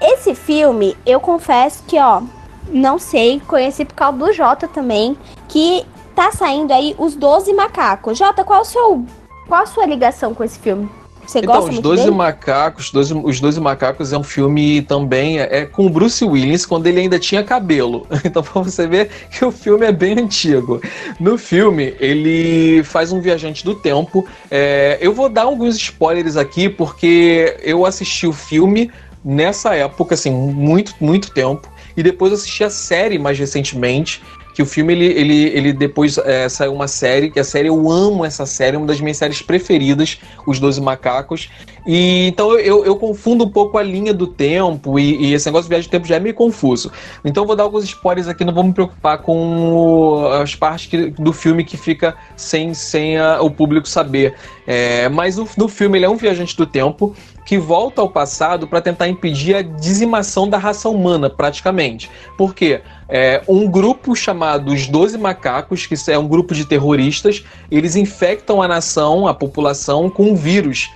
Esse 0.00 0.34
filme, 0.34 0.96
eu 1.06 1.20
confesso 1.20 1.82
que, 1.86 1.98
ó, 1.98 2.22
não 2.68 2.98
sei, 2.98 3.40
conheci 3.46 3.84
por 3.84 3.94
causa 3.94 4.18
do 4.18 4.32
Jota 4.32 4.66
também, 4.66 5.16
que 5.48 5.86
tá 6.14 6.32
saindo 6.32 6.72
aí 6.72 6.94
os 6.98 7.14
12 7.14 7.52
macacos. 7.52 8.18
Jota, 8.18 8.44
qual, 8.44 8.62
o 8.62 8.64
seu, 8.64 9.04
qual 9.46 9.62
a 9.62 9.66
sua 9.66 9.86
ligação 9.86 10.34
com 10.34 10.42
esse 10.42 10.58
filme? 10.58 10.88
Você 11.26 11.38
Então, 11.38 11.54
gosta 11.54 11.68
Os 11.68 11.74
muito 11.74 11.82
Doze 11.82 12.04
dele? 12.04 12.16
Macacos, 12.16 12.90
12 12.90 13.14
Os 13.24 13.40
Doze 13.40 13.60
Macacos 13.60 14.12
é 14.12 14.18
um 14.18 14.22
filme 14.22 14.82
também, 14.82 15.40
é, 15.40 15.58
é 15.60 15.66
com 15.66 15.86
o 15.86 15.90
Bruce 15.90 16.24
Willis, 16.24 16.64
quando 16.64 16.86
ele 16.86 17.00
ainda 17.00 17.18
tinha 17.18 17.42
cabelo. 17.42 18.06
Então, 18.24 18.42
pra 18.42 18.60
você 18.60 18.86
ver 18.86 19.08
que 19.30 19.44
o 19.44 19.50
filme 19.52 19.86
é 19.86 19.92
bem 19.92 20.18
antigo. 20.18 20.80
No 21.18 21.38
filme, 21.38 21.94
ele 22.00 22.82
faz 22.84 23.12
um 23.12 23.20
viajante 23.20 23.64
do 23.64 23.74
tempo. 23.74 24.26
É, 24.50 24.98
eu 25.00 25.12
vou 25.12 25.28
dar 25.28 25.42
alguns 25.42 25.76
spoilers 25.76 26.36
aqui, 26.36 26.68
porque 26.68 27.56
eu 27.62 27.86
assisti 27.86 28.26
o 28.26 28.32
filme 28.32 28.90
nessa 29.24 29.74
época, 29.74 30.14
assim, 30.14 30.30
muito, 30.30 30.94
muito 31.00 31.30
tempo. 31.32 31.68
E 31.96 32.02
depois 32.02 32.32
assisti 32.32 32.62
a 32.62 32.70
série 32.70 33.18
mais 33.18 33.38
recentemente. 33.38 34.22
Que 34.56 34.62
o 34.62 34.66
filme, 34.66 34.94
ele, 34.94 35.04
ele, 35.04 35.44
ele 35.50 35.72
depois 35.74 36.16
é, 36.16 36.48
saiu 36.48 36.72
uma 36.72 36.88
série, 36.88 37.30
que 37.30 37.38
a 37.38 37.44
série, 37.44 37.68
eu 37.68 37.90
amo 37.90 38.24
essa 38.24 38.46
série, 38.46 38.74
é 38.74 38.78
uma 38.78 38.86
das 38.86 38.98
minhas 39.02 39.18
séries 39.18 39.42
preferidas, 39.42 40.18
Os 40.46 40.58
Doze 40.58 40.80
Macacos. 40.80 41.50
E 41.86 42.26
então 42.28 42.50
eu, 42.52 42.58
eu, 42.60 42.84
eu 42.86 42.96
confundo 42.96 43.44
um 43.44 43.50
pouco 43.50 43.76
a 43.76 43.82
linha 43.82 44.14
do 44.14 44.26
tempo 44.26 44.98
e, 44.98 45.26
e 45.26 45.34
esse 45.34 45.44
negócio 45.46 45.64
de 45.64 45.68
viagem 45.68 45.88
do 45.88 45.90
tempo 45.92 46.06
já 46.06 46.16
é 46.16 46.20
meio 46.20 46.34
confuso. 46.34 46.90
Então 47.22 47.44
vou 47.46 47.54
dar 47.54 47.64
alguns 47.64 47.84
spoilers 47.84 48.28
aqui, 48.28 48.46
não 48.46 48.54
vou 48.54 48.64
me 48.64 48.72
preocupar 48.72 49.18
com 49.18 50.26
as 50.42 50.54
partes 50.54 50.86
que- 50.86 51.10
do 51.10 51.34
filme 51.34 51.62
que 51.62 51.76
fica 51.76 52.16
sem, 52.34 52.72
sem 52.72 53.18
a- 53.18 53.42
o 53.42 53.50
público 53.50 53.86
saber. 53.86 54.34
É, 54.66 55.08
mas 55.10 55.36
no, 55.36 55.46
no 55.58 55.68
filme 55.68 55.98
ele 55.98 56.06
é 56.06 56.08
um 56.08 56.16
viajante 56.16 56.56
do 56.56 56.66
tempo 56.66 57.14
que 57.44 57.58
volta 57.58 58.00
ao 58.00 58.08
passado 58.10 58.66
para 58.66 58.80
tentar 58.80 59.06
impedir 59.08 59.54
a 59.54 59.62
dizimação 59.62 60.48
da 60.48 60.58
raça 60.58 60.88
humana, 60.88 61.30
praticamente. 61.30 62.10
Por 62.36 62.52
quê? 62.54 62.80
É, 63.08 63.42
um 63.46 63.70
grupo 63.70 64.14
chamado 64.16 64.72
os 64.72 64.86
Doze 64.86 65.16
Macacos, 65.16 65.86
que 65.86 65.94
é 66.10 66.18
um 66.18 66.26
grupo 66.26 66.54
de 66.54 66.64
terroristas, 66.64 67.44
eles 67.70 67.96
infectam 67.96 68.60
a 68.60 68.68
nação, 68.68 69.28
a 69.28 69.34
população, 69.34 70.10
com 70.10 70.30
um 70.30 70.34
vírus. 70.34 70.90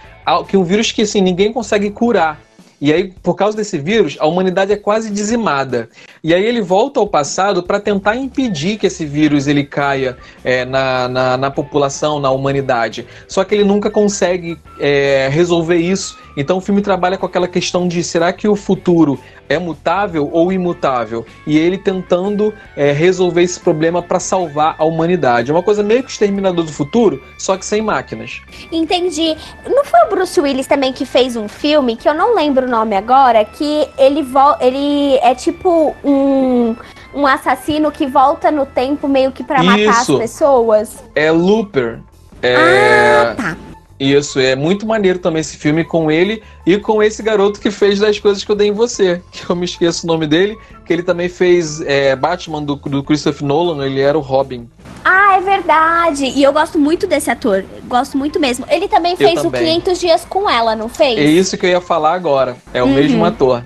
Que 0.49 0.57
um 0.57 0.65
vírus 0.65 0.93
que 0.93 1.03
assim, 1.03 1.21
ninguém 1.21 1.53
consegue 1.53 1.91
curar. 1.91 2.41
E 2.81 2.91
aí, 2.95 3.13
por 3.23 3.35
causa 3.35 3.55
desse 3.55 3.77
vírus, 3.77 4.17
a 4.19 4.27
humanidade 4.27 4.73
é 4.73 4.77
quase 4.77 5.11
dizimada. 5.11 5.91
E 6.25 6.33
aí 6.33 6.43
ele 6.43 6.63
volta 6.63 6.99
ao 6.99 7.07
passado 7.07 7.63
para 7.63 7.79
tentar 7.79 8.17
impedir 8.17 8.79
que 8.79 8.87
esse 8.87 9.05
vírus 9.05 9.47
ele 9.47 9.65
caia 9.65 10.17
é, 10.43 10.65
na, 10.65 11.07
na, 11.07 11.37
na 11.37 11.51
população, 11.51 12.19
na 12.19 12.31
humanidade. 12.31 13.07
Só 13.29 13.45
que 13.45 13.55
ele 13.55 13.65
nunca 13.65 13.91
consegue 13.91 14.57
é, 14.79 15.29
resolver 15.31 15.77
isso. 15.77 16.19
Então 16.39 16.57
o 16.57 16.61
filme 16.61 16.81
trabalha 16.81 17.19
com 17.19 17.27
aquela 17.27 17.47
questão 17.47 17.87
de 17.87 18.03
será 18.03 18.33
que 18.33 18.49
o 18.49 18.57
futuro 18.57 19.21
é 19.51 19.59
mutável 19.59 20.31
ou 20.33 20.53
imutável. 20.53 21.27
E 21.45 21.59
ele 21.59 21.77
tentando 21.77 22.55
é, 22.77 22.93
resolver 22.93 23.43
esse 23.43 23.59
problema 23.59 24.01
para 24.01 24.21
salvar 24.21 24.77
a 24.79 24.85
humanidade. 24.85 25.51
É 25.51 25.55
uma 25.55 25.63
coisa 25.63 25.83
meio 25.83 26.05
que 26.05 26.11
Exterminador 26.11 26.65
do 26.65 26.73
Futuro, 26.73 27.21
só 27.37 27.57
que 27.57 27.67
sem 27.67 27.83
máquinas. 27.83 28.41
Entendi. 28.71 29.37
Não 29.67 29.85
foi 29.85 30.01
o 30.07 30.09
Bruce 30.09 30.41
Willis 30.41 30.69
também 30.69 30.93
que 30.93 31.05
fez 31.05 31.35
um 31.37 31.49
filme, 31.49 31.97
que 31.97 32.09
eu 32.09 32.15
não 32.15 32.35
lembro 32.35 32.67
o 32.67 32.71
nome 32.71 32.97
agora, 32.97 33.45
que 33.45 33.89
ele, 33.99 34.25
ele 34.61 35.17
é 35.17 35.35
tipo 35.35 35.95
um 36.05 36.77
um 37.13 37.27
assassino 37.27 37.91
que 37.91 38.07
volta 38.07 38.53
no 38.53 38.65
tempo 38.65 39.09
meio 39.09 39.33
que 39.33 39.43
para 39.43 39.65
matar 39.65 40.01
as 40.01 40.07
pessoas. 40.07 41.03
É 41.13 41.29
Looper. 41.33 41.99
É... 42.41 42.55
Ah, 42.55 43.35
tá. 43.37 43.57
Isso, 44.01 44.41
é 44.41 44.57
muito 44.57 44.87
maneiro 44.87 45.19
também 45.19 45.43
esse 45.43 45.59
filme 45.59 45.85
com 45.85 46.11
ele 46.11 46.43
e 46.65 46.79
com 46.79 47.03
esse 47.03 47.23
garoto 47.23 47.61
que 47.61 47.71
fez 47.71 47.99
das 47.99 48.19
coisas 48.19 48.43
que 48.43 48.51
eu 48.51 48.57
dei 48.57 48.69
em 48.69 48.73
você, 48.73 49.21
que 49.31 49.49
eu 49.49 49.55
me 49.55 49.67
esqueço 49.67 50.07
o 50.07 50.09
nome 50.09 50.27
dele, 50.27 50.57
que 50.87 50.93
ele 50.95 51.03
também 51.03 51.29
fez 51.29 51.83
é, 51.83 52.17
Batman 52.17 52.63
do, 52.63 52.77
do 52.77 53.05
Christopher 53.05 53.47
Nolan, 53.47 53.85
ele 53.85 54.01
era 54.01 54.17
o 54.17 54.23
Robin. 54.23 54.67
Ah, 55.05 55.37
é 55.37 55.41
verdade. 55.41 56.25
E 56.25 56.43
eu 56.43 56.51
gosto 56.51 56.79
muito 56.79 57.07
desse 57.07 57.31
ator. 57.31 57.63
Gosto 57.85 58.17
muito 58.17 58.41
mesmo. 58.41 58.65
Ele 58.71 58.89
também 58.89 59.17
fez 59.17 59.45
o 59.45 59.51
500 59.51 60.01
Dias 60.01 60.25
com 60.25 60.49
Ela, 60.49 60.75
não 60.75 60.89
fez? 60.89 61.19
É 61.19 61.25
isso 61.25 61.59
que 61.59 61.67
eu 61.67 61.71
ia 61.71 61.81
falar 61.81 62.15
agora. 62.15 62.57
É 62.73 62.83
o 62.83 62.87
uhum. 62.87 62.95
mesmo 62.95 63.25
ator. 63.25 63.63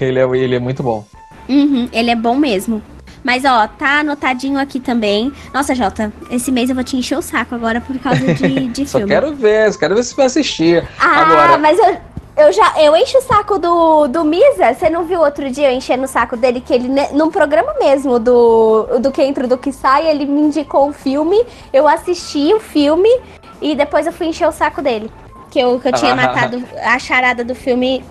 Ele 0.00 0.18
é, 0.18 0.24
ele 0.24 0.54
é 0.54 0.58
muito 0.58 0.82
bom. 0.82 1.04
Uhum, 1.48 1.88
ele 1.92 2.10
é 2.10 2.16
bom 2.16 2.34
mesmo. 2.34 2.82
Mas, 3.24 3.42
ó, 3.46 3.66
tá 3.66 4.00
anotadinho 4.00 4.58
aqui 4.58 4.78
também. 4.78 5.32
Nossa, 5.52 5.74
Jota, 5.74 6.12
esse 6.30 6.52
mês 6.52 6.68
eu 6.68 6.74
vou 6.74 6.84
te 6.84 6.94
encher 6.94 7.16
o 7.16 7.22
saco 7.22 7.54
agora 7.54 7.80
por 7.80 7.98
causa 7.98 8.34
de, 8.34 8.68
de 8.68 8.86
Só 8.86 8.98
filme. 8.98 9.12
quero 9.12 9.34
ver, 9.34 9.76
quero 9.78 9.94
ver 9.94 10.02
se 10.04 10.14
vai 10.14 10.26
assistir. 10.26 10.86
Ah, 11.00 11.22
agora... 11.22 11.58
mas 11.58 11.78
eu, 11.78 11.96
eu 12.36 12.52
já 12.52 12.74
eu 12.82 12.94
encho 12.94 13.16
o 13.16 13.22
saco 13.22 13.58
do, 13.58 14.08
do 14.08 14.24
Misa. 14.24 14.74
Você 14.74 14.90
não 14.90 15.04
viu 15.04 15.20
outro 15.20 15.50
dia 15.50 15.72
eu 15.72 15.76
enchendo 15.76 16.04
o 16.04 16.08
saco 16.08 16.36
dele? 16.36 16.60
Que 16.60 16.74
ele, 16.74 16.88
num 17.12 17.30
programa 17.30 17.74
mesmo 17.78 18.18
do, 18.18 18.98
do 19.00 19.10
que 19.10 19.22
entra 19.22 19.48
do 19.48 19.56
que 19.56 19.72
sai, 19.72 20.06
ele 20.06 20.26
me 20.26 20.42
indicou 20.42 20.84
o 20.84 20.88
um 20.90 20.92
filme. 20.92 21.42
Eu 21.72 21.88
assisti 21.88 22.52
o 22.52 22.60
filme 22.60 23.08
e 23.62 23.74
depois 23.74 24.06
eu 24.06 24.12
fui 24.12 24.26
encher 24.26 24.46
o 24.46 24.52
saco 24.52 24.82
dele. 24.82 25.10
Que 25.50 25.60
eu, 25.60 25.80
que 25.80 25.88
eu 25.88 25.92
tinha 25.92 26.14
matado 26.14 26.62
a 26.82 26.98
charada 26.98 27.42
do 27.44 27.54
filme 27.54 28.04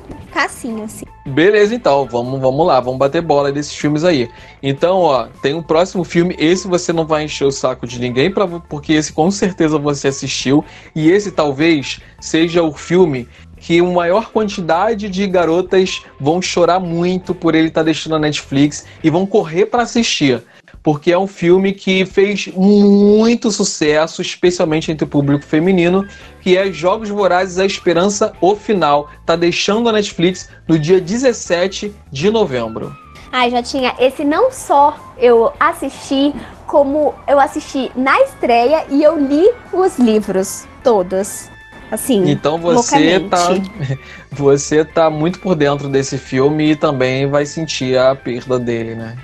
assim. 0.83 1.05
Beleza, 1.25 1.73
então, 1.73 2.05
vamos, 2.05 2.39
vamos 2.39 2.67
lá, 2.67 2.79
vamos 2.79 2.99
bater 2.99 3.21
bola 3.21 3.51
desses 3.51 3.75
filmes 3.75 4.03
aí. 4.03 4.29
Então, 4.61 4.99
ó, 4.99 5.27
tem 5.41 5.53
um 5.53 5.63
próximo 5.63 6.03
filme, 6.03 6.35
esse 6.37 6.67
você 6.67 6.91
não 6.91 7.05
vai 7.05 7.23
encher 7.23 7.45
o 7.45 7.51
saco 7.51 7.87
de 7.87 7.99
ninguém, 7.99 8.31
pra, 8.31 8.47
porque 8.47 8.93
esse 8.93 9.13
com 9.13 9.31
certeza 9.31 9.77
você 9.77 10.09
assistiu, 10.09 10.63
e 10.95 11.09
esse 11.09 11.31
talvez 11.31 11.99
seja 12.19 12.63
o 12.63 12.73
filme 12.73 13.27
que 13.57 13.79
uma 13.79 13.93
maior 13.93 14.29
quantidade 14.31 15.07
de 15.07 15.25
garotas 15.25 16.01
vão 16.19 16.41
chorar 16.41 16.81
muito 16.81 17.33
por 17.33 17.55
ele 17.55 17.69
estar 17.69 17.79
tá 17.79 17.85
deixando 17.85 18.15
a 18.15 18.19
Netflix 18.19 18.85
e 19.01 19.09
vão 19.09 19.25
correr 19.25 19.67
para 19.67 19.83
assistir 19.83 20.43
porque 20.83 21.13
é 21.13 21.17
um 21.17 21.25
filme 21.25 21.71
que 21.71 22.05
fez 22.05 22.47
muito 22.53 23.49
sucesso, 23.49 24.21
especialmente 24.21 24.91
entre 24.91 25.05
o 25.05 25.07
público 25.07 25.45
feminino, 25.45 26.05
que 26.41 26.57
é 26.57 26.71
Jogos 26.71 27.09
Vorazes 27.09 27.57
A 27.57 27.65
Esperança 27.65 28.33
O 28.41 28.53
Final. 28.53 29.09
Tá 29.25 29.37
deixando 29.37 29.87
a 29.87 29.93
Netflix 29.93 30.49
no 30.67 30.77
dia 30.77 30.99
17 30.99 31.95
de 32.11 32.29
novembro. 32.29 32.93
Ai, 33.31 33.49
já 33.49 33.63
tinha. 33.63 33.95
Esse 33.97 34.23
não 34.23 34.51
só 34.51 34.95
eu 35.17 35.51
assisti, 35.59 36.33
como 36.67 37.15
eu 37.27 37.39
assisti 37.39 37.89
na 37.95 38.19
estreia 38.21 38.85
e 38.89 39.01
eu 39.01 39.17
li 39.17 39.49
os 39.71 39.97
livros 39.97 40.67
todos. 40.83 41.49
Assim, 41.89 42.29
então 42.29 42.57
você 42.57 43.19
tá 43.19 43.49
você 44.31 44.83
tá 44.83 45.11
muito 45.11 45.39
por 45.39 45.53
dentro 45.53 45.87
desse 45.87 46.17
filme 46.17 46.71
e 46.71 46.75
também 46.75 47.27
vai 47.27 47.45
sentir 47.45 47.97
a 47.97 48.15
perda 48.15 48.57
dele, 48.57 48.95
né? 48.95 49.15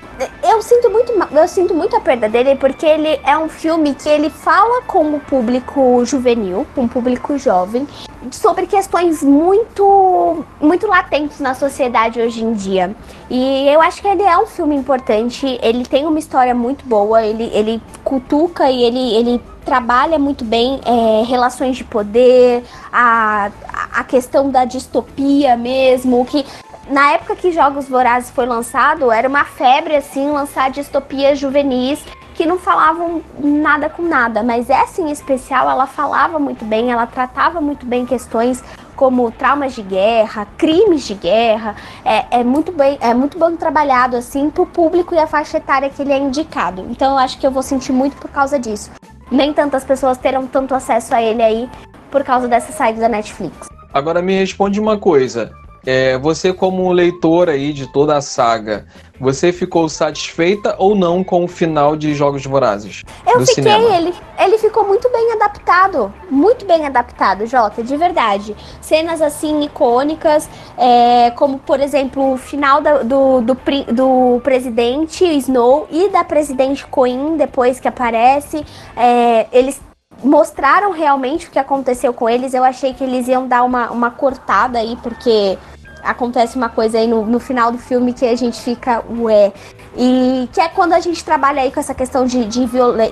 Eu 0.50 0.64
sinto 0.64 0.90
muito, 0.90 1.14
eu 1.32 1.48
sinto 1.48 1.76
muito 1.76 1.96
a 1.96 2.00
perda 2.00 2.28
dele 2.28 2.56
porque 2.56 2.84
ele 2.84 3.20
é 3.24 3.38
um 3.38 3.48
filme 3.48 3.94
que 3.94 4.10
ele 4.10 4.32
fala 4.32 4.82
com 4.82 5.14
o 5.14 5.20
público 5.20 6.04
juvenil, 6.04 6.66
com 6.74 6.86
o 6.86 6.90
público 6.90 7.38
jovem, 7.38 7.88
sobre 8.32 8.66
questões 8.66 9.22
muito 9.22 10.44
muito 10.60 10.88
latentes 10.88 11.40
na 11.40 11.54
sociedade 11.54 12.20
hoje 12.20 12.44
em 12.44 12.54
dia. 12.54 12.96
E 13.30 13.70
eu 13.70 13.80
acho 13.80 14.02
que 14.02 14.08
ele 14.08 14.24
é 14.24 14.36
um 14.40 14.48
filme 14.48 14.76
importante, 14.76 15.60
ele 15.62 15.86
tem 15.86 16.08
uma 16.08 16.18
história 16.18 16.56
muito 16.56 16.84
boa, 16.84 17.24
ele, 17.24 17.52
ele 17.54 17.80
cutuca 18.04 18.72
e 18.72 18.82
ele, 18.82 19.16
ele 19.18 19.42
trabalha 19.64 20.18
muito 20.18 20.44
bem 20.44 20.82
é, 20.84 21.24
relações 21.26 21.78
de 21.78 21.84
poder, 21.84 22.64
a, 22.92 23.52
a 23.94 24.04
questão 24.04 24.50
da 24.50 24.66
distopia 24.66 25.56
mesmo, 25.56 26.26
que 26.26 26.44
na 26.90 27.12
época 27.12 27.36
que 27.36 27.52
Jogos 27.52 27.88
Vorazes 27.88 28.30
foi 28.32 28.46
lançado, 28.46 29.12
era 29.12 29.28
uma 29.28 29.46
febre 29.46 29.96
assim 29.96 30.30
lançar 30.30 30.72
distopias 30.72 31.40
juvenis 31.40 32.04
que 32.36 32.46
não 32.46 32.58
falavam 32.58 33.22
nada 33.38 33.90
com 33.90 34.02
nada, 34.02 34.42
mas 34.42 34.70
essa 34.70 35.02
em 35.02 35.12
especial 35.12 35.70
ela 35.70 35.86
falava 35.86 36.40
muito 36.40 36.64
bem, 36.64 36.92
ela 36.92 37.06
tratava 37.06 37.60
muito 37.60 37.86
bem 37.86 38.06
questões 38.06 38.64
como 38.96 39.30
traumas 39.32 39.76
de 39.76 39.82
guerra, 39.82 40.48
crimes 40.58 41.06
de 41.06 41.14
guerra, 41.14 41.76
é, 42.04 42.40
é 42.40 42.44
muito 42.44 42.72
bem, 42.72 42.98
é 43.02 43.14
muito 43.14 43.38
bem 43.38 43.58
trabalhado 43.58 44.16
assim 44.16 44.50
para 44.50 44.64
o 44.64 44.66
público 44.66 45.14
e 45.14 45.20
a 45.20 45.28
faixa 45.28 45.58
etária 45.58 45.90
que 45.90 46.02
ele 46.02 46.14
é 46.14 46.18
indicado. 46.18 46.86
Então 46.90 47.12
eu 47.14 47.18
acho 47.18 47.38
que 47.38 47.46
eu 47.46 47.52
vou 47.52 47.64
sentir 47.64 47.92
muito 47.92 48.16
por 48.18 48.30
causa 48.30 48.58
disso 48.58 48.90
nem 49.32 49.54
tantas 49.54 49.84
pessoas 49.84 50.18
terão 50.18 50.48
tanto 50.48 50.74
acesso 50.74 51.14
a 51.14 51.22
ele 51.22 51.42
aí 51.42 51.70
por 52.10 52.24
causa 52.24 52.48
dessa 52.48 52.72
saída 52.72 53.02
da 53.02 53.10
Netflix. 53.10 53.68
Agora 53.94 54.22
me 54.22 54.38
responde 54.38 54.80
uma 54.80 54.98
coisa. 54.98 55.52
É, 55.86 56.18
você 56.18 56.54
como 56.54 56.92
leitor 56.92 57.50
aí 57.50 57.72
de 57.74 57.88
toda 57.88 58.18
a 58.18 58.22
saga, 58.22 58.86
você 59.20 59.52
ficou 59.52 59.90
satisfeita 59.90 60.76
ou 60.78 60.96
não 60.96 61.24
com 61.24 61.44
o 61.44 61.48
final 61.48 61.96
de 61.96 62.14
Jogos 62.14 62.46
Vorazes? 62.46 63.04
Eu 63.26 63.46
fiquei, 63.46 63.56
cinema? 63.56 63.96
ele, 63.96 64.14
ele 64.38 64.58
ficou 64.58 64.88
muito 64.88 65.10
bem 65.12 65.34
adaptado, 65.34 66.14
muito 66.30 66.66
bem 66.66 66.86
adaptado, 66.86 67.46
Jota, 67.46 67.84
de 67.84 67.98
verdade. 67.98 68.56
Cenas 68.80 69.22
assim 69.22 69.62
icônicas, 69.62 70.50
é, 70.78 71.32
como 71.32 71.60
por 71.60 71.80
exemplo 71.80 72.34
o 72.34 72.38
final 72.38 72.82
da, 72.82 73.04
do, 73.04 73.42
do, 73.42 73.58
do, 73.92 74.42
presidente 74.42 75.26
Snow 75.26 75.88
e 75.92 76.10
da 76.10 76.24
presidente 76.24 76.86
Coin 76.88 77.38
depois 77.38 77.80
que 77.80 77.88
aparece, 77.88 78.66
é, 78.96 79.48
eles 79.52 79.82
mostraram 80.24 80.92
realmente 80.92 81.48
o 81.48 81.52
que 81.52 81.60
aconteceu 81.60 82.14
com 82.14 82.30
eles. 82.30 82.54
Eu 82.54 82.64
achei 82.64 82.94
que 82.94 83.04
eles 83.04 83.28
iam 83.28 83.48
dar 83.48 83.64
uma, 83.64 83.90
uma 83.92 84.12
cortada 84.12 84.80
aí, 84.80 84.98
porque 85.02 85.58
acontece 86.04 86.56
uma 86.56 86.70
coisa 86.70 86.98
aí 86.98 87.08
no, 87.08 87.26
no 87.26 87.40
final 87.40 87.72
do 87.72 87.78
filme 87.78 88.14
que 88.14 88.26
a 88.26 88.36
gente 88.36 88.60
fica, 88.62 89.04
ué. 89.20 89.52
E 89.98 90.48
que 90.54 90.62
é 90.62 90.70
quando 90.70 90.94
a 90.94 91.00
gente 91.00 91.24
trabalha 91.24 91.62
aí 91.62 91.72
com 91.72 91.80
essa 91.80 91.94
questão 91.94 92.26
de, 92.26 92.46
de, 92.46 92.66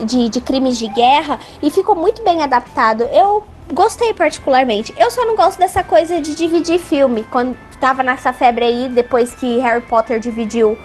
de, 0.06 0.30
de 0.30 0.42
crimes 0.42 0.78
de 0.78 0.88
guerra 0.88 1.40
e 1.62 1.70
ficou 1.70 1.96
muito 1.96 2.24
bem 2.24 2.42
adaptado. 2.44 3.04
Eu 3.04 3.44
gostei 3.74 4.14
particularmente. 4.14 4.94
Eu 4.98 5.12
só 5.12 5.26
não 5.26 5.36
gosto 5.36 5.60
dessa 5.60 5.84
coisa 5.84 6.22
de 6.22 6.36
dividir 6.36 6.80
filme. 6.80 7.24
Quando 7.30 7.58
tava 7.80 8.04
nessa 8.04 8.34
febre 8.34 8.66
aí, 8.66 8.90
depois 8.90 9.36
que 9.36 9.60
Harry 9.60 9.82
Potter 9.82 10.20
dividiu 10.20 10.78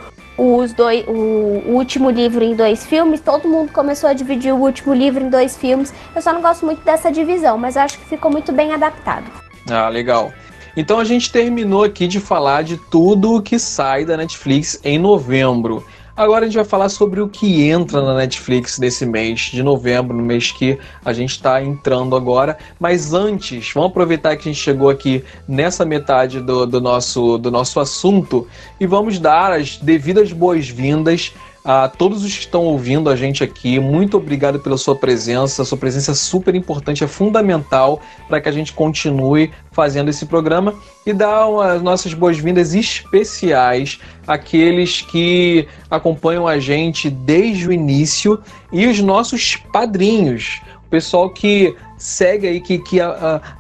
os 0.42 0.72
dois, 0.72 1.04
o, 1.06 1.72
último 1.72 2.10
livro 2.10 2.42
em 2.42 2.56
dois 2.56 2.84
filmes, 2.84 3.20
todo 3.20 3.48
mundo 3.48 3.72
começou 3.72 4.10
a 4.10 4.12
dividir 4.12 4.52
o 4.52 4.56
último 4.56 4.92
livro 4.92 5.22
em 5.22 5.30
dois 5.30 5.56
filmes. 5.56 5.94
Eu 6.14 6.20
só 6.20 6.32
não 6.32 6.42
gosto 6.42 6.66
muito 6.66 6.82
dessa 6.82 7.12
divisão, 7.12 7.56
mas 7.56 7.76
acho 7.76 7.98
que 7.98 8.04
ficou 8.06 8.30
muito 8.30 8.52
bem 8.52 8.72
adaptado. 8.72 9.30
Ah, 9.70 9.88
legal. 9.88 10.32
Então 10.76 10.98
a 10.98 11.04
gente 11.04 11.30
terminou 11.30 11.84
aqui 11.84 12.08
de 12.08 12.18
falar 12.18 12.62
de 12.62 12.76
tudo 12.76 13.36
o 13.36 13.42
que 13.42 13.58
sai 13.58 14.04
da 14.04 14.16
Netflix 14.16 14.80
em 14.82 14.98
novembro. 14.98 15.84
Agora 16.14 16.44
a 16.44 16.46
gente 16.46 16.56
vai 16.56 16.64
falar 16.64 16.90
sobre 16.90 17.22
o 17.22 17.28
que 17.28 17.62
entra 17.68 18.02
na 18.02 18.14
Netflix 18.14 18.78
nesse 18.78 19.06
mês 19.06 19.40
de 19.40 19.62
novembro, 19.62 20.14
no 20.14 20.22
mês 20.22 20.52
que 20.52 20.78
a 21.02 21.12
gente 21.12 21.30
está 21.30 21.62
entrando 21.62 22.14
agora. 22.14 22.58
Mas 22.78 23.14
antes, 23.14 23.72
vamos 23.72 23.90
aproveitar 23.90 24.36
que 24.36 24.48
a 24.48 24.52
gente 24.52 24.62
chegou 24.62 24.90
aqui 24.90 25.24
nessa 25.48 25.86
metade 25.86 26.40
do, 26.40 26.66
do, 26.66 26.82
nosso, 26.82 27.38
do 27.38 27.50
nosso 27.50 27.80
assunto 27.80 28.46
e 28.78 28.86
vamos 28.86 29.18
dar 29.18 29.52
as 29.52 29.78
devidas 29.78 30.32
boas-vindas 30.32 31.32
a 31.64 31.88
todos 31.88 32.24
os 32.24 32.32
que 32.34 32.40
estão 32.40 32.64
ouvindo 32.64 33.08
a 33.08 33.14
gente 33.14 33.44
aqui, 33.44 33.78
muito 33.78 34.16
obrigado 34.16 34.58
pela 34.58 34.76
sua 34.76 34.96
presença. 34.96 35.64
Sua 35.64 35.78
presença 35.78 36.10
é 36.10 36.14
super 36.14 36.54
importante, 36.54 37.04
é 37.04 37.06
fundamental 37.06 38.00
para 38.28 38.40
que 38.40 38.48
a 38.48 38.52
gente 38.52 38.72
continue 38.72 39.52
fazendo 39.70 40.08
esse 40.08 40.26
programa 40.26 40.74
e 41.06 41.12
dar 41.12 41.46
as 41.60 41.80
nossas 41.80 42.14
boas-vindas 42.14 42.74
especiais 42.74 44.00
àqueles 44.26 45.02
que 45.02 45.68
acompanham 45.90 46.48
a 46.48 46.58
gente 46.58 47.08
desde 47.08 47.68
o 47.68 47.72
início 47.72 48.40
e 48.72 48.86
os 48.86 49.00
nossos 49.00 49.56
padrinhos, 49.72 50.60
o 50.84 50.88
pessoal 50.90 51.30
que 51.30 51.76
segue 51.96 52.48
aí, 52.48 52.60
que, 52.60 52.78
que 52.78 52.98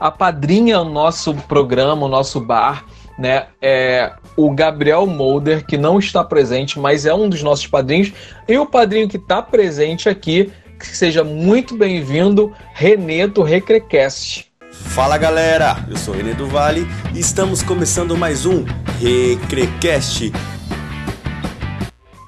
apadrinha 0.00 0.80
o 0.80 0.84
nosso 0.84 1.34
programa, 1.34 2.06
o 2.06 2.08
nosso 2.08 2.40
bar 2.40 2.84
né? 3.18 3.46
É 3.60 4.12
o 4.36 4.50
Gabriel 4.50 5.06
Molder, 5.06 5.64
que 5.66 5.76
não 5.76 5.98
está 5.98 6.24
presente, 6.24 6.78
mas 6.78 7.06
é 7.06 7.14
um 7.14 7.28
dos 7.28 7.42
nossos 7.42 7.66
padrinhos, 7.66 8.12
e 8.48 8.56
o 8.58 8.66
padrinho 8.66 9.08
que 9.08 9.16
está 9.16 9.42
presente 9.42 10.08
aqui, 10.08 10.50
que 10.78 10.96
seja 10.96 11.22
muito 11.22 11.76
bem-vindo, 11.76 12.52
Reneto 12.74 13.42
Recrecast. 13.42 14.50
Fala 14.72 15.16
galera, 15.16 15.84
eu 15.88 15.96
sou 15.96 16.14
René 16.14 16.34
do 16.34 16.46
Vale 16.46 16.86
e 17.14 17.20
estamos 17.20 17.62
começando 17.62 18.16
mais 18.16 18.46
um 18.46 18.64
Recrecast. 19.00 20.32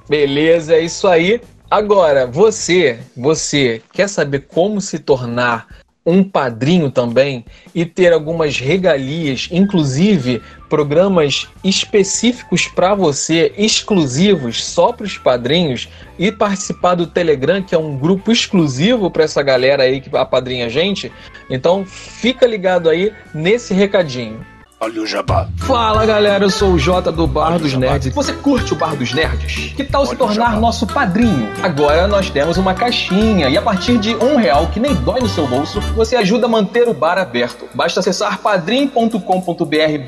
Beleza, 0.07 0.75
é 0.75 0.81
isso 0.81 1.07
aí. 1.07 1.41
Agora, 1.69 2.27
você, 2.27 2.99
você 3.17 3.81
quer 3.91 4.07
saber 4.07 4.41
como 4.47 4.79
se 4.79 4.99
tornar 4.99 5.67
um 6.05 6.23
padrinho 6.23 6.91
também 6.91 7.43
e 7.73 7.85
ter 7.85 8.13
algumas 8.13 8.59
regalias, 8.59 9.49
inclusive 9.51 10.41
programas 10.69 11.47
específicos 11.63 12.67
para 12.67 12.93
você, 12.93 13.51
exclusivos 13.57 14.63
só 14.63 14.91
para 14.91 15.05
os 15.05 15.17
padrinhos 15.17 15.89
e 16.19 16.31
participar 16.31 16.95
do 16.95 17.07
Telegram, 17.07 17.61
que 17.61 17.73
é 17.73 17.77
um 17.77 17.97
grupo 17.97 18.31
exclusivo 18.31 19.09
para 19.09 19.23
essa 19.23 19.41
galera 19.41 19.83
aí 19.83 19.99
que 19.99 20.15
apadrinha 20.15 20.67
a 20.67 20.69
gente. 20.69 21.11
Então, 21.49 21.85
fica 21.85 22.45
ligado 22.45 22.89
aí 22.89 23.11
nesse 23.33 23.73
recadinho. 23.73 24.54
Olha 24.77 25.01
o 25.01 25.07
jabá. 25.07 25.47
Fala 25.59 26.05
galera, 26.05 26.43
eu 26.43 26.49
sou 26.49 26.73
o 26.73 26.77
Jota 26.77 27.09
do 27.09 27.25
Bar 27.25 27.57
dos 27.57 27.73
Nerds. 27.73 28.13
Você 28.13 28.33
curte 28.33 28.73
o 28.73 28.75
Bar 28.75 28.93
dos 28.97 29.13
Nerds? 29.13 29.73
Que 29.73 29.85
tal 29.85 30.05
se 30.05 30.17
tornar 30.17 30.59
nosso 30.59 30.85
padrinho? 30.85 31.49
Agora 31.63 32.07
nós 32.09 32.29
temos 32.29 32.57
uma 32.57 32.73
caixinha 32.73 33.47
e 33.47 33.57
a 33.57 33.61
partir 33.61 33.97
de 33.97 34.13
um 34.17 34.35
real, 34.35 34.67
que 34.67 34.79
nem 34.79 34.93
dói 34.93 35.21
no 35.21 35.29
seu 35.29 35.47
bolso, 35.47 35.79
você 35.95 36.17
ajuda 36.17 36.45
a 36.45 36.49
manter 36.49 36.89
o 36.89 36.93
bar 36.93 37.17
aberto. 37.17 37.69
Basta 37.73 38.01
acessar 38.01 38.39
padrim.com.br 38.39 39.19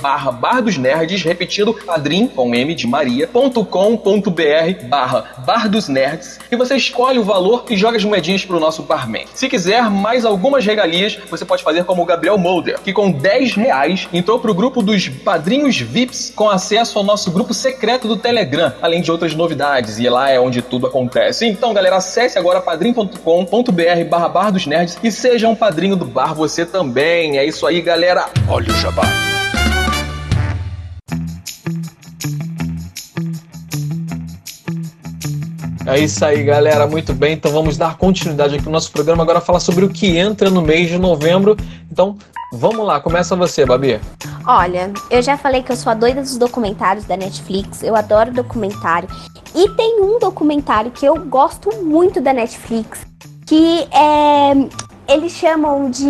barra 0.01 0.31
Bar 0.33 0.61
dos 0.61 0.77
Nerds, 0.77 1.23
repetindo 1.23 1.73
padrim 1.73 2.27
com 2.27 2.53
M 2.53 2.75
de 2.75 2.85
Maria.com.br 2.85 3.63
barra 4.89 5.23
Bar 5.45 5.69
dos 5.69 5.87
Nerds 5.87 6.41
e 6.51 6.57
você 6.57 6.75
escolhe 6.75 7.17
o 7.19 7.23
valor 7.23 7.63
e 7.69 7.77
joga 7.77 7.95
as 7.95 8.03
moedinhas 8.03 8.43
pro 8.43 8.59
nosso 8.59 8.83
barman. 8.83 9.25
Se 9.33 9.47
quiser 9.47 9.89
mais 9.89 10.25
algumas 10.25 10.65
regalias, 10.65 11.17
você 11.31 11.45
pode 11.45 11.63
fazer 11.63 11.85
como 11.85 12.03
o 12.03 12.05
Gabriel 12.05 12.37
Molder, 12.37 12.79
que 12.81 12.91
com 12.91 13.09
10 13.09 13.55
reais 13.55 14.09
entrou 14.11 14.37
pro 14.39 14.56
grupo 14.57 14.81
dos 14.81 15.07
padrinhos 15.07 15.79
VIPs 15.79 16.33
com 16.35 16.49
acesso 16.49 16.97
ao 16.97 17.03
nosso 17.05 17.29
grupo 17.29 17.53
secreto 17.53 18.07
do 18.07 18.17
Telegram, 18.17 18.73
além 18.81 19.03
de 19.03 19.11
outras 19.11 19.35
novidades, 19.35 19.99
e 19.99 20.09
lá 20.09 20.31
é 20.31 20.39
onde 20.39 20.63
tudo 20.63 20.87
acontece. 20.87 21.45
Então, 21.45 21.75
galera, 21.75 21.97
acesse 21.97 22.39
agora 22.39 22.59
padrim.com.br 22.59 23.13
barra 24.09 24.27
bar 24.27 24.51
dos 24.51 24.65
nerds 24.65 24.97
e 25.03 25.11
seja 25.11 25.47
um 25.47 25.55
padrinho 25.55 25.95
do 25.95 26.05
bar 26.05 26.33
você 26.33 26.65
também. 26.65 27.37
É 27.37 27.45
isso 27.45 27.67
aí, 27.67 27.81
galera. 27.81 28.25
Olha 28.49 28.73
o 28.73 28.75
jabá. 28.77 29.03
É 35.85 35.99
isso 35.99 36.25
aí, 36.25 36.43
galera. 36.43 36.87
Muito 36.87 37.13
bem. 37.13 37.33
Então 37.33 37.51
vamos 37.51 37.77
dar 37.77 37.95
continuidade 37.95 38.55
aqui 38.55 38.65
no 38.65 38.71
nosso 38.71 38.91
programa. 38.91 39.21
Agora 39.21 39.39
falar 39.39 39.59
sobre 39.59 39.85
o 39.85 39.89
que 39.89 40.17
entra 40.17 40.49
no 40.49 40.63
mês 40.63 40.89
de 40.89 40.97
novembro. 40.97 41.55
Então, 41.91 42.17
vamos 42.51 42.85
lá. 42.85 42.99
Começa 42.99 43.35
você, 43.35 43.65
Babi. 43.65 43.99
Olha, 44.45 44.91
eu 45.09 45.21
já 45.21 45.37
falei 45.37 45.63
que 45.63 45.71
eu 45.71 45.75
sou 45.75 45.91
a 45.91 45.95
doida 45.95 46.21
dos 46.21 46.37
documentários 46.37 47.05
da 47.05 47.17
Netflix. 47.17 47.83
Eu 47.83 47.95
adoro 47.95 48.31
documentário. 48.31 49.09
E 49.55 49.69
tem 49.69 50.01
um 50.01 50.19
documentário 50.19 50.91
que 50.91 51.05
eu 51.05 51.15
gosto 51.25 51.83
muito 51.83 52.21
da 52.21 52.33
Netflix, 52.33 53.05
que 53.45 53.87
é 53.91 54.87
eles 55.07 55.31
chamam 55.31 55.89
de 55.89 56.05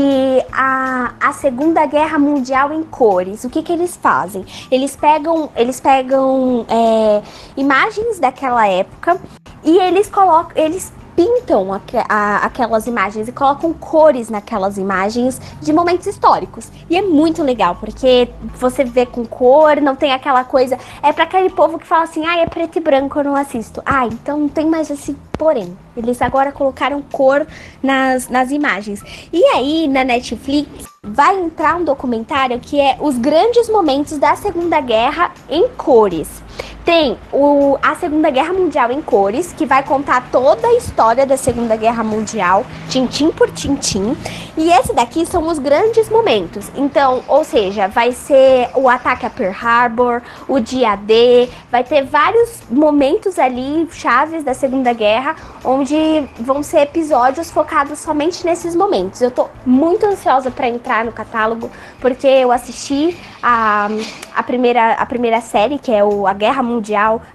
a, 0.51 1.13
a 1.19 1.33
Segunda 1.33 1.85
Guerra 1.85 2.17
Mundial 2.17 2.73
em 2.73 2.83
cores. 2.83 3.43
O 3.43 3.49
que, 3.49 3.61
que 3.61 3.71
eles 3.71 3.95
fazem? 3.95 4.43
Eles 4.71 4.95
pegam, 4.95 5.51
eles 5.55 5.79
pegam 5.79 6.65
é, 6.67 7.21
imagens 7.55 8.19
daquela 8.19 8.67
época 8.67 9.21
e 9.63 9.77
eles 9.77 10.09
colocam, 10.09 10.51
eles 10.55 10.91
pintam 11.18 11.74
a, 11.74 12.36
aquelas 12.45 12.86
imagens 12.86 13.28
e 13.28 13.32
colocam 13.32 13.74
cores 13.74 14.30
naquelas 14.30 14.78
imagens 14.78 15.41
de 15.59 15.74
momentos 15.74 16.05
históricos. 16.05 16.72
E 16.88 16.95
é 16.95 17.01
muito 17.01 17.41
legal, 17.41 17.76
porque 17.76 18.30
você 18.55 18.84
vê 18.84 19.03
com 19.03 19.26
cor, 19.26 19.82
não 19.82 19.95
tem 19.95 20.13
aquela 20.13 20.43
coisa. 20.43 20.78
É 21.01 21.11
para 21.11 21.24
aquele 21.24 21.49
povo 21.49 21.80
que 21.80 21.88
fala 21.88 22.03
assim: 22.03 22.24
ah, 22.24 22.38
é 22.38 22.45
preto 22.45 22.78
e 22.78 22.80
branco, 22.80 23.18
eu 23.18 23.24
não 23.24 23.36
assisto. 23.36 23.82
Ah, 23.84 24.05
então 24.05 24.38
não 24.38 24.47
tem 24.47 24.68
mais 24.68 24.91
esse 24.91 25.18
porém. 25.34 25.76
Eles 25.95 26.22
agora 26.22 26.51
colocaram 26.51 27.01
cor 27.01 27.47
nas, 27.82 28.30
nas 28.30 28.51
imagens. 28.51 29.01
E 29.34 29.43
aí, 29.45 29.88
na 29.88 30.03
Netflix, 30.03 30.70
vai 31.03 31.39
entrar 31.39 31.76
um 31.76 31.84
documentário 31.84 32.59
que 32.59 32.80
é 32.80 32.97
Os 32.99 33.18
Grandes 33.18 33.68
Momentos 33.70 34.20
da 34.20 34.36
Segunda 34.36 34.80
Guerra 34.82 35.32
em 35.49 35.68
Cores. 35.70 36.43
Tem 36.88 37.17
o, 37.33 37.77
a 37.81 37.95
Segunda 37.95 38.29
Guerra 38.29 38.53
Mundial 38.53 38.89
em 38.93 39.01
cores, 39.01 39.51
que 39.51 39.65
vai 39.65 39.83
contar 39.83 40.29
toda 40.31 40.65
a 40.65 40.73
história 40.75 41.25
da 41.25 41.35
Segunda 41.35 41.75
Guerra 41.75 42.01
Mundial, 42.01 42.65
tintim 42.88 43.29
por 43.29 43.51
tintim. 43.51 44.15
E 44.55 44.71
esse 44.71 44.93
daqui 44.93 45.25
são 45.25 45.45
os 45.47 45.59
grandes 45.59 46.09
momentos. 46.09 46.71
Então, 46.77 47.23
ou 47.27 47.43
seja, 47.43 47.89
vai 47.89 48.13
ser 48.13 48.69
o 48.73 48.88
ataque 48.88 49.25
a 49.25 49.29
Pearl 49.29 49.51
Harbor, 49.51 50.21
o 50.47 50.61
dia 50.61 50.95
D, 50.95 51.49
vai 51.69 51.83
ter 51.83 52.05
vários 52.05 52.61
momentos 52.71 53.38
ali 53.38 53.85
chaves 53.91 54.45
da 54.45 54.53
Segunda 54.53 54.93
Guerra, 54.93 55.35
onde 55.65 55.95
vão 56.39 56.63
ser 56.63 56.83
episódios 56.83 57.51
focados 57.51 57.99
somente 57.99 58.45
nesses 58.45 58.73
momentos. 58.73 59.21
Eu 59.21 59.29
tô 59.29 59.49
muito 59.65 60.05
ansiosa 60.05 60.49
para 60.49 60.69
entrar 60.69 61.03
no 61.03 61.11
catálogo, 61.11 61.69
porque 61.99 62.27
eu 62.27 62.49
assisti 62.49 63.17
a, 63.43 63.89
a, 64.33 64.41
primeira, 64.41 64.93
a 64.93 65.05
primeira 65.05 65.41
série, 65.41 65.77
que 65.77 65.91
é 65.91 66.01
o, 66.01 66.25
a 66.25 66.33
Guerra 66.33 66.63
Mundial, 66.63 66.76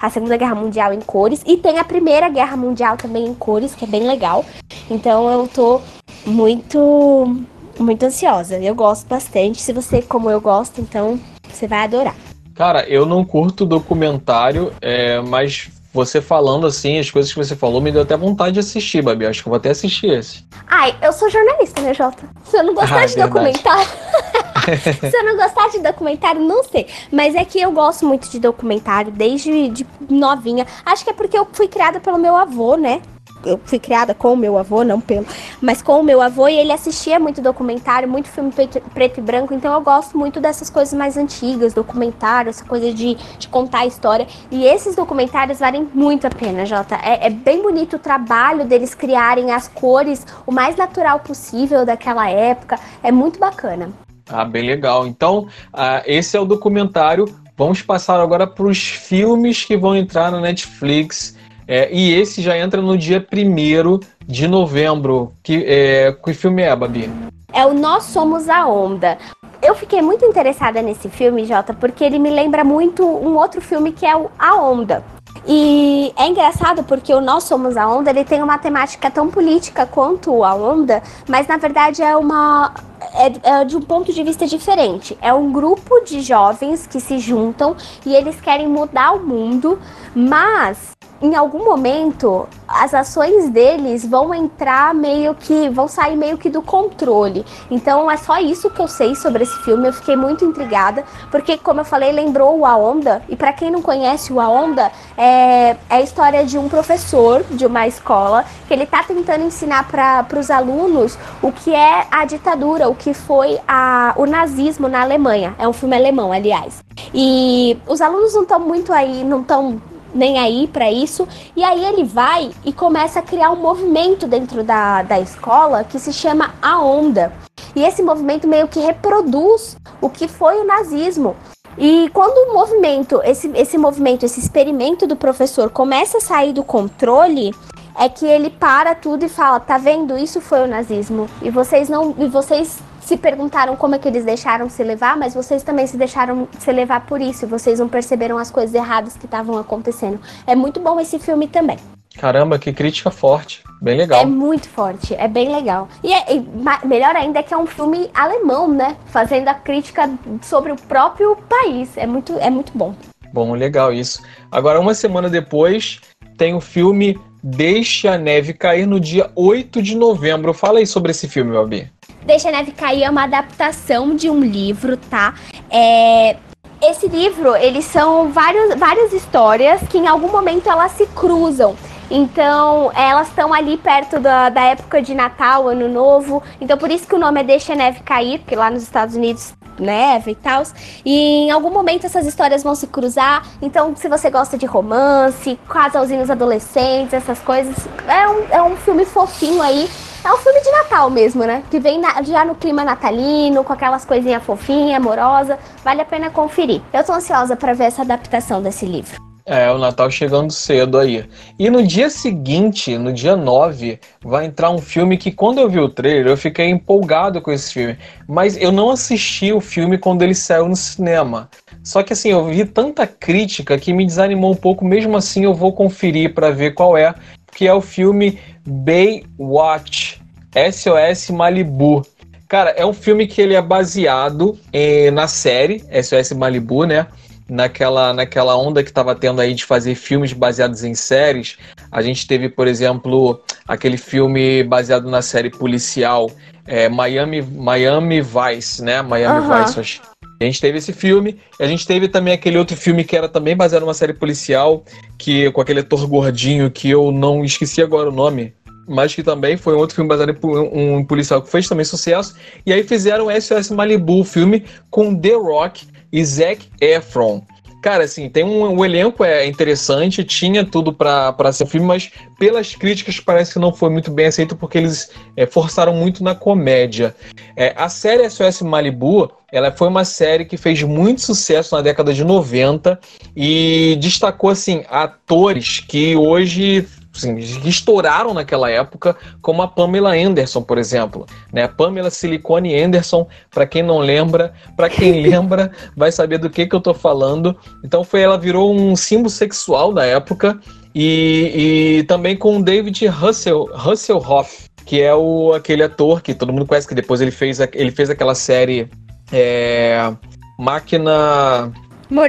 a 0.01 0.11
Segunda 0.11 0.36
Guerra 0.36 0.55
Mundial 0.55 0.93
em 0.93 1.01
cores, 1.01 1.43
e 1.47 1.57
tem 1.57 1.78
a 1.78 1.84
Primeira 1.84 2.28
Guerra 2.28 2.57
Mundial 2.57 2.97
também 2.97 3.26
em 3.26 3.34
cores, 3.34 3.74
que 3.74 3.84
é 3.84 3.88
bem 3.88 4.07
legal. 4.07 4.45
Então 4.90 5.30
eu 5.30 5.49
tô 5.49 5.80
muito, 6.26 7.45
muito 7.78 8.05
ansiosa. 8.05 8.59
Eu 8.59 8.74
gosto 8.74 9.07
bastante. 9.07 9.61
Se 9.61 9.72
você, 9.72 10.03
como 10.03 10.30
eu 10.30 10.40
gosto, 10.40 10.80
então 10.80 11.18
você 11.49 11.66
vai 11.66 11.84
adorar. 11.84 12.14
Cara, 12.55 12.86
eu 12.88 13.07
não 13.07 13.24
curto 13.24 13.64
documentário, 13.64 14.72
é, 14.80 15.20
mas 15.20 15.70
você 15.93 16.20
falando 16.20 16.66
assim, 16.66 16.99
as 16.99 17.11
coisas 17.11 17.32
que 17.32 17.38
você 17.38 17.57
falou, 17.57 17.80
me 17.80 17.90
deu 17.93 18.03
até 18.03 18.16
vontade 18.16 18.53
de 18.53 18.61
assistir, 18.61 19.03
Babi. 19.03 19.26
Acho 19.26 19.43
que 19.43 19.49
eu 19.49 19.51
vou 19.51 19.57
até 19.59 19.70
assistir 19.70 20.11
esse. 20.11 20.45
Ai, 20.66 20.95
eu 21.03 21.12
sou 21.12 21.28
jornalista, 21.30 21.80
né, 21.82 21.93
Jota? 21.95 22.22
Se 22.45 22.57
eu 22.57 22.62
não 22.62 22.74
gostar 22.74 23.03
Ah, 23.03 23.07
de 23.07 23.14
verdade. 23.14 23.30
documentário. 23.32 23.88
Se 25.11 25.17
eu 25.17 25.25
não 25.25 25.37
gostar 25.37 25.69
de 25.69 25.81
documentário, 25.81 26.41
não 26.41 26.63
sei. 26.65 26.87
Mas 27.11 27.35
é 27.35 27.45
que 27.45 27.61
eu 27.61 27.73
gosto 27.73 28.07
muito 28.07 28.29
de 28.29 28.39
documentário 28.39 29.13
desde 29.13 29.69
de 29.69 29.87
novinha. 30.09 30.67
Acho 30.85 31.05
que 31.05 31.11
é 31.11 31.13
porque 31.13 31.39
eu 31.39 31.47
fui 31.53 31.69
criada 31.69 32.01
pelo 32.01 32.19
meu 32.19 32.37
avô, 32.37 32.77
né? 32.77 33.03
Eu 33.45 33.61
fui 33.65 33.79
criada 33.79 34.15
com 34.15 34.35
o 34.35 34.37
meu 34.37 34.57
avô, 34.57 34.85
não 34.85 35.01
pelo, 35.01 35.27
mas 35.61 35.83
com 35.83 35.99
o 35.99 36.03
meu 36.05 36.23
avô 36.23 36.47
e 36.47 36.57
ele 36.57 36.73
assistia 36.73 37.19
muito 37.19 37.43
documentário, 37.43 38.09
muito 38.09 38.29
filme 38.29 38.53
preto, 38.53 39.19
e 39.19 39.21
branco, 39.21 39.53
então 39.53 39.73
eu 39.73 39.81
gosto 39.81 40.17
muito 40.17 40.41
dessas 40.41 40.71
coisas 40.71 40.95
mais 40.95 41.17
antigas, 41.17 41.75
documentário, 41.75 42.51
essa 42.51 42.65
coisa 42.65 42.93
de, 42.93 43.17
de 43.39 43.49
contar 43.49 43.81
a 43.81 43.87
história. 43.87 44.29
E 44.49 44.65
esses 44.65 44.95
documentários 44.95 45.59
valem 45.59 45.89
muito 45.93 46.25
a 46.27 46.31
pena, 46.31 46.65
Jota. 46.65 46.95
É, 47.03 47.27
é 47.27 47.31
bem 47.31 47.61
bonito 47.63 47.97
o 47.97 47.99
trabalho 47.99 48.65
deles 48.65 48.95
criarem 48.95 49.51
as 49.51 49.67
cores 49.67 50.25
o 50.47 50.53
mais 50.53 50.77
natural 50.77 51.19
possível 51.19 51.85
daquela 51.85 52.31
época. 52.31 52.79
É 53.03 53.11
muito 53.11 53.41
bacana. 53.41 53.93
Ah, 54.29 54.45
bem 54.45 54.64
legal. 54.64 55.07
Então, 55.07 55.47
ah, 55.73 56.03
esse 56.07 56.37
é 56.37 56.41
o 56.41 56.45
documentário. 56.45 57.27
Vamos 57.57 57.83
passar 57.83 58.20
agora 58.20 58.47
para 58.47 58.64
os 58.64 58.79
filmes 58.79 59.64
que 59.64 59.77
vão 59.77 59.95
entrar 59.95 60.31
na 60.31 60.41
Netflix. 60.41 61.37
É, 61.66 61.89
e 61.93 62.12
esse 62.12 62.43
já 62.43 62.59
entra 62.59 62.83
no 62.83 62.99
dia 62.99 63.25
1 63.33 64.01
de 64.27 64.49
novembro. 64.49 65.33
Que, 65.43 65.64
é, 65.66 66.12
que 66.12 66.35
filme 66.35 66.62
é, 66.62 66.75
Babi? 66.75 67.11
É 67.53 67.64
o 67.66 67.75
Nós 67.75 68.05
Somos 68.05 68.49
a 68.49 68.66
Onda. 68.66 69.18
Eu 69.62 69.75
fiquei 69.77 70.03
muito 70.03 70.25
interessada 70.25 70.83
nesse 70.83 71.09
filme, 71.09 71.45
Jota, 71.45 71.73
porque 71.73 72.03
ele 72.03 72.18
me 72.18 72.31
lembra 72.31 72.64
muito 72.64 73.07
um 73.07 73.37
outro 73.37 73.61
filme 73.61 73.93
que 73.93 74.05
é 74.05 74.16
o 74.16 74.29
A 74.39 74.57
Onda. 74.57 75.05
E 75.47 76.12
é 76.16 76.28
engraçado 76.28 76.85
porque 76.85 77.12
o 77.12 77.20
Nós 77.20 77.45
Somos 77.45 77.76
a 77.76 77.87
Onda, 77.89 78.11
ele 78.11 78.24
tem 78.24 78.43
uma 78.43 78.59
temática 78.59 79.11
tão 79.11 79.28
política 79.28 79.87
quanto 79.87 80.45
a 80.45 80.55
Onda, 80.55 81.03
mas 81.28 81.47
na 81.49 81.57
verdade 81.57 82.03
é 82.03 82.16
uma 82.16 82.72
é, 83.14 83.61
é 83.61 83.64
de 83.64 83.76
um 83.76 83.80
ponto 83.80 84.12
de 84.12 84.22
vista 84.22 84.47
diferente. 84.47 85.18
É 85.20 85.33
um 85.33 85.53
grupo 85.53 86.01
de 86.05 86.20
jovens 86.20 86.87
que 86.87 87.01
se 87.01 87.18
juntam 87.18 87.76
e 88.07 88.14
eles 88.14 88.41
querem 88.41 88.68
mudar 88.68 89.12
o 89.12 89.20
mundo, 89.20 89.78
mas 90.14 90.93
em 91.23 91.37
algum 91.37 91.64
momento 91.64 92.49
as 92.66 92.93
ações 92.93 93.49
deles 93.51 94.05
vão 94.05 94.35
entrar 94.35 94.93
meio 94.95 95.35
que 95.35 95.68
vão 95.68 95.87
sair 95.87 96.16
meio 96.16 96.37
que 96.37 96.51
do 96.51 96.61
controle. 96.61 97.45
Então 97.70 98.11
é 98.11 98.16
só 98.16 98.41
isso 98.41 98.70
que 98.70 98.81
eu 98.81 98.89
sei 98.89 99.14
sobre 99.14 99.45
esse 99.45 99.57
filme. 99.62 99.89
Eu 99.89 99.93
fiquei 99.93 100.16
muito 100.16 100.45
intrigada 100.45 101.05
porque, 101.31 101.57
como 101.57 101.81
eu 101.81 101.85
falei, 101.85 102.11
lembrou 102.12 102.59
o 102.59 102.66
A 102.66 102.77
Onda. 102.77 103.23
E 103.29 103.37
para 103.37 103.53
quem 103.53 103.70
não 103.70 103.83
conhece 103.83 104.33
o 104.33 104.41
A 104.41 104.49
Onda, 104.49 104.91
é, 105.16 105.70
é 105.70 105.77
a 105.89 106.01
história 106.01 106.45
de 106.45 106.59
um 106.59 106.68
professor 106.68 107.45
de 107.51 107.66
uma 107.66 107.87
escola 107.87 108.45
que 108.66 108.73
ele 108.73 108.87
tá 108.87 109.03
tentando 109.05 109.45
ensinar 109.45 109.87
para 109.89 110.39
os 110.39 110.51
alunos 110.51 111.16
o 111.41 111.53
que 111.53 111.75
é 111.75 112.07
a 112.11 112.25
ditadura, 112.25 112.89
o 112.89 112.95
que 112.95 113.14
foi 113.14 113.61
a, 113.68 114.14
o 114.16 114.27
nazismo 114.27 114.89
na 114.89 115.03
Alemanha. 115.03 115.55
É 115.59 115.68
um 115.68 115.73
filme 115.73 115.95
alemão, 115.95 116.33
aliás. 116.33 116.83
E 117.14 117.77
os 117.87 118.01
alunos 118.01 118.35
não 118.35 118.43
estão 118.43 118.59
muito 118.59 118.93
aí, 118.93 119.23
não 119.25 119.43
estão 119.43 119.81
nem 120.15 120.39
aí 120.39 120.67
para 120.67 120.91
isso. 120.91 121.27
E 121.57 121.63
aí 121.63 121.85
ele 121.85 122.05
vai 122.05 122.51
e 122.65 122.73
começa 122.73 123.19
a 123.19 123.23
criar 123.23 123.51
um 123.51 123.57
movimento 123.57 124.27
dentro 124.27 124.63
da, 124.63 125.03
da 125.03 125.21
escola 125.21 125.85
que 125.85 125.99
se 125.99 126.13
chama 126.13 126.55
A 126.61 126.79
Onda. 126.81 127.33
E 127.75 127.83
esse 127.83 128.03
movimento 128.03 128.47
meio 128.47 128.69
que 128.69 128.81
reproduz 128.81 129.77
o 130.01 130.09
que 130.09 130.29
foi 130.29 130.61
o 130.61 130.65
nazismo. 130.65 131.37
E 131.79 132.11
quando 132.13 132.51
o 132.51 132.55
movimento, 132.55 133.21
esse, 133.25 133.51
esse 133.55 133.79
movimento, 133.79 134.25
esse 134.25 134.39
experimento 134.39 135.07
do 135.07 135.17
professor 135.17 135.71
começa 135.71 136.19
a 136.19 136.21
sair 136.21 136.53
do 136.53 136.63
controle, 136.63 137.55
é 137.99 138.09
que 138.09 138.27
ele 138.27 138.51
para 138.51 138.95
tudo 138.95 139.25
e 139.25 139.29
fala: 139.29 139.59
tá 139.59 139.79
vendo? 139.79 140.19
Isso 140.19 140.41
foi 140.41 140.63
o 140.63 140.67
nazismo. 140.67 141.29
E 141.41 141.51
vocês 141.51 141.89
não. 141.89 142.15
E 142.19 142.27
vocês 142.27 142.79
se 143.13 143.17
perguntaram 143.19 143.77
como 143.77 143.95
é 143.95 143.99
que 143.99 144.09
eles 144.09 144.25
deixaram 144.25 144.71
se 144.71 144.83
levar, 144.83 145.19
mas 145.19 145.35
vocês 145.35 145.63
também 145.63 145.87
se 145.87 145.99
deixaram 145.99 146.49
se 146.59 146.73
levar 146.73 147.05
por 147.05 147.21
isso. 147.21 147.47
Vocês 147.47 147.79
não 147.79 147.87
perceberam 147.87 148.39
as 148.39 148.51
coisas 148.51 148.75
erradas 148.75 149.19
que 149.19 149.27
estavam 149.27 149.59
acontecendo. 149.59 150.19
É 150.47 150.55
muito 150.55 150.81
bom 150.81 150.99
esse 150.99 151.19
filme 151.19 151.47
também. 151.47 151.77
Caramba, 152.19 152.59
que 152.59 152.73
crítica 152.73 153.11
forte. 153.11 153.63
Bem 153.83 153.99
legal. 153.99 154.23
É 154.23 154.25
muito 154.25 154.67
forte, 154.67 155.15
é 155.15 155.29
bem 155.29 155.55
legal. 155.55 155.89
E, 156.03 156.11
é, 156.11 156.37
e 156.37 156.47
melhor 156.87 157.15
ainda 157.15 157.41
é 157.41 157.43
que 157.43 157.53
é 157.53 157.57
um 157.57 157.67
filme 157.67 158.09
alemão, 158.15 158.67
né? 158.67 158.97
Fazendo 159.07 159.49
a 159.49 159.55
crítica 159.55 160.09
sobre 160.41 160.73
o 160.73 160.77
próprio 160.77 161.37
país. 161.37 161.95
É 161.99 162.07
muito, 162.07 162.39
é 162.39 162.49
muito 162.49 162.73
bom. 162.75 162.95
Bom, 163.31 163.53
legal 163.53 163.93
isso. 163.93 164.23
Agora, 164.51 164.81
uma 164.81 164.95
semana 164.95 165.29
depois, 165.29 166.01
tem 166.39 166.55
o 166.55 166.61
filme 166.63 167.19
Deixa 167.45 168.13
a 168.13 168.19
Neve 168.19 168.55
Cair 168.55 168.87
no 168.87 169.01
dia 169.01 169.29
8 169.35 169.83
de 169.83 169.97
novembro. 169.97 170.55
Fala 170.55 170.79
aí 170.79 170.87
sobre 170.87 171.11
esse 171.11 171.27
filme, 171.27 171.53
Babi. 171.53 171.91
Deixa 172.25 172.49
a 172.49 172.53
Neve 172.53 172.73
Cair 172.73 173.03
é 173.05 173.11
uma 173.11 173.25
adaptação 173.25 174.14
de 174.14 174.31
um 174.31 174.41
livro, 174.41 174.97
tá? 174.97 175.35
É, 175.70 176.37
esse 176.81 177.09
livro, 177.09 177.55
eles 177.57 177.85
são 177.85 178.31
vários, 178.31 178.75
várias 178.77 179.12
histórias 179.12 179.81
que 179.89 179.99
em 179.99 180.07
algum 180.07 180.29
momento 180.29 180.68
elas 180.68 180.93
se 180.93 181.07
cruzam. 181.07 181.77
Então, 182.11 182.93
elas 182.95 183.29
estão 183.29 183.55
ali 183.55 183.77
perto 183.77 184.20
da, 184.20 184.51
da 184.51 184.62
época 184.64 185.01
de 185.01 185.14
Natal, 185.14 185.68
Ano 185.68 185.89
Novo. 185.89 186.43
Então, 186.61 186.77
por 186.77 186.91
isso 186.91 187.07
que 187.07 187.14
o 187.14 187.18
nome 187.18 187.41
é 187.41 187.45
Deixa 187.45 187.73
a 187.73 187.77
Neve 187.77 188.01
Cair, 188.01 188.39
porque 188.41 188.55
lá 188.55 188.70
nos 188.70 188.83
Estados 188.83 189.16
Unidos 189.16 189.55
neve 189.79 190.33
e 190.33 190.35
tal. 190.35 190.62
E 191.05 191.47
em 191.47 191.51
algum 191.51 191.70
momento 191.70 192.05
essas 192.05 192.27
histórias 192.27 192.62
vão 192.62 192.75
se 192.75 192.87
cruzar. 192.87 193.47
Então, 193.62 193.97
se 193.97 194.09
você 194.09 194.29
gosta 194.31 194.59
de 194.59 194.66
romance, 194.66 195.59
casalzinhos 195.68 196.31
adolescentes, 196.31 197.14
essas 197.14 197.39
coisas, 197.39 197.75
é 198.07 198.29
um, 198.29 198.47
é 198.51 198.62
um 198.62 198.77
filme 198.77 199.05
fofinho 199.05 199.62
aí. 199.62 199.89
É 200.25 200.33
um 200.33 200.37
filme 200.37 200.61
de 200.61 200.70
Natal 200.70 201.11
mesmo, 201.11 201.45
né? 201.45 201.64
Que 201.68 201.81
vem 201.81 202.01
na, 202.01 202.23
já 202.23 202.45
no 202.45 202.55
clima 202.55 202.85
natalino, 202.85 203.64
com 203.64 203.73
aquelas 203.73 204.05
coisinhas 204.05 204.43
fofinhas, 204.45 204.97
amorosa. 204.97 205.59
Vale 205.83 206.01
a 206.01 206.05
pena 206.05 206.31
conferir. 206.31 206.81
Eu 206.93 207.03
tô 207.03 207.12
ansiosa 207.12 207.57
para 207.57 207.73
ver 207.73 207.85
essa 207.85 208.03
adaptação 208.03 208.62
desse 208.62 208.87
livro. 208.87 209.20
É, 209.45 209.68
o 209.73 209.79
Natal 209.79 210.09
chegando 210.09 210.53
cedo 210.53 210.97
aí. 210.97 211.29
E 211.59 211.68
no 211.68 211.85
dia 211.85 212.09
seguinte, 212.09 212.97
no 212.97 213.12
dia 213.12 213.35
9, 213.35 213.99
vai 214.23 214.47
entrar 214.47 214.70
um 214.70 214.79
filme 214.79 215.16
que 215.16 215.33
quando 215.33 215.59
eu 215.59 215.68
vi 215.68 215.81
o 215.81 215.89
trailer 215.89 216.29
eu 216.29 216.37
fiquei 216.37 216.68
empolgado 216.68 217.43
com 217.43 217.51
esse 217.51 217.73
filme. 217.73 217.99
Mas 218.29 218.57
eu 218.57 218.70
não 218.70 218.91
assisti 218.91 219.53
o 219.53 219.61
filme 219.61 219.99
quando 219.99 220.23
ele 220.23 220.37
saiu 220.37 220.68
no 220.68 220.77
cinema. 220.77 221.51
Só 221.83 222.05
que 222.05 222.12
assim, 222.12 222.31
eu 222.31 222.45
vi 222.45 222.64
tanta 222.64 223.05
crítica 223.09 223.77
que 223.77 223.93
me 223.93 224.07
desanimou 224.07 224.53
um 224.53 224.57
pouco, 224.57 224.85
mesmo 224.85 225.16
assim 225.16 225.43
eu 225.43 225.53
vou 225.53 225.73
conferir 225.73 226.33
para 226.33 226.53
ver 226.53 226.75
qual 226.75 226.97
é, 226.97 227.12
que 227.55 227.66
é 227.66 227.74
o 227.74 227.80
filme 227.80 228.38
Baywatch, 228.66 230.20
SOS 230.55 231.30
Malibu. 231.30 232.05
Cara, 232.48 232.70
é 232.70 232.84
um 232.84 232.92
filme 232.92 233.26
que 233.26 233.40
ele 233.40 233.55
é 233.55 233.62
baseado 233.62 234.59
eh, 234.72 235.11
na 235.11 235.26
série 235.26 235.84
SOS 236.03 236.32
Malibu, 236.32 236.84
né? 236.84 237.07
naquela, 237.48 238.12
naquela 238.12 238.57
onda 238.57 238.82
que 238.82 238.90
estava 238.90 239.14
tendo 239.14 239.40
aí 239.40 239.55
de 239.55 239.64
fazer 239.64 239.94
filmes 239.94 240.32
baseados 240.32 240.84
em 240.84 240.94
séries. 240.94 241.59
A 241.90 242.03
gente 242.03 242.26
teve, 242.26 242.48
por 242.48 242.66
exemplo, 242.66 243.42
aquele 243.68 243.96
filme 243.96 244.62
baseado 244.64 245.09
na 245.09 245.22
série 245.22 245.50
policial 245.50 246.30
é, 246.66 246.88
Miami, 246.88 247.42
Miami 247.42 248.22
Vice, 248.22 248.82
né? 248.82 249.03
Miami 249.03 249.46
uhum. 249.46 249.64
Vice. 249.64 250.00
A 250.43 250.47
gente 250.47 250.61
teve 250.61 250.78
esse 250.78 250.93
filme, 250.93 251.38
a 251.59 251.66
gente 251.66 251.86
teve 251.86 252.09
também 252.09 252.34
aquele 252.34 252.59
outro 252.59 252.76
filme 252.76 253.05
que 253.05 253.16
era 253.16 253.28
também 253.28 253.57
baseado 253.57 253.82
numa 253.82 253.95
série 253.95 254.12
policial, 254.12 254.84
que 255.18 255.51
com 255.53 255.61
aquele 255.61 255.80
ator 255.80 256.07
gordinho 256.07 256.70
que 256.70 256.90
eu 256.90 257.12
não 257.12 257.45
esqueci 257.45 257.80
agora 257.80 258.09
o 258.09 258.12
nome, 258.12 258.53
mas 258.88 259.14
que 259.14 259.22
também 259.22 259.57
foi 259.57 259.74
um 259.74 259.78
outro 259.78 259.95
filme 259.95 260.09
baseado 260.09 260.30
em 260.30 260.97
um 260.97 261.05
policial 261.05 261.40
que 261.40 261.51
fez 261.51 261.68
também 261.68 261.84
sucesso. 261.84 262.34
E 262.66 262.72
aí 262.72 262.82
fizeram 262.82 263.28
SOS 263.40 263.70
Malibu, 263.70 264.20
o 264.20 264.24
filme 264.24 264.64
com 264.90 265.14
The 265.14 265.34
Rock 265.34 265.86
e 266.12 266.24
Zac 266.24 266.66
Efron. 266.80 267.43
Cara, 267.83 268.05
assim, 268.05 268.28
tem 268.28 268.45
um, 268.45 268.76
o 268.76 268.85
elenco 268.85 269.24
é 269.24 269.45
interessante, 269.45 270.22
tinha 270.22 270.64
tudo 270.64 270.93
para 270.93 271.53
ser 271.53 271.66
filme, 271.66 271.85
mas 271.85 272.12
pelas 272.39 272.76
críticas 272.76 273.18
parece 273.18 273.55
que 273.55 273.59
não 273.59 273.74
foi 273.74 273.91
muito 273.91 274.09
bem 274.12 274.26
aceito 274.26 274.55
porque 274.55 274.78
eles 274.78 275.11
é, 275.37 275.47
forçaram 275.47 275.93
muito 275.93 276.22
na 276.22 276.33
comédia. 276.33 277.12
É, 277.57 277.74
a 277.76 277.89
série 277.89 278.30
SOS 278.30 278.62
Malibu, 278.62 279.33
ela 279.51 279.72
foi 279.72 279.89
uma 279.89 280.05
série 280.05 280.45
que 280.45 280.57
fez 280.57 280.80
muito 280.85 281.22
sucesso 281.22 281.74
na 281.74 281.83
década 281.83 282.14
de 282.14 282.22
90 282.22 283.01
e 283.35 283.99
destacou, 284.01 284.51
assim, 284.51 284.85
atores 284.89 285.80
que 285.80 286.14
hoje 286.14 286.87
assim, 287.15 287.35
que 287.37 287.69
estouraram 287.69 288.33
naquela 288.33 288.71
época, 288.71 289.17
como 289.41 289.63
a 289.63 289.69
Pamela 289.69 290.15
Anderson, 290.15 290.63
por 290.63 290.79
exemplo. 290.79 291.27
Né? 291.53 291.69
Pamela 291.69 292.11
Silicone 292.11 292.75
Anderson, 292.81 293.27
para 293.51 293.67
quem 293.67 293.83
não 293.83 293.99
lembra, 293.99 294.53
para 294.77 294.89
quem 294.89 295.23
lembra, 295.29 295.71
vai 295.97 296.11
saber 296.11 296.39
do 296.39 296.51
que, 296.51 296.67
que 296.67 296.75
eu 296.75 296.81
tô 296.81 296.95
falando. 296.95 297.57
Então 297.85 298.03
foi 298.03 298.23
ela 298.23 298.39
virou 298.39 298.75
um 298.75 298.97
símbolo 298.97 299.31
sexual 299.31 299.93
da 299.93 300.05
época 300.05 300.59
e, 300.95 301.99
e 301.99 302.03
também 302.05 302.37
com 302.37 302.59
o 302.59 302.63
David 302.63 303.07
Russell, 303.07 303.69
Hasselhoff, 303.75 304.69
que 304.85 305.01
é 305.01 305.15
o, 305.15 305.53
aquele 305.53 305.83
ator 305.83 306.23
que 306.23 306.35
todo 306.35 306.53
mundo 306.53 306.67
conhece, 306.67 306.89
que 306.89 306.95
depois 306.95 307.21
ele 307.21 307.31
fez, 307.31 307.61
ele 307.73 307.91
fez 307.91 308.11
aquela 308.11 308.35
série 308.35 308.89
é, 309.31 310.13
Máquina... 310.59 311.73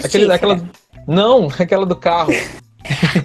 Aquele, 0.06 0.32
aquela, 0.32 0.62
não, 1.08 1.50
aquela 1.60 1.86
do 1.86 1.96
carro. 1.96 2.32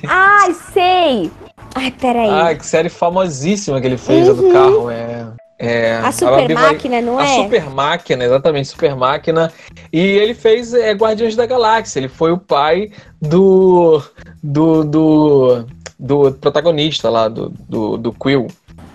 Ai, 0.09 0.55
sei! 0.73 1.31
Ai, 1.75 1.91
peraí. 1.91 2.31
Ah, 2.31 2.55
que 2.55 2.66
série 2.66 2.89
famosíssima 2.89 3.81
que 3.81 3.87
ele 3.87 3.99
fez, 3.99 4.27
uhum. 4.27 4.33
a 4.33 4.37
do 4.37 4.43
uhum. 4.45 4.53
carro. 4.53 4.91
É, 4.91 5.27
é, 5.59 5.97
a 5.97 6.12
Super 6.12 6.55
Máquina, 6.55 6.97
vai... 6.97 7.03
não 7.03 7.19
a 7.19 7.27
é? 7.27 7.33
A 7.33 7.43
Super 7.43 7.71
Máquina, 7.71 8.25
exatamente, 8.25 8.69
Super 8.69 8.95
Máquina. 8.95 9.53
E 9.93 9.99
ele 9.99 10.33
fez 10.33 10.73
é, 10.73 10.93
Guardiões 10.93 11.35
da 11.35 11.47
Galáxia. 11.47 11.99
Ele 11.99 12.09
foi 12.09 12.31
o 12.31 12.39
pai 12.39 12.91
do. 13.21 14.01
do. 14.43 14.85
do, 14.85 15.66
do 15.99 16.33
protagonista 16.35 17.11
lá, 17.11 17.29
do, 17.29 17.53
do, 17.69 17.97
do 17.97 18.12
Quill. 18.12 18.47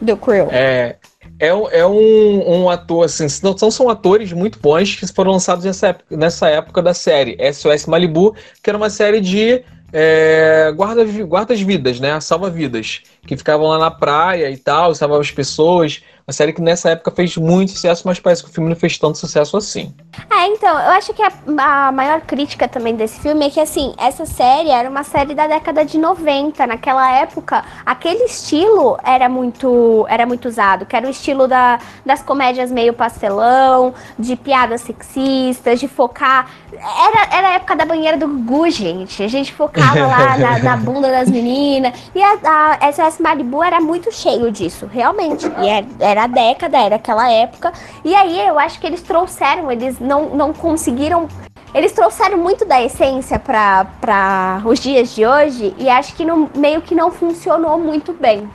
Do 0.01 0.15
Quill. 0.15 0.47
É. 0.51 0.95
É, 1.39 1.47
é 1.47 1.85
um, 1.85 2.61
um 2.61 2.69
ator, 2.69 3.05
assim, 3.05 3.27
são, 3.27 3.69
são 3.69 3.89
atores 3.89 4.31
muito 4.31 4.59
bons 4.59 4.95
que 4.95 5.05
foram 5.07 5.31
lançados 5.31 5.65
nessa 5.65 5.87
época, 5.87 6.15
nessa 6.15 6.47
época 6.47 6.81
da 6.81 6.93
série 6.93 7.37
SOS 7.51 7.85
Malibu, 7.85 8.33
que 8.61 8.69
era 8.69 8.77
uma 8.77 8.89
série 8.89 9.19
de 9.19 9.61
é, 9.93 10.71
guarda, 10.75 11.05
guardas-vidas, 11.23 11.99
né? 11.99 12.19
Salva-vidas. 12.19 13.01
Que 13.27 13.37
ficavam 13.37 13.67
lá 13.67 13.77
na 13.77 13.91
praia 13.91 14.49
e 14.49 14.57
tal, 14.57 14.95
salvavam 14.95 15.21
as 15.21 15.31
pessoas. 15.31 16.01
Uma 16.25 16.31
série 16.31 16.53
que 16.53 16.61
nessa 16.61 16.91
época 16.91 17.11
fez 17.11 17.35
muito 17.35 17.73
sucesso, 17.73 18.03
mas 18.05 18.17
parece 18.17 18.41
que 18.41 18.49
o 18.49 18.53
filme 18.53 18.69
não 18.69 18.77
fez 18.77 18.97
tanto 18.97 19.17
sucesso 19.17 19.57
assim. 19.57 19.93
É, 20.31 20.47
então, 20.47 20.69
eu 20.69 20.91
acho 20.91 21.13
que 21.13 21.21
a, 21.21 21.31
a, 21.57 21.91
maior 21.91 22.21
crítica 22.21 22.65
também 22.65 22.95
desse 22.95 23.19
filme 23.19 23.45
é 23.45 23.49
que, 23.49 23.59
assim, 23.59 23.93
essa 23.97 24.25
série 24.25 24.69
era 24.69 24.89
uma 24.89 25.03
série 25.03 25.35
da 25.35 25.47
década 25.47 25.83
de 25.83 25.97
90. 25.97 26.65
Naquela 26.65 27.11
época, 27.11 27.65
aquele 27.85 28.23
estilo 28.23 28.97
era 29.03 29.27
muito, 29.27 30.05
era 30.07 30.25
muito 30.25 30.47
usado, 30.47 30.85
que 30.85 30.95
era 30.95 31.05
o 31.05 31.09
estilo 31.09 31.45
da, 31.45 31.77
das 32.05 32.23
comédias 32.23 32.71
meio 32.71 32.93
pastelão, 32.93 33.93
de 34.17 34.37
piadas 34.37 34.79
sexistas, 34.79 35.77
de 35.77 35.89
focar. 35.89 36.49
Era, 36.71 37.37
era 37.37 37.47
a 37.49 37.53
época 37.55 37.75
da 37.75 37.83
banheira 37.83 38.15
do 38.17 38.29
Gugu, 38.29 38.69
gente. 38.69 39.21
A 39.21 39.27
gente 39.27 39.51
focava 39.51 40.07
lá 40.07 40.37
na, 40.39 40.59
na, 40.59 40.77
bunda 40.77 41.11
das 41.11 41.29
meninas. 41.29 41.93
E 42.15 42.23
a, 42.23 42.77
a 42.79 42.93
SOS 42.93 43.19
Malibu 43.19 43.61
era 43.61 43.81
muito 43.81 44.09
cheio 44.09 44.49
disso, 44.49 44.85
realmente. 44.85 45.45
E 45.61 45.67
era, 45.67 45.85
é, 45.99 46.12
era 46.13 46.23
a 46.23 46.27
década, 46.27 46.77
era 46.77 46.95
aquela 46.95 47.29
época. 47.29 47.73
E 48.05 48.15
aí 48.15 48.39
eu 48.39 48.57
acho 48.57 48.79
que 48.79 48.87
eles 48.87 49.01
trouxeram, 49.01 49.71
eles 49.71 49.99
não, 49.99 50.29
não 50.29 50.53
conseguiram. 50.53 51.27
Eles 51.73 51.91
trouxeram 51.91 52.37
muito 52.37 52.65
da 52.65 52.81
essência 52.81 53.39
para 53.39 54.61
os 54.63 54.79
dias 54.79 55.13
de 55.15 55.25
hoje 55.25 55.73
e 55.77 55.89
acho 55.89 56.15
que 56.15 56.23
não, 56.23 56.47
meio 56.55 56.81
que 56.81 56.93
não 56.93 57.11
funcionou 57.11 57.79
muito 57.79 58.13
bem. 58.13 58.47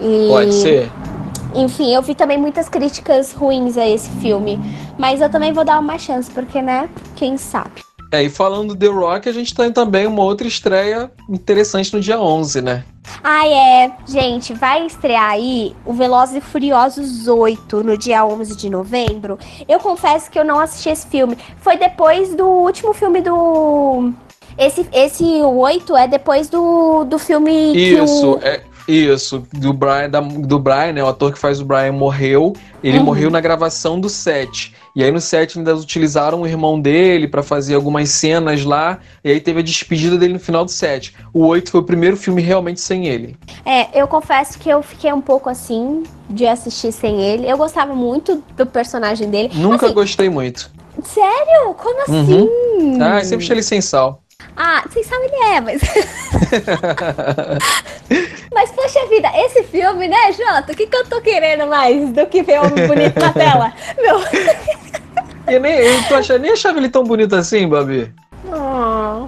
E, 0.00 0.28
Pode 0.28 0.54
ser. 0.54 0.90
Enfim, 1.54 1.94
eu 1.94 2.00
vi 2.00 2.14
também 2.14 2.38
muitas 2.38 2.68
críticas 2.68 3.32
ruins 3.32 3.76
a 3.76 3.86
esse 3.86 4.08
filme. 4.20 4.58
Mas 4.96 5.20
eu 5.20 5.30
também 5.30 5.52
vou 5.52 5.64
dar 5.64 5.78
uma 5.78 5.98
chance, 5.98 6.30
porque, 6.30 6.62
né? 6.62 6.88
Quem 7.14 7.36
sabe. 7.36 7.87
É, 8.10 8.22
e 8.22 8.30
falando 8.30 8.74
do 8.74 8.76
The 8.76 8.86
Rock, 8.86 9.28
a 9.28 9.32
gente 9.32 9.54
tem 9.54 9.70
também 9.70 10.06
uma 10.06 10.22
outra 10.22 10.46
estreia 10.46 11.10
interessante 11.28 11.92
no 11.94 12.00
dia 12.00 12.18
11, 12.18 12.62
né? 12.62 12.84
Ah, 13.22 13.46
é. 13.46 13.92
Gente, 14.06 14.54
vai 14.54 14.86
estrear 14.86 15.30
aí 15.30 15.74
o 15.84 15.92
Velozes 15.92 16.36
e 16.36 16.40
Furiosos 16.40 17.28
8 17.28 17.82
no 17.82 17.98
dia 17.98 18.24
11 18.24 18.56
de 18.56 18.70
novembro. 18.70 19.38
Eu 19.68 19.78
confesso 19.78 20.30
que 20.30 20.38
eu 20.38 20.44
não 20.44 20.58
assisti 20.58 20.88
esse 20.88 21.06
filme. 21.06 21.36
Foi 21.58 21.76
depois 21.76 22.34
do 22.34 22.46
último 22.46 22.94
filme 22.94 23.20
do... 23.20 24.12
Esse, 24.56 24.88
esse 24.92 25.24
8 25.24 25.96
é 25.96 26.08
depois 26.08 26.48
do, 26.48 27.04
do 27.04 27.18
filme 27.18 27.76
Isso, 27.76 28.32
o... 28.32 28.38
é 28.42 28.62
Isso, 28.88 29.46
do 29.52 29.72
Brian, 29.72 30.10
da, 30.10 30.20
do 30.20 30.58
Brian, 30.58 30.92
né? 30.94 31.04
O 31.04 31.08
ator 31.08 31.32
que 31.32 31.38
faz 31.38 31.60
o 31.60 31.64
Brian 31.64 31.92
morreu. 31.92 32.54
Ele 32.82 32.98
uhum. 32.98 33.04
morreu 33.04 33.30
na 33.30 33.40
gravação 33.40 34.00
do 34.00 34.08
set. 34.08 34.74
E 34.98 35.04
aí 35.04 35.12
no 35.12 35.20
set 35.20 35.56
ainda 35.56 35.76
utilizaram 35.76 36.42
o 36.42 36.46
irmão 36.46 36.80
dele 36.80 37.28
para 37.28 37.40
fazer 37.40 37.76
algumas 37.76 38.08
cenas 38.08 38.64
lá. 38.64 38.98
E 39.22 39.30
aí 39.30 39.40
teve 39.40 39.60
a 39.60 39.62
despedida 39.62 40.18
dele 40.18 40.32
no 40.32 40.40
final 40.40 40.64
do 40.64 40.72
set. 40.72 41.14
O 41.32 41.46
8 41.46 41.70
foi 41.70 41.80
o 41.80 41.84
primeiro 41.84 42.16
filme 42.16 42.42
realmente 42.42 42.80
sem 42.80 43.06
ele. 43.06 43.36
É, 43.64 43.86
eu 43.94 44.08
confesso 44.08 44.58
que 44.58 44.68
eu 44.68 44.82
fiquei 44.82 45.12
um 45.12 45.20
pouco 45.20 45.48
assim 45.48 46.02
de 46.28 46.48
assistir 46.48 46.90
sem 46.90 47.22
ele. 47.22 47.48
Eu 47.48 47.56
gostava 47.56 47.94
muito 47.94 48.42
do 48.56 48.66
personagem 48.66 49.30
dele. 49.30 49.52
Nunca 49.54 49.86
assim, 49.86 49.94
gostei 49.94 50.28
muito. 50.28 50.68
Sério? 51.04 51.74
Como 51.74 52.00
uhum. 52.08 52.12
assim? 52.20 52.48
Uhum. 52.80 52.98
Ah, 53.00 53.22
sempre 53.22 53.44
achei 53.44 53.54
ele 53.54 53.62
sem 53.62 53.80
sal. 53.80 54.20
Ah, 54.56 54.82
sem 54.90 55.04
sal 55.04 55.22
ele 55.22 55.36
é, 55.44 55.60
mas. 55.60 55.80
mas, 58.52 58.72
poxa 58.72 59.06
vida, 59.06 59.30
esse 59.36 59.62
filme, 59.62 60.08
né, 60.08 60.32
Jota? 60.32 60.72
O 60.72 60.74
que, 60.74 60.88
que 60.88 60.96
eu 60.96 61.06
tô 61.06 61.20
querendo 61.20 61.68
mais 61.68 62.10
do 62.10 62.26
que 62.26 62.42
ver 62.42 62.58
homem 62.58 62.88
bonito 62.88 63.20
na 63.20 63.32
tela? 63.32 63.72
Meu. 63.96 64.18
Eu 65.50 65.60
nem, 65.60 65.72
eu 65.72 66.02
tô 66.08 66.14
achando, 66.14 66.42
nem 66.42 66.52
achava 66.52 66.78
ele 66.78 66.88
tão 66.88 67.04
bonito 67.04 67.34
assim, 67.34 67.68
Babi. 67.68 68.12
Oh. 68.46 69.26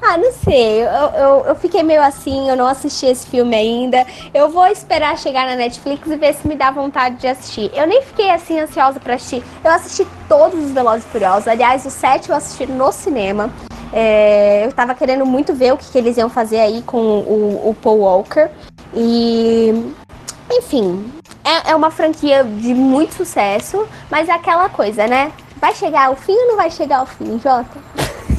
Ah, 0.00 0.16
não 0.16 0.32
sei. 0.32 0.82
Eu, 0.82 0.86
eu, 0.86 1.44
eu, 1.46 1.54
fiquei 1.56 1.82
meio 1.82 2.02
assim, 2.02 2.48
eu 2.48 2.56
não 2.56 2.66
assisti 2.66 3.06
esse 3.06 3.26
filme 3.26 3.54
ainda. 3.54 4.06
Eu 4.32 4.48
vou 4.48 4.66
esperar 4.66 5.18
chegar 5.18 5.46
na 5.46 5.56
Netflix 5.56 6.08
e 6.08 6.16
ver 6.16 6.34
se 6.34 6.46
me 6.46 6.54
dá 6.54 6.70
vontade 6.70 7.16
de 7.16 7.26
assistir. 7.26 7.70
Eu 7.74 7.86
nem 7.86 8.00
fiquei 8.02 8.30
assim 8.30 8.60
ansiosa 8.60 9.00
para 9.00 9.14
assistir. 9.14 9.42
Eu 9.62 9.70
assisti 9.70 10.06
todos 10.28 10.64
os 10.64 10.70
Velozes 10.70 11.04
e 11.04 11.08
Furiosos. 11.08 11.48
Aliás, 11.48 11.84
o 11.84 11.90
7 11.90 12.30
eu 12.30 12.36
assisti 12.36 12.66
no 12.66 12.92
cinema. 12.92 13.50
É, 13.92 14.64
eu 14.66 14.72
tava 14.72 14.94
querendo 14.94 15.26
muito 15.26 15.52
ver 15.52 15.72
o 15.72 15.76
que, 15.76 15.90
que, 15.90 15.98
eles 15.98 16.16
iam 16.16 16.28
fazer 16.28 16.60
aí 16.60 16.82
com 16.82 16.98
o, 16.98 17.70
o 17.70 17.74
Paul 17.74 18.00
Walker. 18.00 18.48
E. 18.94 19.92
Enfim, 20.50 21.12
é, 21.44 21.72
é 21.72 21.76
uma 21.76 21.90
franquia 21.90 22.44
de 22.44 22.72
muito 22.72 23.14
sucesso, 23.14 23.86
mas 24.10 24.28
é 24.28 24.32
aquela 24.32 24.68
coisa, 24.68 25.06
né? 25.06 25.32
Vai 25.60 25.74
chegar 25.74 26.06
ao 26.06 26.16
fim 26.16 26.32
ou 26.32 26.48
não 26.48 26.56
vai 26.56 26.70
chegar 26.70 26.98
ao 26.98 27.06
fim, 27.06 27.38
Jota? 27.38 27.78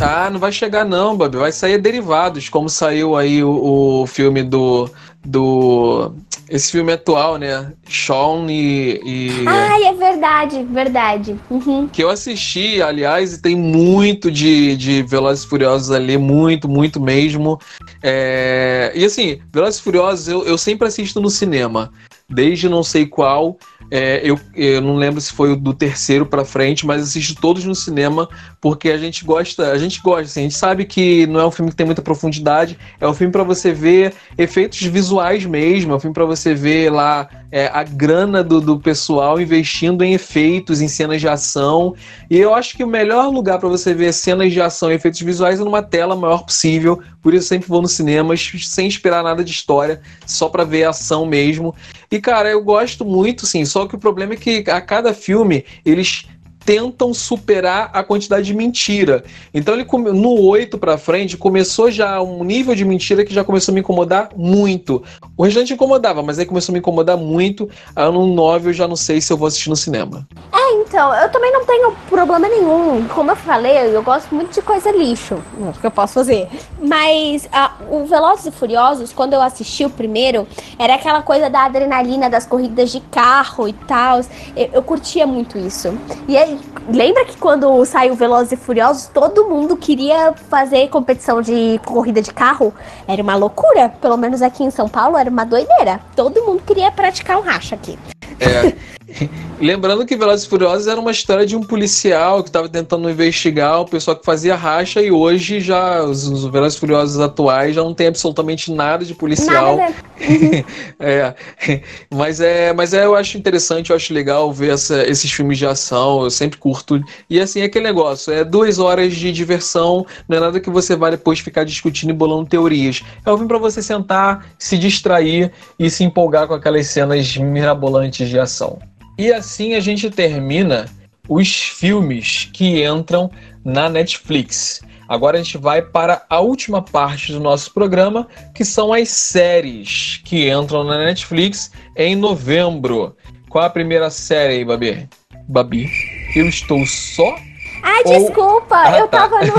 Ah, 0.02 0.30
não 0.30 0.40
vai 0.40 0.52
chegar 0.52 0.86
não, 0.86 1.18
Babi. 1.18 1.38
Vai 1.38 1.52
sair 1.52 1.78
derivados, 1.78 2.48
como 2.48 2.70
saiu 2.70 3.18
aí 3.18 3.44
o, 3.44 4.02
o 4.02 4.08
filme 4.08 4.42
do, 4.44 4.90
do. 5.26 6.14
Esse 6.50 6.72
filme 6.72 6.94
atual, 6.94 7.38
né? 7.38 7.74
Sean 7.88 8.48
e. 8.50 9.02
e... 9.04 9.46
Ai, 9.46 9.84
é 9.84 9.94
verdade, 9.94 10.64
verdade. 10.64 11.36
Uhum. 11.50 11.88
Que 11.88 12.04
eu 12.04 12.10
assisti, 12.10 12.82
aliás, 12.82 13.34
e 13.34 13.42
tem 13.42 13.56
muito 13.56 14.32
de, 14.32 14.78
de 14.78 15.04
Velozes 15.04 15.44
e 15.44 15.48
Furiosos 15.48 15.92
ali, 15.92 16.18
muito, 16.18 16.70
muito 16.70 17.00
mesmo. 17.00 17.60
É... 18.02 18.92
E 18.96 19.04
assim, 19.04 19.42
Velozes 19.52 19.82
e 19.82 19.84
Furiosos 19.84 20.28
eu, 20.30 20.46
eu 20.46 20.58
sempre 20.58 20.88
assisto 20.88 21.20
no 21.20 21.30
cinema, 21.30 21.92
desde 22.30 22.70
não 22.70 22.84
sei 22.84 23.06
qual. 23.06 23.58
É, 23.92 24.22
eu, 24.24 24.40
eu 24.56 24.82
não 24.82 24.96
lembro 24.96 25.20
se 25.20 25.34
foi 25.34 25.56
do 25.56 25.74
terceiro 25.74 26.26
para 26.26 26.46
frente, 26.46 26.86
mas 26.86 27.02
assisto 27.02 27.40
todos 27.40 27.64
no 27.66 27.74
cinema 27.74 28.30
porque 28.62 28.90
a 28.90 28.98
gente 28.98 29.24
gosta, 29.26 29.72
a 29.72 29.78
gente 29.78 30.02
gosta, 30.02 30.24
assim, 30.24 30.42
a 30.42 30.44
gente 30.44 30.56
sabe 30.56 30.86
que 30.86 31.26
não 31.28 31.40
é 31.40 31.46
um 31.46 31.52
filme 31.52 31.72
que 31.72 31.78
tem 31.78 31.86
muita 31.86 32.02
profundidade, 32.02 32.78
é 33.00 33.08
um 33.08 33.14
filme 33.14 33.32
para 33.32 33.44
você 33.44 33.72
ver 33.72 34.14
efeitos 34.38 34.82
visuais 34.82 35.46
mesmo, 35.46 35.94
é 35.94 35.96
um 35.96 36.00
filme 36.00 36.14
para 36.14 36.26
você 36.26 36.54
ver 36.54 36.92
lá 36.92 37.28
é, 37.52 37.68
a 37.68 37.84
grana 37.84 38.44
do, 38.44 38.62
do 38.62 38.80
pessoal 38.80 39.40
investindo 39.42 40.04
em 40.04 40.14
efeitos, 40.14 40.82
em 40.82 40.88
cenas 40.88 41.20
de 41.20 41.28
ação. 41.28 41.96
E 42.30 42.38
eu 42.38 42.54
acho 42.54 42.76
que 42.78 42.84
o 42.84 42.88
melhor 42.88 43.30
lugar 43.30 43.60
para 43.60 43.70
você 43.70 43.94
ver 43.94 44.14
cenas 44.14 44.52
de 44.52 44.62
ação 44.62 44.92
e 44.92 44.96
efeitos 44.96 45.22
visuais 45.22 45.60
é 45.60 45.64
numa 45.64 45.82
tela 45.82 46.16
maior 46.16 46.44
possível. 46.44 47.02
Por 47.22 47.34
isso 47.34 47.48
sempre 47.48 47.68
vou 47.68 47.82
no 47.82 47.88
cinema 47.88 48.36
sem 48.38 48.88
esperar 48.88 49.24
nada 49.24 49.44
de 49.44 49.52
história, 49.52 50.02
só 50.26 50.48
para 50.48 50.64
ver 50.64 50.84
a 50.84 50.92
ação 50.92 51.26
mesmo. 51.26 51.74
E 52.12 52.20
cara, 52.20 52.50
eu 52.50 52.64
gosto 52.64 53.04
muito, 53.04 53.46
sim. 53.46 53.66
Só 53.66 53.79
que 53.88 53.96
o 53.96 54.00
problema 54.00 54.34
é 54.34 54.38
que 54.38 54.64
a 54.70 54.82
cada 54.82 55.14
filme 55.14 55.66
eles 55.86 56.28
tentam 56.70 57.16
superar 57.16 57.90
a 57.92 58.04
quantidade 58.04 58.46
de 58.46 58.54
mentira. 58.54 59.24
Então 59.52 59.74
ele 59.74 59.88
no 60.14 60.40
8 60.40 60.78
para 60.78 61.00
frente 61.00 61.36
começou 61.36 61.90
já 61.90 62.22
um 62.22 62.44
nível 62.44 62.76
de 62.76 62.86
mentira 62.86 63.26
que 63.26 63.34
já 63.34 63.44
começou 63.44 63.72
a 63.72 63.74
me 63.74 63.80
incomodar 63.80 64.30
muito. 64.36 65.02
O 65.36 65.44
restante 65.44 65.74
incomodava, 65.74 66.22
mas 66.22 66.38
aí 66.38 66.46
começou 66.46 66.72
a 66.72 66.74
me 66.74 66.80
incomodar 66.80 67.18
muito. 67.18 67.68
Aí 67.96 68.12
no 68.12 68.28
9 68.28 68.70
eu 68.70 68.74
já 68.74 68.88
não 68.88 68.96
sei 68.96 69.20
se 69.20 69.34
eu 69.34 69.38
vou 69.38 69.48
assistir 69.48 69.68
no 69.70 69.76
cinema. 69.76 70.28
É, 70.54 70.74
então, 70.74 71.12
eu 71.16 71.32
também 71.32 71.52
não 71.52 71.66
tenho 71.66 71.92
problema 72.08 72.48
nenhum. 72.48 73.08
Como 73.08 73.32
eu 73.32 73.36
falei, 73.36 73.96
eu 73.96 74.04
gosto 74.04 74.36
muito 74.36 74.54
de 74.54 74.62
coisa 74.62 74.92
lixo. 74.92 75.42
Que 75.82 75.88
eu 75.88 75.92
posso 75.92 76.14
fazer. 76.14 76.48
Mas 76.80 77.50
a, 77.52 77.72
o 77.90 78.06
Velozes 78.06 78.46
e 78.46 78.52
Furiosos, 78.52 79.12
quando 79.12 79.34
eu 79.34 79.42
assisti 79.42 79.86
o 79.86 79.90
primeiro, 79.90 80.48
era 80.78 80.94
aquela 80.94 81.24
coisa 81.24 81.50
da 81.50 81.66
adrenalina 81.66 82.30
das 82.30 82.46
corridas 82.46 82.92
de 82.92 83.00
carro 83.00 83.68
e 83.68 83.74
tal. 83.74 84.20
Eu, 84.56 84.70
eu 84.74 84.84
curtia 84.84 85.26
muito 85.26 85.58
isso. 85.58 85.98
E 86.28 86.38
aí, 86.38 86.59
lembra 86.88 87.26
que 87.26 87.38
quando 87.38 87.84
saiu 87.86 88.16
Velozes 88.16 88.52
e 88.52 88.58
Furiosos, 88.58 89.08
todo 89.08 89.48
mundo 89.48 89.78
queria 89.78 90.34
fazer 90.50 90.88
competição 90.90 91.42
de 91.42 91.80
corrida 91.86 92.22
de 92.22 92.34
carro? 92.34 92.74
Era 93.08 93.22
uma 93.22 93.36
loucura. 93.36 93.90
Pelo 94.02 94.18
menos 94.18 94.42
aqui 94.42 94.64
em 94.64 94.72
São 94.72 94.88
Paulo 94.88 95.18
era 95.18 95.30
uma 95.30 95.46
doideira. 95.46 96.00
Todo 96.16 96.44
mundo 96.44 96.62
queria 96.66 96.92
praticar 96.92 97.38
um 97.38 97.42
racha 97.42 97.76
aqui. 97.76 97.98
É. 98.40 98.74
Lembrando 99.60 100.06
que 100.06 100.16
Velozes 100.16 100.46
e 100.46 100.50
Furiosos 100.50 100.88
era 100.88 101.00
uma 101.00 101.12
história 101.12 101.46
de 101.46 101.56
um 101.56 101.62
policial 101.62 102.42
que 102.44 102.50
estava 102.50 102.70
tentando 102.70 103.10
investigar 103.10 103.82
o 103.82 103.86
pessoal 103.86 104.16
que 104.16 104.26
fazia 104.26 104.56
racha 104.56 105.02
e 105.02 105.12
hoje 105.12 105.60
já 105.60 106.04
os, 106.04 106.28
os 106.28 106.46
Velozes 106.46 106.78
e 106.78 106.80
Furiosos 106.80 107.20
atuais 107.20 107.76
já 107.76 107.84
não 107.84 107.94
tem 107.94 108.08
absolutamente 108.08 108.72
nada 108.72 109.04
de 109.04 109.14
policial. 109.14 109.78
Nada, 109.78 109.94
Uhum. 110.20 110.64
é, 111.00 111.34
mas 112.14 112.42
é, 112.42 112.74
mas 112.74 112.94
é, 112.94 113.06
eu 113.06 113.16
acho 113.16 113.38
interessante, 113.38 113.90
eu 113.90 113.96
acho 113.96 114.14
legal 114.14 114.52
ver 114.52 114.74
essa, 114.74 115.08
esses 115.08 115.32
filmes 115.32 115.58
de 115.58 115.66
ação, 115.66 116.24
eu 116.24 116.30
sempre 116.30 116.58
curto. 116.58 117.02
E 117.30 117.40
assim, 117.40 117.62
é 117.62 117.66
aquele 117.66 117.86
negócio, 117.86 118.34
é 118.34 118.44
duas 118.44 118.80
horas 118.80 119.16
de 119.16 119.32
diversão, 119.32 120.06
não 120.28 120.38
é 120.38 120.40
nada 120.40 120.60
que 120.60 120.70
você 120.70 120.96
vai 120.96 121.12
depois 121.12 121.40
ficar 121.40 121.64
discutindo 121.64 122.10
e 122.10 122.14
bolando 122.14 122.50
teorias. 122.50 123.02
É 123.26 123.32
um 123.32 123.36
filme 123.36 123.48
para 123.48 123.58
você 123.58 123.82
sentar, 123.82 124.46
se 124.58 124.78
distrair 124.78 125.52
e 125.78 125.90
se 125.90 126.04
empolgar 126.04 126.48
com 126.48 126.54
aquelas 126.54 126.88
cenas 126.88 127.38
mirabolantes 127.38 128.28
de 128.28 128.40
ação. 128.40 128.80
E 129.20 129.34
assim 129.34 129.74
a 129.74 129.82
gente 129.82 130.10
termina 130.10 130.86
os 131.28 131.54
filmes 131.54 132.50
que 132.54 132.86
entram 132.86 133.30
na 133.66 133.90
Netflix. 133.90 134.80
Agora 135.10 135.38
a 135.38 135.44
gente 135.44 135.58
vai 135.58 135.82
para 135.82 136.26
a 136.30 136.40
última 136.40 136.82
parte 136.82 137.34
do 137.34 137.40
nosso 137.42 137.74
programa, 137.74 138.30
que 138.56 138.64
são 138.64 138.94
as 138.94 139.10
séries 139.10 140.22
que 140.24 140.50
entram 140.50 140.86
na 140.86 141.00
Netflix 141.00 141.70
em 141.98 142.16
novembro. 142.16 143.14
Qual 143.50 143.62
a 143.62 143.70
primeira 143.70 144.10
série 144.10 144.54
aí, 144.54 144.64
Babi? 144.64 145.10
Babi, 145.50 145.90
eu 146.34 146.48
estou 146.48 146.86
só. 146.86 147.36
Ai, 147.84 148.04
ou... 148.06 148.20
desculpa, 148.20 148.78
ah, 148.78 149.00
eu 149.00 149.08
tá. 149.10 149.28
tava 149.28 149.46
no. 149.46 149.54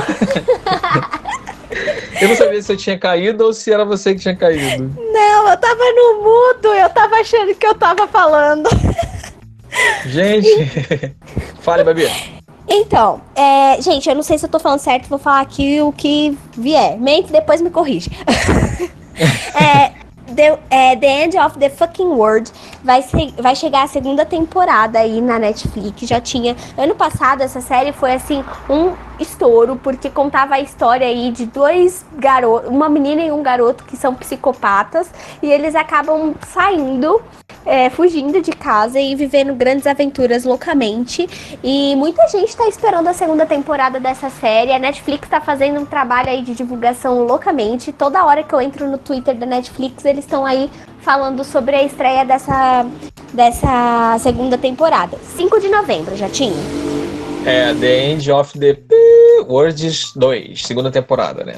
eu 2.19 2.29
não 2.31 2.37
sabia 2.37 2.63
se 2.63 2.73
eu 2.73 2.77
tinha 2.79 2.99
caído 2.99 3.45
ou 3.45 3.53
se 3.53 3.71
era 3.71 3.85
você 3.85 4.15
que 4.15 4.23
tinha 4.23 4.35
caído. 4.35 4.91
Não, 4.97 5.51
eu 5.51 5.57
tava 5.59 5.85
no 5.93 6.23
mudo, 6.23 6.75
eu 6.75 6.89
tava 6.89 7.17
achando 7.17 7.55
que 7.55 7.67
eu 7.67 7.75
tava 7.75 8.09
falando. 8.09 8.67
Gente, 10.07 10.49
fale, 11.61 11.85
Babi. 11.85 12.09
Então, 12.68 13.21
é, 13.35 13.81
gente, 13.83 14.09
eu 14.09 14.14
não 14.14 14.23
sei 14.23 14.39
se 14.39 14.47
eu 14.47 14.49
tô 14.49 14.61
falando 14.61 14.79
certo, 14.79 15.09
vou 15.09 15.18
falar 15.18 15.41
aqui 15.41 15.81
o 15.81 15.93
que 15.93 16.39
vier. 16.57 16.97
Mente, 16.99 17.33
depois 17.33 17.61
me 17.61 17.68
corrige. 17.68 18.11
é, 19.55 19.93
the, 20.35 20.59
é, 20.71 20.97
the 20.97 21.25
End 21.25 21.37
of 21.37 21.59
the 21.59 21.68
Fucking 21.68 22.07
World 22.07 22.51
vai, 22.85 23.03
ser, 23.03 23.33
vai 23.39 23.57
chegar 23.57 23.83
a 23.83 23.89
segunda 23.89 24.25
temporada 24.25 25.01
aí 25.01 25.21
na 25.21 25.39
Netflix. 25.39 26.03
Já 26.03 26.21
tinha. 26.21 26.57
Ano 26.79 26.95
passado, 26.95 27.43
essa 27.43 27.61
série 27.61 27.93
foi 27.93 28.12
assim, 28.12 28.45
um 28.68 28.93
estouro, 29.21 29.77
porque 29.77 30.09
contava 30.09 30.55
a 30.55 30.61
história 30.61 31.07
aí 31.07 31.31
de 31.31 31.47
dois 31.47 32.05
garotos, 32.16 32.71
uma 32.71 32.89
menina 32.89 33.23
e 33.23 33.31
um 33.31 33.43
garoto 33.43 33.85
que 33.85 33.97
são 33.97 34.14
psicopatas, 34.14 35.11
e 35.43 35.51
eles 35.51 35.75
acabam 35.75 36.35
saindo, 36.49 37.23
é, 37.64 37.91
fugindo 37.91 38.41
de 38.41 38.53
casa 38.53 38.99
e 38.99 39.14
vivendo 39.14 39.55
grandes 39.55 39.87
aventuras 39.87 40.45
loucamente. 40.45 41.29
E 41.62 41.95
muita 41.97 42.27
gente 42.29 42.57
tá 42.57 42.66
esperando 42.66 43.09
a 43.09 43.12
segunda 43.12 43.45
temporada 43.45 44.01
dessa 44.01 44.31
série. 44.31 44.73
A 44.73 44.79
Netflix 44.79 45.29
tá 45.29 45.41
fazendo 45.41 45.81
um 45.81 45.85
trabalho 45.85 46.31
aí 46.31 46.43
de 46.43 46.55
divulgação 46.55 47.25
loucamente. 47.25 47.93
Toda 47.93 48.25
hora 48.25 48.43
que 48.43 48.55
eu 48.55 48.61
entro 48.61 48.89
no 48.89 48.99
Twitter 48.99 49.37
da 49.37 49.47
Netflix, 49.47 50.05
eles 50.05 50.25
estão 50.25 50.47
aí 50.47 50.71
falando 51.01 51.45
sobre 51.45 51.77
a 51.77 51.83
estreia 51.83 52.25
dessa, 52.25 52.87
dessa 53.33 54.16
segunda 54.21 54.57
temporada. 54.57 55.18
5 55.37 55.61
de 55.61 55.68
novembro, 55.68 56.16
já 56.16 56.29
tinha. 56.29 56.99
É, 57.47 57.72
The 57.74 58.11
End 58.11 58.30
of 58.30 58.59
the 58.59 58.76
Words 59.49 60.12
2, 60.14 60.62
segunda 60.62 60.91
temporada, 60.91 61.43
né? 61.43 61.55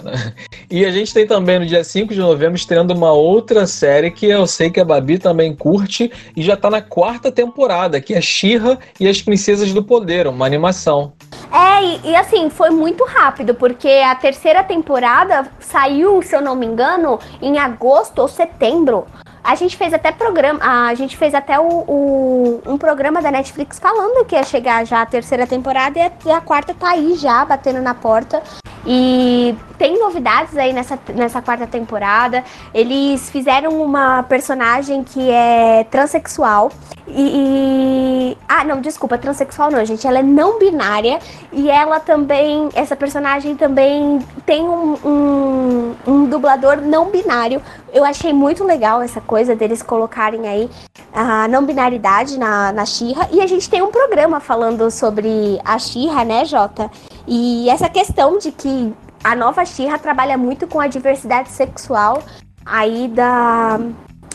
E 0.70 0.86
a 0.86 0.90
gente 0.90 1.12
tem 1.12 1.26
também 1.26 1.58
no 1.58 1.66
dia 1.66 1.84
5 1.84 2.14
de 2.14 2.20
novembro 2.20 2.56
estreando 2.56 2.94
uma 2.94 3.12
outra 3.12 3.66
série 3.66 4.10
que 4.10 4.26
eu 4.26 4.46
sei 4.46 4.70
que 4.70 4.80
a 4.80 4.84
Babi 4.84 5.18
também 5.18 5.54
curte 5.54 6.10
e 6.34 6.42
já 6.42 6.56
tá 6.56 6.70
na 6.70 6.80
quarta 6.80 7.30
temporada, 7.30 8.00
que 8.00 8.14
é 8.14 8.20
Shira 8.20 8.78
e 8.98 9.06
as 9.06 9.20
Princesas 9.20 9.72
do 9.72 9.84
Poder, 9.84 10.26
uma 10.26 10.46
animação. 10.46 11.12
É, 11.52 11.84
e, 11.84 12.12
e, 12.12 12.16
assim, 12.16 12.48
foi 12.48 12.70
muito 12.70 13.04
rápido, 13.04 13.54
porque 13.54 13.88
a 13.88 14.14
terceira 14.14 14.64
temporada 14.64 15.50
saiu, 15.60 16.22
se 16.22 16.34
eu 16.34 16.40
não 16.40 16.54
me 16.54 16.64
engano, 16.64 17.18
em 17.42 17.58
agosto 17.58 18.20
ou 18.20 18.28
setembro. 18.28 19.04
A 19.44 19.56
gente 19.56 19.76
fez 19.76 19.92
até 19.92 20.12
programa, 20.12 20.60
a 20.62 20.94
gente 20.94 21.16
fez 21.16 21.34
até 21.34 21.58
o, 21.58 21.64
o, 21.64 22.62
um 22.64 22.78
programa 22.78 23.20
da 23.20 23.30
Netflix 23.30 23.78
falando 23.78 24.24
que 24.24 24.36
ia 24.36 24.44
chegar 24.44 24.86
já 24.86 25.02
a 25.02 25.06
terceira 25.06 25.46
temporada 25.46 25.98
e 25.98 26.30
a, 26.30 26.36
a 26.36 26.40
quarta 26.40 26.72
tá 26.72 26.90
aí 26.90 27.16
já, 27.16 27.44
batendo 27.44 27.80
na 27.80 27.92
porta. 27.92 28.42
E 28.86 29.54
tem 29.78 29.98
novidades 29.98 30.56
aí 30.56 30.72
nessa, 30.72 30.98
nessa 31.14 31.40
quarta 31.40 31.66
temporada. 31.66 32.44
Eles 32.74 33.30
fizeram 33.30 33.80
uma 33.80 34.22
personagem 34.24 35.04
que 35.04 35.30
é 35.30 35.84
transexual. 35.90 36.70
E, 37.06 38.34
e, 38.34 38.38
Ah, 38.48 38.64
não, 38.64 38.80
desculpa, 38.80 39.18
transexual 39.18 39.70
não, 39.70 39.84
gente. 39.84 40.06
Ela 40.06 40.18
é 40.18 40.22
não 40.22 40.58
binária. 40.58 41.20
E 41.52 41.70
ela 41.70 42.00
também. 42.00 42.68
Essa 42.74 42.96
personagem 42.96 43.54
também 43.54 44.18
tem 44.44 44.62
um, 44.62 44.94
um, 45.04 45.94
um 46.06 46.24
dublador 46.26 46.80
não 46.80 47.06
binário. 47.08 47.62
Eu 47.92 48.04
achei 48.04 48.32
muito 48.32 48.64
legal 48.64 49.02
essa 49.02 49.20
coisa 49.20 49.54
deles 49.54 49.82
colocarem 49.82 50.48
aí 50.48 50.70
a 51.12 51.46
não 51.46 51.66
binaridade 51.66 52.38
na, 52.38 52.72
na 52.72 52.86
Xirra. 52.86 53.28
E 53.30 53.40
a 53.40 53.46
gente 53.46 53.68
tem 53.68 53.82
um 53.82 53.90
programa 53.90 54.40
falando 54.40 54.90
sobre 54.90 55.60
a 55.62 55.78
Xirra, 55.78 56.24
né, 56.24 56.44
Jota? 56.46 56.90
E 57.26 57.68
essa 57.68 57.90
questão 57.90 58.38
de 58.38 58.50
que 58.50 58.94
a 59.22 59.36
nova 59.36 59.64
Xirra 59.64 59.98
trabalha 59.98 60.38
muito 60.38 60.66
com 60.66 60.80
a 60.80 60.86
diversidade 60.86 61.50
sexual 61.50 62.22
aí 62.64 63.08
da, 63.08 63.78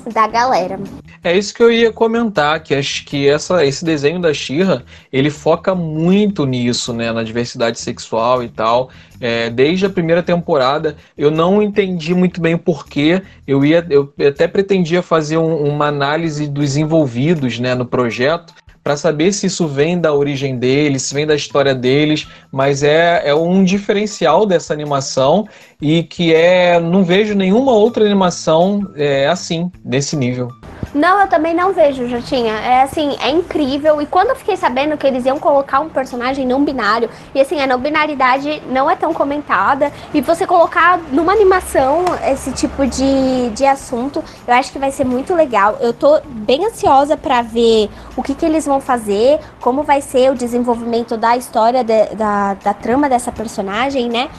da 0.06 0.28
galera. 0.28 0.80
É 1.28 1.38
isso 1.38 1.54
que 1.54 1.62
eu 1.62 1.70
ia 1.70 1.92
comentar, 1.92 2.64
que 2.64 2.74
acho 2.74 3.04
que 3.04 3.28
essa, 3.28 3.66
esse 3.66 3.84
desenho 3.84 4.22
da 4.22 4.34
Xirra, 4.34 4.84
ele 5.12 5.30
foca 5.30 5.76
muito 5.76 6.46
nisso, 6.46 6.94
né, 6.94 7.12
na 7.12 7.22
diversidade 7.22 7.80
sexual 7.82 8.42
e 8.42 8.48
tal. 8.48 8.90
É, 9.20 9.50
desde 9.50 9.86
a 9.86 9.90
primeira 9.90 10.24
temporada, 10.24 10.96
eu 11.18 11.30
não 11.30 11.62
entendi 11.62 12.14
muito 12.14 12.40
bem 12.40 12.54
o 12.54 12.60
porquê. 12.60 13.22
Eu 13.46 13.66
ia, 13.66 13.86
eu 13.90 14.14
até 14.26 14.48
pretendia 14.48 15.02
fazer 15.02 15.38
um, 15.38 15.66
uma 15.66 15.88
análise 15.88 16.48
dos 16.48 16.78
envolvidos, 16.78 17.60
né, 17.60 17.76
no 17.76 17.86
projeto, 17.86 18.54
para 18.82 18.96
saber 18.96 19.34
se 19.34 19.48
isso 19.48 19.68
vem 19.68 20.00
da 20.00 20.14
origem 20.14 20.58
deles, 20.58 21.02
se 21.02 21.14
vem 21.14 21.28
da 21.28 21.36
história 21.36 21.76
deles, 21.76 22.26
mas 22.50 22.84
é, 22.84 23.22
é 23.28 23.36
um 23.36 23.62
diferencial 23.62 24.46
dessa 24.46 24.72
animação 24.72 25.46
e 25.82 26.04
que 26.04 26.34
é 26.34 26.80
não 26.80 27.04
vejo 27.04 27.36
nenhuma 27.36 27.74
outra 27.74 28.06
animação 28.06 28.90
é, 28.96 29.28
assim, 29.28 29.70
nesse 29.84 30.16
nível. 30.16 30.48
Não, 30.98 31.22
eu 31.22 31.28
também 31.28 31.54
não 31.54 31.74
vejo, 31.74 32.08
Jotinha. 32.08 32.54
É 32.54 32.82
assim, 32.82 33.16
é 33.22 33.30
incrível. 33.30 34.02
E 34.02 34.08
quando 34.08 34.30
eu 34.30 34.36
fiquei 34.36 34.58
sabendo 34.58 34.98
que 34.98 35.06
eles 35.06 35.26
iam 35.26 35.38
colocar 35.38 35.80
um 35.80 35.90
personagem 35.90 36.44
não 36.44 36.66
binário, 36.66 37.08
e 37.36 37.40
assim, 37.40 37.62
a 37.62 37.68
não 37.68 37.80
binaridade 37.80 38.64
não 38.68 38.90
é 38.90 38.96
tão 38.96 39.14
comentada, 39.14 39.92
e 40.12 40.22
você 40.22 40.48
colocar 40.48 40.98
numa 41.12 41.34
animação 41.34 42.04
esse 42.26 42.52
tipo 42.52 42.88
de, 42.88 43.52
de 43.52 43.64
assunto, 43.64 44.24
eu 44.48 44.54
acho 44.56 44.72
que 44.72 44.80
vai 44.80 44.90
ser 44.90 45.06
muito 45.06 45.36
legal. 45.36 45.78
Eu 45.80 45.94
tô 45.94 46.20
bem 46.26 46.66
ansiosa 46.66 47.16
para 47.16 47.44
ver 47.44 47.92
o 48.16 48.24
que, 48.24 48.34
que 48.34 48.46
eles 48.46 48.66
vão 48.66 48.82
fazer, 48.82 49.40
como 49.62 49.84
vai 49.84 50.02
ser 50.02 50.32
o 50.32 50.36
desenvolvimento 50.36 51.16
da 51.16 51.38
história 51.38 51.84
de, 51.84 52.16
da, 52.16 52.56
da 52.56 52.74
trama 52.74 53.08
dessa 53.08 53.32
personagem, 53.32 54.10
né? 54.10 54.30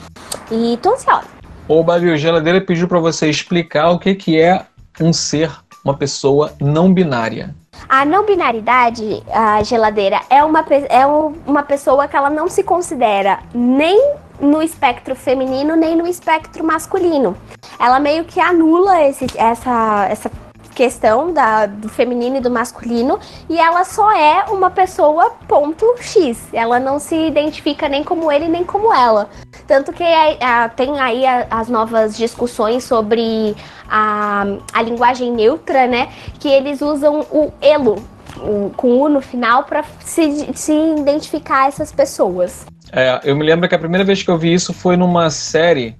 E 0.50 0.76
tô 0.82 0.94
ansiosa. 0.94 1.28
Ô, 1.68 1.82
o 1.82 2.16
Geladeira 2.16 2.60
pediu 2.60 2.88
para 2.88 2.98
você 2.98 3.30
explicar 3.30 3.90
o 3.90 3.98
que, 4.00 4.16
que 4.16 4.40
é 4.40 4.66
um 5.00 5.12
ser 5.12 5.52
uma 5.84 5.94
pessoa 5.94 6.52
não 6.60 6.92
binária? 6.92 7.54
A 7.88 8.04
não 8.04 8.26
binaridade, 8.26 9.22
a 9.30 9.62
geladeira, 9.62 10.20
é 10.28 10.42
uma, 10.42 10.64
é 10.88 11.06
uma 11.06 11.62
pessoa 11.62 12.08
que 12.08 12.16
ela 12.16 12.30
não 12.30 12.48
se 12.48 12.62
considera 12.62 13.40
nem 13.54 14.16
no 14.40 14.62
espectro 14.62 15.16
feminino 15.16 15.74
nem 15.74 15.96
no 15.96 16.06
espectro 16.06 16.64
masculino. 16.64 17.36
Ela 17.78 17.98
meio 17.98 18.24
que 18.24 18.40
anula 18.40 19.02
esse, 19.02 19.26
essa, 19.36 20.06
essa 20.08 20.30
questão 20.78 21.32
da, 21.32 21.66
do 21.66 21.88
feminino 21.88 22.36
e 22.36 22.40
do 22.40 22.48
masculino 22.48 23.18
e 23.50 23.58
ela 23.58 23.84
só 23.84 24.16
é 24.16 24.44
uma 24.44 24.70
pessoa 24.70 25.30
ponto 25.48 25.84
X. 26.00 26.38
Ela 26.52 26.78
não 26.78 27.00
se 27.00 27.16
identifica 27.16 27.88
nem 27.88 28.04
como 28.04 28.30
ele 28.30 28.46
nem 28.46 28.62
como 28.62 28.94
ela. 28.94 29.28
Tanto 29.66 29.92
que 29.92 30.04
é, 30.04 30.38
tem 30.76 31.00
aí 31.00 31.24
as 31.50 31.68
novas 31.68 32.16
discussões 32.16 32.84
sobre 32.84 33.56
a, 33.90 34.44
a 34.72 34.80
linguagem 34.80 35.32
neutra, 35.32 35.88
né? 35.88 36.10
Que 36.38 36.48
eles 36.48 36.80
usam 36.80 37.26
o 37.32 37.52
elo, 37.60 37.96
o, 38.36 38.70
com 38.76 39.00
U 39.00 39.08
no 39.08 39.20
final, 39.20 39.64
para 39.64 39.82
se, 39.98 40.48
se 40.54 40.72
identificar 40.72 41.66
essas 41.66 41.90
pessoas. 41.90 42.64
É, 42.92 43.20
eu 43.24 43.34
me 43.34 43.44
lembro 43.44 43.68
que 43.68 43.74
a 43.74 43.78
primeira 43.80 44.04
vez 44.04 44.22
que 44.22 44.30
eu 44.30 44.38
vi 44.38 44.54
isso 44.54 44.72
foi 44.72 44.96
numa 44.96 45.28
série 45.28 45.96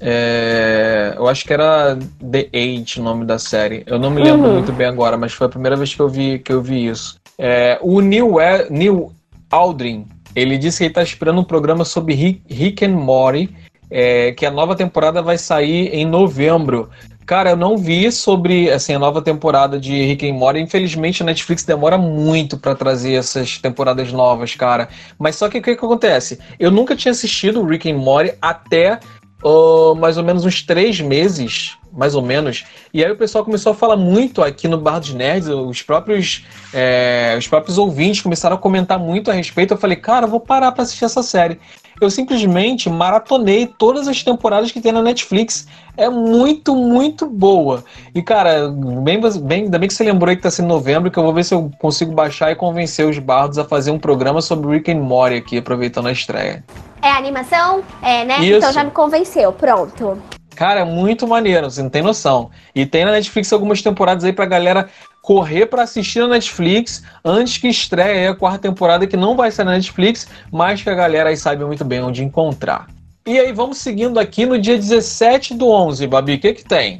é, 0.00 1.14
eu 1.16 1.28
acho 1.28 1.44
que 1.44 1.52
era 1.52 1.98
The 2.30 2.48
Age 2.52 3.00
o 3.00 3.02
nome 3.02 3.24
da 3.24 3.38
série. 3.38 3.82
Eu 3.86 3.98
não 3.98 4.10
me 4.10 4.22
lembro 4.22 4.48
uhum. 4.48 4.54
muito 4.54 4.72
bem 4.72 4.86
agora, 4.86 5.16
mas 5.16 5.32
foi 5.32 5.46
a 5.46 5.50
primeira 5.50 5.76
vez 5.76 5.94
que 5.94 6.00
eu 6.00 6.08
vi, 6.08 6.38
que 6.38 6.52
eu 6.52 6.62
vi 6.62 6.86
isso. 6.86 7.16
É, 7.38 7.78
o 7.82 8.00
Neil, 8.00 8.34
Neil 8.70 9.12
Aldrin, 9.50 10.06
ele 10.34 10.56
disse 10.56 10.78
que 10.78 10.84
ele 10.84 10.90
está 10.90 11.02
esperando 11.02 11.40
um 11.40 11.44
programa 11.44 11.84
sobre 11.84 12.14
Rick, 12.14 12.42
Rick 12.48 12.84
and 12.84 12.96
Morty, 12.96 13.54
é, 13.90 14.32
que 14.32 14.46
a 14.46 14.50
nova 14.50 14.74
temporada 14.74 15.20
vai 15.20 15.36
sair 15.36 15.88
em 15.88 16.06
novembro. 16.06 16.88
Cara, 17.26 17.50
eu 17.50 17.56
não 17.56 17.76
vi 17.76 18.10
sobre 18.10 18.70
assim, 18.70 18.94
a 18.94 18.98
nova 18.98 19.22
temporada 19.22 19.78
de 19.78 20.04
Rick 20.04 20.28
and 20.28 20.34
Morty. 20.34 20.60
Infelizmente, 20.60 21.22
a 21.22 21.26
Netflix 21.26 21.62
demora 21.62 21.96
muito 21.96 22.58
para 22.58 22.74
trazer 22.74 23.14
essas 23.14 23.58
temporadas 23.58 24.12
novas, 24.12 24.54
cara. 24.54 24.88
Mas 25.18 25.36
só 25.36 25.48
que 25.48 25.58
o 25.58 25.62
que, 25.62 25.76
que 25.76 25.84
acontece? 25.84 26.38
Eu 26.58 26.70
nunca 26.70 26.96
tinha 26.96 27.12
assistido 27.12 27.64
Rick 27.64 27.90
and 27.90 27.98
Morty 27.98 28.34
até 28.40 28.98
uh, 29.44 29.94
mais 29.94 30.16
ou 30.16 30.24
menos 30.24 30.44
uns 30.44 30.62
três 30.62 31.00
meses, 31.00 31.76
mais 31.92 32.14
ou 32.14 32.22
menos. 32.22 32.64
E 32.92 33.04
aí 33.04 33.10
o 33.10 33.16
pessoal 33.16 33.44
começou 33.44 33.72
a 33.72 33.74
falar 33.74 33.96
muito 33.96 34.42
aqui 34.42 34.66
no 34.68 34.78
Bar 34.78 34.98
dos 34.98 35.12
Nerds, 35.12 35.48
os 35.48 35.82
próprios, 35.82 36.44
é, 36.72 37.34
os 37.38 37.46
próprios 37.46 37.78
ouvintes 37.78 38.22
começaram 38.22 38.56
a 38.56 38.58
comentar 38.58 38.98
muito 38.98 39.30
a 39.30 39.34
respeito. 39.34 39.74
Eu 39.74 39.78
falei, 39.78 39.96
cara, 39.96 40.26
eu 40.26 40.30
vou 40.30 40.40
parar 40.40 40.72
para 40.72 40.82
assistir 40.82 41.04
essa 41.04 41.22
série. 41.22 41.58
Eu 42.04 42.10
simplesmente 42.10 42.90
maratonei 42.90 43.66
todas 43.66 44.08
as 44.08 44.22
temporadas 44.22 44.70
que 44.72 44.80
tem 44.80 44.92
na 44.92 45.02
Netflix. 45.02 45.66
É 45.96 46.08
muito, 46.08 46.74
muito 46.74 47.26
boa. 47.26 47.84
E, 48.14 48.22
cara, 48.22 48.68
bem, 49.02 49.20
bem, 49.20 49.64
ainda 49.64 49.78
bem 49.78 49.88
que 49.88 49.94
você 49.94 50.04
lembrou 50.04 50.34
que 50.34 50.42
tá 50.42 50.50
sendo 50.50 50.68
novembro, 50.68 51.10
que 51.10 51.18
eu 51.18 51.22
vou 51.22 51.34
ver 51.34 51.44
se 51.44 51.54
eu 51.54 51.70
consigo 51.78 52.12
baixar 52.12 52.50
e 52.50 52.54
convencer 52.54 53.06
os 53.06 53.18
bardos 53.18 53.58
a 53.58 53.64
fazer 53.64 53.90
um 53.90 53.98
programa 53.98 54.40
sobre 54.40 54.70
Rick 54.76 54.90
and 54.90 55.00
Morty 55.00 55.36
aqui, 55.36 55.58
aproveitando 55.58 56.06
a 56.08 56.12
estreia. 56.12 56.64
É 57.02 57.10
animação? 57.10 57.82
É, 58.00 58.24
né? 58.24 58.38
Isso. 58.44 58.58
Então 58.58 58.72
já 58.72 58.84
me 58.84 58.90
convenceu. 58.90 59.52
Pronto. 59.52 60.18
Cara, 60.54 60.80
é 60.80 60.84
muito 60.84 61.26
maneiro, 61.26 61.70
você 61.70 61.82
não 61.82 61.90
tem 61.90 62.02
noção. 62.02 62.50
E 62.74 62.86
tem 62.86 63.04
na 63.04 63.12
Netflix 63.12 63.52
algumas 63.52 63.82
temporadas 63.82 64.24
aí 64.24 64.32
pra 64.32 64.44
galera 64.44 64.88
correr 65.22 65.66
para 65.66 65.84
assistir 65.84 66.18
na 66.18 66.28
Netflix 66.28 67.04
antes 67.24 67.56
que 67.56 67.68
estreie 67.68 68.26
a 68.26 68.34
quarta 68.34 68.58
temporada, 68.58 69.06
que 69.06 69.16
não 69.16 69.36
vai 69.36 69.52
sair 69.52 69.64
na 69.64 69.72
Netflix, 69.72 70.26
mas 70.50 70.82
que 70.82 70.90
a 70.90 70.94
galera 70.94 71.30
aí 71.30 71.36
sabe 71.36 71.64
muito 71.64 71.84
bem 71.84 72.02
onde 72.02 72.24
encontrar. 72.24 72.88
E 73.24 73.38
aí, 73.38 73.52
vamos 73.52 73.78
seguindo 73.78 74.18
aqui 74.18 74.44
no 74.44 74.58
dia 74.58 74.76
17 74.76 75.54
do 75.54 75.68
11, 75.68 76.08
Babi, 76.08 76.34
o 76.34 76.40
que 76.40 76.54
que 76.54 76.64
tem? 76.64 76.98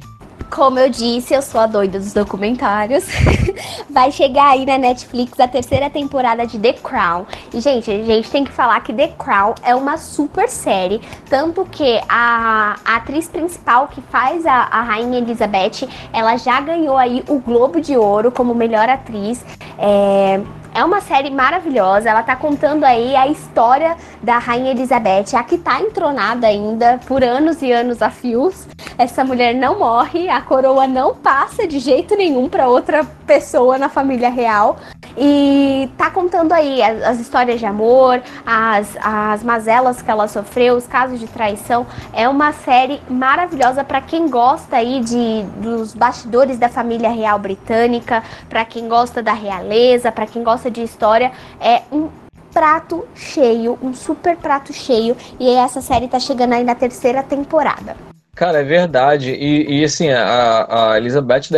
Como 0.54 0.78
eu 0.78 0.90
disse, 0.90 1.32
eu 1.32 1.40
sou 1.40 1.62
a 1.62 1.66
doida 1.66 1.98
dos 1.98 2.12
documentários. 2.12 3.06
Vai 3.88 4.12
chegar 4.12 4.50
aí 4.50 4.66
na 4.66 4.76
Netflix 4.76 5.40
a 5.40 5.48
terceira 5.48 5.88
temporada 5.88 6.46
de 6.46 6.58
The 6.58 6.74
Crown. 6.74 7.24
E, 7.54 7.58
gente, 7.58 7.90
a 7.90 8.04
gente 8.04 8.30
tem 8.30 8.44
que 8.44 8.52
falar 8.52 8.78
que 8.80 8.92
The 8.92 9.08
Crown 9.08 9.54
é 9.62 9.74
uma 9.74 9.96
super 9.96 10.50
série. 10.50 11.00
Tanto 11.26 11.64
que 11.64 11.98
a, 12.06 12.76
a 12.84 12.96
atriz 12.96 13.28
principal 13.28 13.88
que 13.88 14.02
faz 14.02 14.44
a, 14.44 14.68
a 14.70 14.82
Rainha 14.82 15.20
Elizabeth, 15.20 15.88
ela 16.12 16.36
já 16.36 16.60
ganhou 16.60 16.98
aí 16.98 17.24
o 17.28 17.38
Globo 17.38 17.80
de 17.80 17.96
Ouro 17.96 18.30
como 18.30 18.54
melhor 18.54 18.90
atriz. 18.90 19.42
É 19.78 20.38
é 20.74 20.84
uma 20.84 21.00
série 21.00 21.30
maravilhosa, 21.30 22.08
ela 22.08 22.22
tá 22.22 22.34
contando 22.34 22.84
aí 22.84 23.14
a 23.14 23.28
história 23.28 23.96
da 24.22 24.38
Rainha 24.38 24.70
Elizabeth, 24.70 25.34
a 25.36 25.44
que 25.44 25.58
tá 25.58 25.80
entronada 25.80 26.46
ainda 26.46 26.98
por 27.06 27.22
anos 27.22 27.60
e 27.62 27.70
anos 27.70 28.00
a 28.00 28.10
fios. 28.10 28.66
Essa 28.96 29.24
mulher 29.24 29.54
não 29.54 29.78
morre, 29.78 30.28
a 30.28 30.40
coroa 30.40 30.86
não 30.86 31.14
passa 31.14 31.66
de 31.66 31.78
jeito 31.78 32.16
nenhum 32.16 32.48
para 32.48 32.68
outra 32.68 33.04
pessoa 33.26 33.78
na 33.78 33.88
família 33.88 34.30
real. 34.30 34.78
E 35.16 35.90
tá 35.98 36.10
contando 36.10 36.52
aí 36.52 36.82
as, 36.82 37.02
as, 37.02 37.20
histórias 37.20 37.60
de 37.60 37.66
amor, 37.66 38.22
as, 38.46 38.96
as 39.02 39.42
mazelas 39.42 40.00
que 40.00 40.10
ela 40.10 40.26
sofreu, 40.26 40.74
os 40.74 40.86
casos 40.86 41.20
de 41.20 41.26
traição. 41.26 41.86
É 42.12 42.28
uma 42.28 42.52
série 42.52 43.00
maravilhosa 43.10 43.84
para 43.84 44.00
quem 44.00 44.28
gosta 44.28 44.76
aí 44.76 45.00
de, 45.00 45.42
dos 45.58 45.94
bastidores 45.94 46.58
da 46.58 46.68
família 46.68 47.10
real 47.10 47.38
britânica, 47.38 48.22
para 48.48 48.64
quem 48.64 48.88
gosta 48.88 49.22
da 49.22 49.34
realeza, 49.34 50.10
para 50.10 50.26
quem 50.26 50.42
gosta 50.42 50.61
de 50.70 50.82
história. 50.82 51.32
É 51.60 51.82
um 51.90 52.08
prato 52.52 53.06
cheio, 53.14 53.78
um 53.82 53.94
super 53.94 54.36
prato 54.36 54.72
cheio. 54.72 55.16
E 55.38 55.50
essa 55.50 55.80
série 55.80 56.08
tá 56.08 56.20
chegando 56.20 56.52
aí 56.52 56.64
na 56.64 56.74
terceira 56.74 57.22
temporada. 57.22 57.96
Cara, 58.34 58.60
é 58.60 58.64
verdade. 58.64 59.30
E, 59.30 59.80
e 59.80 59.84
assim, 59.84 60.08
a, 60.08 60.92
a 60.92 60.98
Elizabeth, 60.98 61.50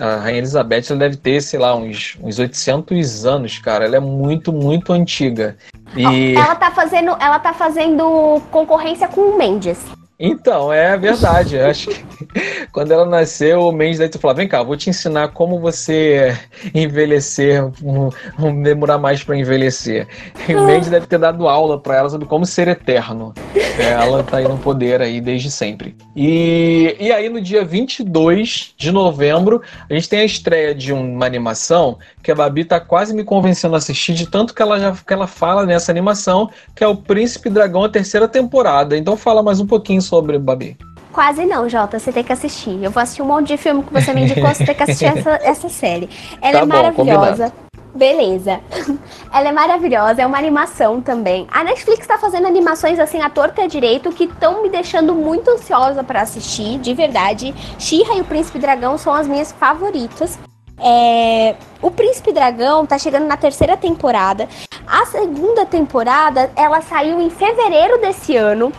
a 0.00 0.16
Rainha 0.16 0.38
Elizabeth, 0.38 0.84
ela 0.88 0.98
deve 0.98 1.16
ter, 1.16 1.42
sei 1.42 1.60
lá, 1.60 1.74
uns, 1.74 2.16
uns 2.22 2.38
800 2.38 3.26
anos, 3.26 3.58
cara. 3.58 3.84
Ela 3.84 3.96
é 3.96 4.00
muito, 4.00 4.50
muito 4.50 4.92
antiga. 4.92 5.56
E... 5.94 6.34
Ela 6.34 6.54
tá 6.54 6.70
fazendo, 6.70 7.16
ela 7.20 7.38
tá 7.38 7.52
fazendo 7.52 8.40
concorrência 8.50 9.08
com 9.08 9.20
o 9.20 9.38
Mendes. 9.38 9.78
Então, 10.18 10.72
é 10.72 10.96
verdade. 10.96 11.56
Eu 11.56 11.66
acho 11.66 11.88
que 11.88 12.06
quando 12.72 12.92
ela 12.92 13.04
nasceu, 13.04 13.60
o 13.60 13.72
Mendes 13.72 13.98
daí 13.98 14.08
tu 14.08 14.18
falou: 14.18 14.36
vem 14.36 14.48
cá, 14.48 14.62
vou 14.62 14.76
te 14.76 14.88
ensinar 14.88 15.28
como 15.28 15.60
você 15.60 16.36
envelhecer, 16.74 17.64
um, 17.82 18.62
demorar 18.62 18.98
mais 18.98 19.22
para 19.22 19.36
envelhecer. 19.36 20.06
E 20.48 20.54
o 20.54 20.64
Mendes 20.64 20.88
deve 20.88 21.06
ter 21.06 21.18
dado 21.18 21.48
aula 21.48 21.78
para 21.78 21.96
ela 21.96 22.10
sobre 22.10 22.26
como 22.26 22.46
ser 22.46 22.68
eterno. 22.68 23.34
É, 23.54 23.92
ela 23.92 24.22
tá 24.22 24.38
aí 24.38 24.48
no 24.48 24.56
poder 24.56 25.02
aí 25.02 25.20
desde 25.20 25.50
sempre. 25.50 25.94
E, 26.14 26.96
e 26.98 27.12
aí, 27.12 27.28
no 27.28 27.40
dia 27.40 27.64
22 27.64 28.74
de 28.76 28.90
novembro, 28.90 29.60
a 29.88 29.92
gente 29.92 30.08
tem 30.08 30.20
a 30.20 30.24
estreia 30.24 30.74
de 30.74 30.92
uma 30.92 31.26
animação 31.26 31.98
que 32.22 32.30
a 32.30 32.34
Babi 32.34 32.64
tá 32.64 32.80
quase 32.80 33.14
me 33.14 33.22
convencendo 33.22 33.74
a 33.74 33.78
assistir, 33.78 34.14
de 34.14 34.26
tanto 34.26 34.54
que 34.54 34.62
ela 34.62 34.80
já 34.80 34.96
que 34.96 35.12
ela 35.12 35.26
fala 35.26 35.66
nessa 35.66 35.92
animação, 35.92 36.50
que 36.74 36.82
é 36.82 36.86
o 36.86 36.96
Príncipe 36.96 37.50
Dragão, 37.50 37.84
a 37.84 37.88
terceira 37.88 38.26
temporada. 38.26 38.96
Então 38.96 39.16
fala 39.16 39.42
mais 39.42 39.60
um 39.60 39.66
pouquinho 39.66 40.00
sobre, 40.06 40.38
Babi? 40.38 40.76
Quase 41.12 41.46
não, 41.46 41.68
Jota. 41.68 41.98
Você 41.98 42.12
tem 42.12 42.22
que 42.22 42.32
assistir. 42.32 42.78
Eu 42.82 42.90
vou 42.90 43.02
assistir 43.02 43.22
um 43.22 43.26
monte 43.26 43.48
de 43.48 43.56
filme 43.56 43.82
que 43.82 43.92
você 43.92 44.12
me 44.12 44.22
indicou, 44.22 44.48
você 44.48 44.66
tem 44.66 44.74
que 44.74 44.82
assistir 44.82 45.06
essa, 45.06 45.30
essa 45.42 45.68
série. 45.68 46.10
Ela 46.42 46.52
tá 46.52 46.58
é 46.58 46.60
bom, 46.60 46.66
maravilhosa. 46.66 47.50
Combinado. 47.50 47.66
Beleza. 47.96 48.60
Ela 49.32 49.48
é 49.48 49.52
maravilhosa, 49.52 50.20
é 50.20 50.26
uma 50.26 50.36
animação 50.36 51.00
também. 51.00 51.46
A 51.50 51.64
Netflix 51.64 52.06
tá 52.06 52.18
fazendo 52.18 52.46
animações 52.46 52.98
assim 52.98 53.22
à 53.22 53.30
torta 53.30 53.62
e 53.62 53.64
à 53.64 53.66
direito 53.66 54.12
que 54.12 54.24
estão 54.24 54.62
me 54.62 54.68
deixando 54.68 55.14
muito 55.14 55.50
ansiosa 55.50 56.04
para 56.04 56.20
assistir, 56.20 56.78
de 56.78 56.92
verdade. 56.92 57.54
Shira 57.78 58.14
e 58.14 58.20
o 58.20 58.24
Príncipe 58.24 58.58
Dragão 58.58 58.98
são 58.98 59.14
as 59.14 59.26
minhas 59.26 59.52
favoritas. 59.52 60.38
É... 60.78 61.54
O 61.80 61.90
Príncipe 61.90 62.32
Dragão 62.32 62.84
tá 62.84 62.98
chegando 62.98 63.26
na 63.26 63.36
terceira 63.38 63.76
temporada. 63.76 64.46
A 64.86 65.06
segunda 65.06 65.64
temporada, 65.64 66.50
ela 66.54 66.82
saiu 66.82 67.18
em 67.18 67.30
fevereiro 67.30 67.98
desse 67.98 68.36
ano. 68.36 68.70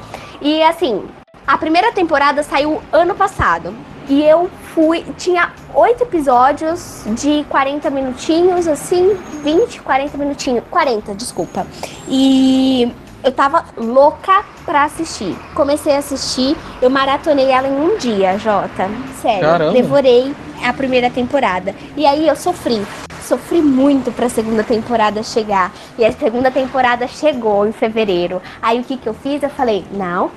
E 0.41 0.61
assim, 0.63 1.03
a 1.45 1.57
primeira 1.57 1.91
temporada 1.91 2.43
saiu 2.43 2.81
ano 2.91 3.15
passado. 3.15 3.73
E 4.09 4.23
eu 4.23 4.49
fui. 4.73 5.05
Tinha 5.17 5.51
oito 5.73 6.03
episódios 6.03 7.03
de 7.07 7.45
40 7.49 7.89
minutinhos, 7.89 8.67
assim, 8.67 9.17
20, 9.43 9.81
40 9.81 10.17
minutinhos. 10.17 10.63
40, 10.69 11.13
desculpa. 11.13 11.67
E 12.07 12.91
eu 13.27 13.31
tava 13.33 13.65
louca 13.75 14.45
pra 14.65 14.85
assistir. 14.85 15.35
Comecei 15.53 15.93
a 15.93 15.99
assistir, 15.99 16.55
eu 16.81 16.89
maratonei 16.89 17.51
ela 17.51 17.67
em 17.67 17.75
um 17.75 17.97
dia, 17.97 18.37
Jota. 18.37 18.89
Sério, 19.21 19.41
Caramba. 19.41 19.73
devorei 19.73 20.33
a 20.63 20.71
primeira 20.71 21.09
temporada. 21.09 21.75
E 21.97 22.05
aí 22.05 22.25
eu 22.25 22.37
sofri. 22.37 22.81
Sofri 23.21 23.61
muito 23.61 24.13
pra 24.13 24.29
segunda 24.29 24.63
temporada 24.63 25.21
chegar. 25.23 25.73
E 25.97 26.05
a 26.05 26.11
segunda 26.13 26.49
temporada 26.49 27.05
chegou 27.05 27.67
em 27.67 27.73
fevereiro. 27.73 28.41
Aí 28.61 28.79
o 28.79 28.83
que 28.85 28.95
que 28.95 29.07
eu 29.07 29.13
fiz? 29.13 29.43
Eu 29.43 29.49
falei, 29.49 29.83
não, 29.91 30.31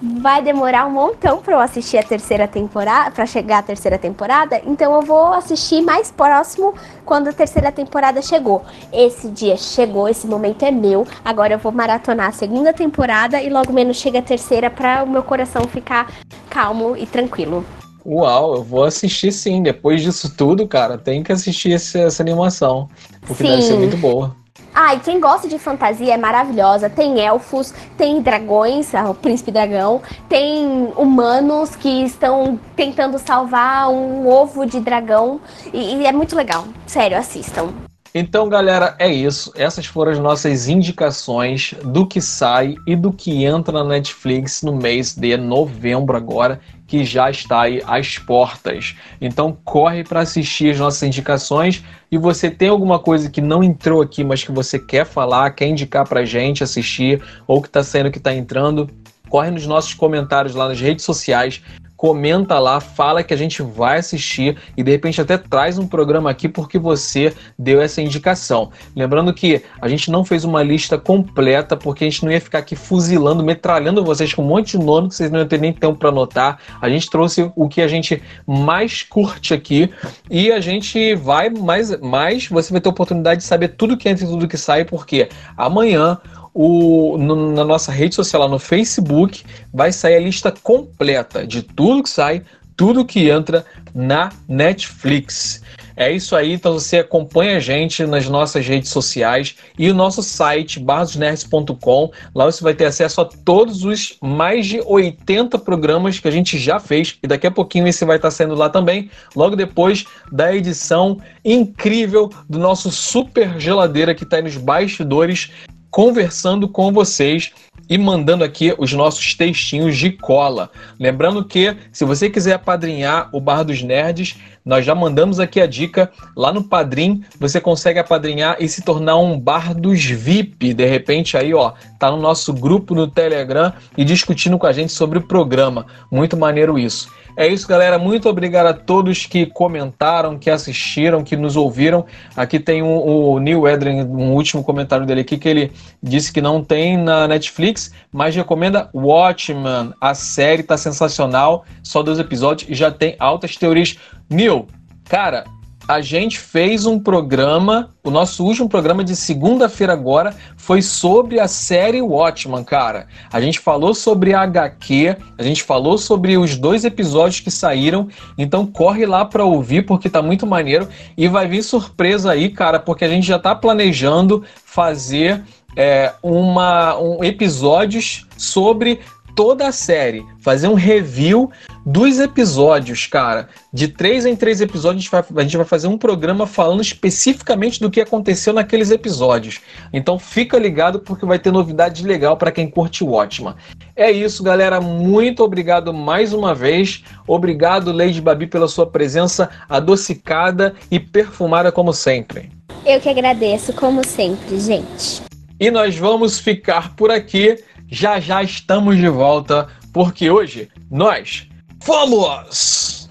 vai 0.00 0.42
demorar 0.42 0.86
um 0.86 0.90
montão 0.90 1.38
para 1.38 1.54
eu 1.54 1.60
assistir 1.60 1.98
a 1.98 2.02
terceira 2.02 2.48
temporada, 2.48 3.10
para 3.10 3.26
chegar 3.26 3.58
à 3.58 3.62
terceira 3.62 3.98
temporada, 3.98 4.60
então 4.66 4.94
eu 4.94 5.02
vou 5.02 5.32
assistir 5.32 5.82
mais 5.82 6.10
próximo 6.10 6.74
quando 7.04 7.28
a 7.28 7.32
terceira 7.32 7.70
temporada 7.70 8.22
chegou. 8.22 8.62
Esse 8.92 9.28
dia 9.28 9.56
chegou, 9.56 10.08
esse 10.08 10.26
momento 10.26 10.64
é 10.64 10.70
meu. 10.70 11.06
Agora 11.24 11.54
eu 11.54 11.58
vou 11.58 11.72
maratonar 11.72 12.28
a 12.28 12.32
segunda 12.32 12.72
temporada 12.72 13.42
e 13.42 13.50
logo 13.50 13.72
menos 13.72 13.98
chega 13.98 14.20
a 14.20 14.22
terceira 14.22 14.70
para 14.70 15.04
o 15.04 15.08
meu 15.08 15.22
coração 15.22 15.62
ficar 15.68 16.10
calmo 16.48 16.96
e 16.96 17.06
tranquilo. 17.06 17.64
Uau, 18.04 18.56
eu 18.56 18.64
vou 18.64 18.84
assistir 18.84 19.30
sim. 19.30 19.62
Depois 19.62 20.02
disso 20.02 20.34
tudo, 20.34 20.66
cara, 20.66 20.96
tem 20.96 21.22
que 21.22 21.32
assistir 21.32 21.72
essa, 21.72 21.98
essa 21.98 22.22
animação. 22.22 22.88
Porque 23.20 23.44
sim. 23.44 23.50
deve 23.50 23.62
ser 23.62 23.76
muito 23.76 23.96
boa. 23.98 24.34
Ah, 24.74 24.96
quem 24.96 25.20
gosta 25.20 25.48
de 25.48 25.58
fantasia 25.58 26.14
é 26.14 26.16
maravilhosa. 26.16 26.88
Tem 26.88 27.20
elfos, 27.20 27.74
tem 27.96 28.22
dragões, 28.22 28.94
ah, 28.94 29.10
o 29.10 29.14
príncipe 29.14 29.50
dragão, 29.50 30.00
tem 30.28 30.92
humanos 30.96 31.74
que 31.74 32.04
estão 32.04 32.58
tentando 32.76 33.18
salvar 33.18 33.90
um 33.90 34.28
ovo 34.28 34.64
de 34.64 34.80
dragão. 34.80 35.40
E, 35.72 35.96
e 35.96 36.06
é 36.06 36.12
muito 36.12 36.36
legal. 36.36 36.64
Sério, 36.86 37.18
assistam. 37.18 37.89
Então, 38.12 38.48
galera, 38.48 38.96
é 38.98 39.08
isso. 39.08 39.52
Essas 39.54 39.86
foram 39.86 40.10
as 40.10 40.18
nossas 40.18 40.68
indicações 40.68 41.74
do 41.84 42.04
que 42.04 42.20
sai 42.20 42.74
e 42.84 42.96
do 42.96 43.12
que 43.12 43.44
entra 43.44 43.72
na 43.72 43.84
Netflix 43.84 44.62
no 44.62 44.74
mês 44.74 45.14
de 45.14 45.36
novembro 45.36 46.16
agora, 46.16 46.60
que 46.88 47.04
já 47.04 47.30
está 47.30 47.62
aí 47.62 47.80
às 47.86 48.18
portas. 48.18 48.96
Então, 49.20 49.56
corre 49.64 50.02
para 50.02 50.22
assistir 50.22 50.72
as 50.72 50.78
nossas 50.80 51.04
indicações 51.04 51.84
e 52.10 52.18
você 52.18 52.50
tem 52.50 52.68
alguma 52.68 52.98
coisa 52.98 53.30
que 53.30 53.40
não 53.40 53.62
entrou 53.62 54.02
aqui, 54.02 54.24
mas 54.24 54.42
que 54.42 54.50
você 54.50 54.76
quer 54.76 55.06
falar, 55.06 55.52
quer 55.52 55.68
indicar 55.68 56.04
para 56.04 56.24
gente 56.24 56.64
assistir 56.64 57.22
ou 57.46 57.62
que 57.62 57.68
está 57.68 57.84
sendo 57.84 58.10
que 58.10 58.18
está 58.18 58.34
entrando, 58.34 58.90
corre 59.28 59.52
nos 59.52 59.68
nossos 59.68 59.94
comentários 59.94 60.56
lá 60.56 60.68
nas 60.68 60.80
redes 60.80 61.04
sociais 61.04 61.62
comenta 62.00 62.58
lá, 62.58 62.80
fala 62.80 63.22
que 63.22 63.34
a 63.34 63.36
gente 63.36 63.60
vai 63.60 63.98
assistir 63.98 64.56
e 64.74 64.82
de 64.82 64.90
repente 64.90 65.20
até 65.20 65.36
traz 65.36 65.76
um 65.76 65.86
programa 65.86 66.30
aqui 66.30 66.48
porque 66.48 66.78
você 66.78 67.34
deu 67.58 67.78
essa 67.78 68.00
indicação. 68.00 68.70
Lembrando 68.96 69.34
que 69.34 69.62
a 69.78 69.86
gente 69.86 70.10
não 70.10 70.24
fez 70.24 70.42
uma 70.42 70.62
lista 70.62 70.96
completa 70.96 71.76
porque 71.76 72.04
a 72.04 72.08
gente 72.08 72.24
não 72.24 72.32
ia 72.32 72.40
ficar 72.40 72.60
aqui 72.60 72.74
fuzilando, 72.74 73.44
metralhando 73.44 74.02
vocês 74.02 74.32
com 74.32 74.40
um 74.40 74.46
monte 74.46 74.78
de 74.78 74.82
nome 74.82 75.10
que 75.10 75.14
vocês 75.14 75.30
não 75.30 75.40
iam 75.40 75.46
ter 75.46 75.60
nem 75.60 75.74
tempo 75.74 75.98
para 75.98 76.08
anotar. 76.08 76.58
A 76.80 76.88
gente 76.88 77.10
trouxe 77.10 77.52
o 77.54 77.68
que 77.68 77.82
a 77.82 77.88
gente 77.88 78.22
mais 78.46 79.02
curte 79.02 79.52
aqui 79.52 79.90
e 80.30 80.50
a 80.50 80.58
gente 80.58 81.14
vai 81.16 81.50
mais, 81.50 82.00
mais 82.00 82.48
você 82.48 82.72
vai 82.72 82.80
ter 82.80 82.88
oportunidade 82.88 83.42
de 83.42 83.46
saber 83.46 83.68
tudo 83.76 83.94
que 83.94 84.08
entra 84.08 84.24
e 84.24 84.26
tudo 84.26 84.48
que 84.48 84.56
sai 84.56 84.86
porque 84.86 85.28
amanhã 85.54 86.18
o, 86.54 87.16
no, 87.18 87.52
na 87.52 87.64
nossa 87.64 87.92
rede 87.92 88.14
social, 88.14 88.42
lá 88.42 88.48
no 88.48 88.58
Facebook, 88.58 89.44
vai 89.72 89.92
sair 89.92 90.16
a 90.16 90.20
lista 90.20 90.52
completa 90.62 91.46
de 91.46 91.62
tudo 91.62 92.02
que 92.02 92.10
sai, 92.10 92.42
tudo 92.76 93.04
que 93.04 93.28
entra 93.28 93.64
na 93.94 94.30
Netflix. 94.48 95.62
É 96.00 96.10
isso 96.10 96.34
aí, 96.34 96.54
então 96.54 96.72
você 96.72 97.00
acompanha 97.00 97.58
a 97.58 97.60
gente 97.60 98.06
nas 98.06 98.26
nossas 98.26 98.66
redes 98.66 98.88
sociais 98.88 99.54
e 99.78 99.90
o 99.90 99.94
nosso 99.94 100.22
site 100.22 100.80
barrosnerds.com. 100.80 102.10
Lá 102.34 102.46
você 102.46 102.64
vai 102.64 102.72
ter 102.72 102.86
acesso 102.86 103.20
a 103.20 103.26
todos 103.26 103.84
os 103.84 104.16
mais 104.22 104.66
de 104.66 104.80
80 104.80 105.58
programas 105.58 106.18
que 106.18 106.26
a 106.26 106.30
gente 106.30 106.58
já 106.58 106.80
fez 106.80 107.18
e 107.22 107.26
daqui 107.26 107.46
a 107.46 107.50
pouquinho 107.50 107.86
esse 107.86 108.02
vai 108.06 108.16
estar 108.16 108.30
saindo 108.30 108.54
lá 108.54 108.70
também, 108.70 109.10
logo 109.36 109.54
depois 109.54 110.06
da 110.32 110.54
edição 110.54 111.18
incrível 111.44 112.30
do 112.48 112.58
nosso 112.58 112.90
super 112.90 113.60
geladeira 113.60 114.14
que 114.14 114.24
está 114.24 114.36
aí 114.36 114.42
nos 114.42 114.56
bastidores 114.56 115.50
conversando 115.90 116.68
com 116.68 116.92
vocês 116.92 117.52
e 117.88 117.98
mandando 117.98 118.44
aqui 118.44 118.74
os 118.78 118.92
nossos 118.92 119.34
textinhos 119.34 119.96
de 119.96 120.10
cola. 120.10 120.70
Lembrando 120.98 121.44
que, 121.44 121.76
se 121.92 122.04
você 122.04 122.30
quiser 122.30 122.54
apadrinhar 122.54 123.28
o 123.32 123.40
Bar 123.40 123.64
dos 123.64 123.82
Nerds, 123.82 124.36
nós 124.64 124.84
já 124.84 124.94
mandamos 124.94 125.40
aqui 125.40 125.60
a 125.60 125.66
dica. 125.66 126.10
Lá 126.36 126.52
no 126.52 126.64
Padrim, 126.64 127.24
você 127.38 127.60
consegue 127.60 127.98
apadrinhar 127.98 128.56
e 128.60 128.68
se 128.68 128.82
tornar 128.82 129.16
um 129.16 129.38
Bar 129.38 129.74
dos 129.74 130.04
VIP. 130.04 130.74
De 130.74 130.86
repente, 130.86 131.36
aí, 131.36 131.54
ó, 131.54 131.72
tá 131.98 132.10
no 132.10 132.18
nosso 132.18 132.52
grupo 132.52 132.94
no 132.94 133.06
Telegram 133.06 133.72
e 133.96 134.04
discutindo 134.04 134.58
com 134.58 134.66
a 134.66 134.72
gente 134.72 134.92
sobre 134.92 135.18
o 135.18 135.22
programa. 135.22 135.86
Muito 136.10 136.36
maneiro 136.36 136.78
isso. 136.78 137.08
É 137.36 137.46
isso, 137.46 137.66
galera. 137.66 137.98
Muito 137.98 138.28
obrigado 138.28 138.66
a 138.66 138.74
todos 138.74 139.24
que 139.24 139.46
comentaram, 139.46 140.38
que 140.38 140.50
assistiram, 140.50 141.22
que 141.22 141.36
nos 141.36 141.56
ouviram. 141.56 142.04
Aqui 142.36 142.58
tem 142.58 142.82
o, 142.82 142.86
o 142.86 143.38
Neil 143.38 143.66
Edrin, 143.66 144.02
um 144.02 144.34
último 144.34 144.62
comentário 144.62 145.06
dele 145.06 145.22
aqui, 145.22 145.38
que 145.38 145.48
ele 145.48 145.72
disse 146.02 146.32
que 146.32 146.40
não 146.40 146.62
tem 146.62 146.98
na 146.98 147.26
Netflix, 147.28 147.69
mas 148.12 148.34
recomenda 148.34 148.90
Watchmen. 148.94 149.92
A 150.00 150.14
série 150.14 150.62
tá 150.62 150.76
sensacional, 150.76 151.64
só 151.82 152.02
dois 152.02 152.18
episódios 152.18 152.70
e 152.70 152.74
já 152.74 152.90
tem 152.90 153.16
altas 153.18 153.56
teorias. 153.56 153.96
Neil, 154.28 154.66
cara, 155.08 155.44
a 155.90 156.00
gente 156.00 156.38
fez 156.38 156.86
um 156.86 157.00
programa, 157.00 157.90
o 158.04 158.10
nosso 158.12 158.44
último 158.44 158.68
programa 158.68 159.02
de 159.02 159.16
segunda-feira 159.16 159.92
agora 159.92 160.32
foi 160.56 160.82
sobre 160.82 161.40
a 161.40 161.48
série 161.48 162.00
Watchman, 162.00 162.62
cara. 162.62 163.08
A 163.32 163.40
gente 163.40 163.58
falou 163.58 163.92
sobre 163.92 164.32
a 164.32 164.42
HQ, 164.42 165.16
a 165.36 165.42
gente 165.42 165.64
falou 165.64 165.98
sobre 165.98 166.38
os 166.38 166.56
dois 166.56 166.84
episódios 166.84 167.40
que 167.40 167.50
saíram, 167.50 168.06
então 168.38 168.64
corre 168.64 169.04
lá 169.04 169.24
para 169.24 169.44
ouvir 169.44 169.84
porque 169.84 170.08
tá 170.08 170.22
muito 170.22 170.46
maneiro 170.46 170.88
e 171.16 171.26
vai 171.26 171.48
vir 171.48 171.64
surpresa 171.64 172.30
aí, 172.30 172.50
cara, 172.50 172.78
porque 172.78 173.04
a 173.04 173.08
gente 173.08 173.26
já 173.26 173.38
tá 173.40 173.52
planejando 173.52 174.44
fazer 174.64 175.42
é, 175.76 176.12
uma, 176.22 176.98
um 176.98 177.22
episódios 177.24 178.26
sobre 178.36 179.00
toda 179.34 179.68
a 179.68 179.72
série, 179.72 180.24
fazer 180.40 180.68
um 180.68 180.74
review 180.74 181.50
dos 181.84 182.18
episódios, 182.18 183.06
cara. 183.06 183.48
De 183.72 183.88
três 183.88 184.26
em 184.26 184.36
três 184.36 184.60
episódios, 184.60 184.96
a 184.96 185.00
gente, 185.00 185.10
vai, 185.10 185.42
a 185.42 185.42
gente 185.42 185.56
vai 185.56 185.66
fazer 185.66 185.86
um 185.86 185.96
programa 185.96 186.46
falando 186.46 186.82
especificamente 186.82 187.80
do 187.80 187.90
que 187.90 188.00
aconteceu 188.00 188.52
naqueles 188.52 188.90
episódios. 188.90 189.60
Então 189.92 190.18
fica 190.18 190.58
ligado 190.58 191.00
porque 191.00 191.24
vai 191.24 191.38
ter 191.38 191.50
novidade 191.50 192.06
legal 192.06 192.36
para 192.36 192.52
quem 192.52 192.68
curte 192.68 193.02
o 193.02 193.08
Watchman. 193.08 193.54
É 193.96 194.10
isso, 194.10 194.42
galera. 194.42 194.80
Muito 194.80 195.42
obrigado 195.42 195.92
mais 195.92 196.32
uma 196.32 196.54
vez. 196.54 197.02
Obrigado, 197.26 197.92
Lady 197.92 198.20
Babi, 198.20 198.46
pela 198.46 198.68
sua 198.68 198.86
presença 198.86 199.48
adocicada 199.68 200.74
e 200.90 201.00
perfumada 201.00 201.72
como 201.72 201.92
sempre. 201.92 202.50
Eu 202.84 203.00
que 203.00 203.08
agradeço, 203.08 203.72
como 203.72 204.04
sempre, 204.06 204.58
gente. 204.58 205.29
E 205.60 205.70
nós 205.70 205.94
vamos 205.94 206.38
ficar 206.38 206.96
por 206.96 207.10
aqui. 207.10 207.62
Já 207.86 208.18
já 208.18 208.42
estamos 208.42 208.96
de 208.96 209.08
volta 209.08 209.68
porque 209.92 210.30
hoje 210.30 210.70
nós 210.90 211.46
fomos! 211.82 213.10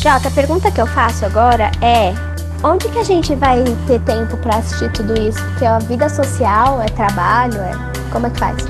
Jota, 0.00 0.28
a 0.28 0.30
pergunta 0.30 0.70
que 0.70 0.80
eu 0.80 0.86
faço 0.86 1.26
agora 1.26 1.72
é: 1.82 2.14
onde 2.62 2.88
que 2.88 2.98
a 2.98 3.02
gente 3.02 3.34
vai 3.34 3.64
ter 3.88 4.00
tempo 4.02 4.36
para 4.36 4.58
assistir 4.58 4.92
tudo 4.92 5.20
isso? 5.20 5.42
Porque 5.44 5.64
a 5.64 5.80
vida 5.80 6.08
social 6.08 6.80
é 6.80 6.86
trabalho, 6.86 7.56
é. 7.56 7.72
Como 8.12 8.28
é 8.28 8.30
que 8.30 8.38
faz? 8.38 8.64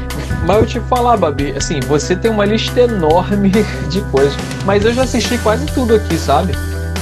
Mas 0.47 0.57
eu 0.57 0.67
te 0.67 0.81
falar, 0.89 1.19
Babi, 1.19 1.53
assim, 1.53 1.81
você 1.81 2.17
tem 2.17 2.31
uma 2.31 2.47
lista 2.47 2.81
enorme 2.81 3.51
de 3.91 4.01
coisas, 4.11 4.35
mas 4.65 4.85
eu 4.87 4.95
já 4.95 5.03
assisti 5.03 5.37
quase 5.39 5.67
tudo 5.67 5.97
aqui, 5.97 6.17
sabe? 6.17 6.53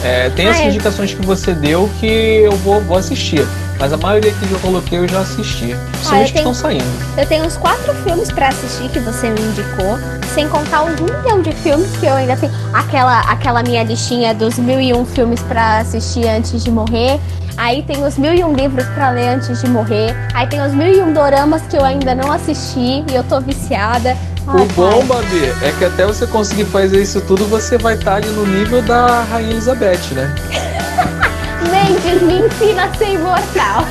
É, 0.03 0.31
tem 0.31 0.49
ah, 0.49 0.51
as 0.51 0.61
é. 0.61 0.69
indicações 0.69 1.13
que 1.13 1.25
você 1.25 1.53
deu 1.53 1.91
que 2.01 2.07
eu 2.07 2.53
vou, 2.53 2.81
vou 2.81 2.97
assistir. 2.97 3.47
Mas 3.79 3.95
a 3.95 3.97
maioria 3.97 4.31
que 4.31 4.53
eu 4.53 4.59
coloquei 4.61 4.99
eu 4.99 5.09
já 5.09 5.21
assisti. 5.21 5.75
São 6.03 6.19
ah, 6.19 6.23
os 6.23 6.31
que 6.31 6.39
estão 6.39 6.53
saindo. 6.53 6.85
Eu 7.17 7.27
tenho 7.27 7.45
uns 7.47 7.57
quatro 7.57 7.95
filmes 8.05 8.31
para 8.31 8.49
assistir 8.49 8.91
que 8.91 9.01
você 9.01 9.31
me 9.31 9.41
indicou. 9.41 9.99
Sem 10.35 10.49
contar 10.49 10.83
um 10.83 10.91
milhão 10.91 11.41
de 11.41 11.53
filmes 11.53 11.91
que 11.97 12.05
eu 12.05 12.15
ainda 12.15 12.37
tenho. 12.37 12.53
Aquela, 12.75 13.21
aquela 13.21 13.63
minha 13.63 13.83
listinha 13.83 14.35
dos 14.35 14.59
mil 14.59 14.81
e 14.81 14.93
um 14.93 15.07
filmes 15.07 15.41
para 15.43 15.79
assistir 15.79 16.29
antes 16.29 16.63
de 16.63 16.71
morrer. 16.71 17.19
Aí 17.57 17.83
tem 17.83 18.05
os 18.05 18.17
mil 18.17 18.35
e 18.35 18.45
um 18.45 18.53
livros 18.53 18.87
para 18.89 19.11
ler 19.11 19.29
antes 19.29 19.61
de 19.61 19.69
morrer. 19.69 20.15
Aí 20.35 20.47
tem 20.47 20.61
os 20.63 20.73
mil 20.73 20.93
e 20.93 21.03
um 21.03 21.13
doramas 21.13 21.63
que 21.63 21.77
eu 21.77 21.85
ainda 21.85 22.15
não 22.15 22.31
assisti 22.31 23.05
e 23.11 23.15
eu 23.15 23.25
tô 23.25 23.41
viciada. 23.41 24.17
Ai, 24.53 24.63
o 24.63 24.67
bom, 24.75 25.05
Babi, 25.07 25.53
é 25.63 25.73
que 25.79 25.85
até 25.85 26.05
você 26.05 26.27
conseguir 26.27 26.65
fazer 26.65 27.01
isso 27.01 27.21
tudo, 27.21 27.47
você 27.47 27.79
vai 27.79 27.95
estar 27.95 28.17
ali 28.17 28.29
no 28.31 28.45
nível 28.45 28.83
da 28.83 29.23
Rainha 29.23 29.53
Elizabeth, 29.53 30.13
né? 30.13 30.35
Mendes, 31.71 32.23
me 32.23 32.41
ensina 32.41 32.85
a 32.85 32.95
ser 32.95 33.13
imortal. 33.13 33.87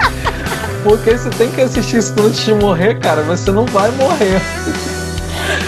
Porque 0.84 1.16
você 1.16 1.30
tem 1.30 1.50
que 1.50 1.62
assistir 1.62 1.98
isso 1.98 2.14
antes 2.18 2.44
de 2.44 2.54
morrer, 2.54 2.98
cara, 2.98 3.22
você 3.22 3.50
não 3.50 3.64
vai 3.66 3.90
morrer. 3.92 4.40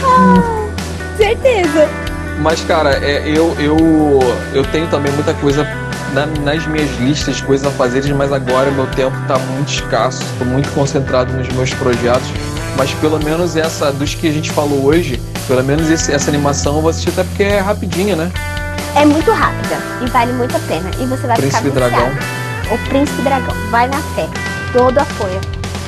Ah, 0.04 0.68
certeza. 1.16 1.88
Mas, 2.40 2.60
cara, 2.62 2.98
é, 3.02 3.22
eu, 3.26 3.54
eu, 3.58 3.76
eu 4.54 4.64
tenho 4.66 4.86
também 4.88 5.12
muita 5.12 5.34
coisa 5.34 5.66
na, 6.12 6.26
nas 6.26 6.66
minhas 6.66 6.90
listas 6.98 7.40
coisas 7.40 7.66
a 7.66 7.70
fazer, 7.70 8.02
mas 8.14 8.32
agora 8.32 8.70
meu 8.70 8.86
tempo 8.88 9.16
tá 9.26 9.38
muito 9.38 9.72
escasso, 9.72 10.22
tô 10.38 10.44
muito 10.44 10.70
concentrado 10.72 11.32
nos 11.32 11.48
meus 11.48 11.72
projetos. 11.74 12.30
Mas 12.76 12.92
pelo 12.94 13.22
menos 13.22 13.56
essa, 13.56 13.92
dos 13.92 14.14
que 14.14 14.28
a 14.28 14.32
gente 14.32 14.50
falou 14.50 14.84
hoje, 14.84 15.20
pelo 15.46 15.62
menos 15.62 15.90
esse, 15.90 16.12
essa 16.12 16.30
animação 16.30 16.76
eu 16.76 16.82
vou 16.82 16.90
assistir 16.90 17.10
até 17.10 17.24
porque 17.24 17.42
é 17.42 17.60
rapidinha, 17.60 18.16
né? 18.16 18.30
É 18.96 19.04
muito 19.04 19.30
rápida 19.30 19.76
e 20.04 20.08
vale 20.10 20.32
muito 20.32 20.56
a 20.56 20.60
pena. 20.60 20.90
E 20.98 21.06
você 21.06 21.26
vai 21.26 21.36
Príncipe 21.36 21.70
ficar 21.70 21.88
Dragão. 21.88 22.08
O 22.70 22.78
Príncipe 22.88 23.22
Dragão. 23.22 23.54
Vai 23.70 23.88
na 23.88 23.98
fé. 24.14 24.28
Todo 24.72 24.98
apoio. 24.98 25.40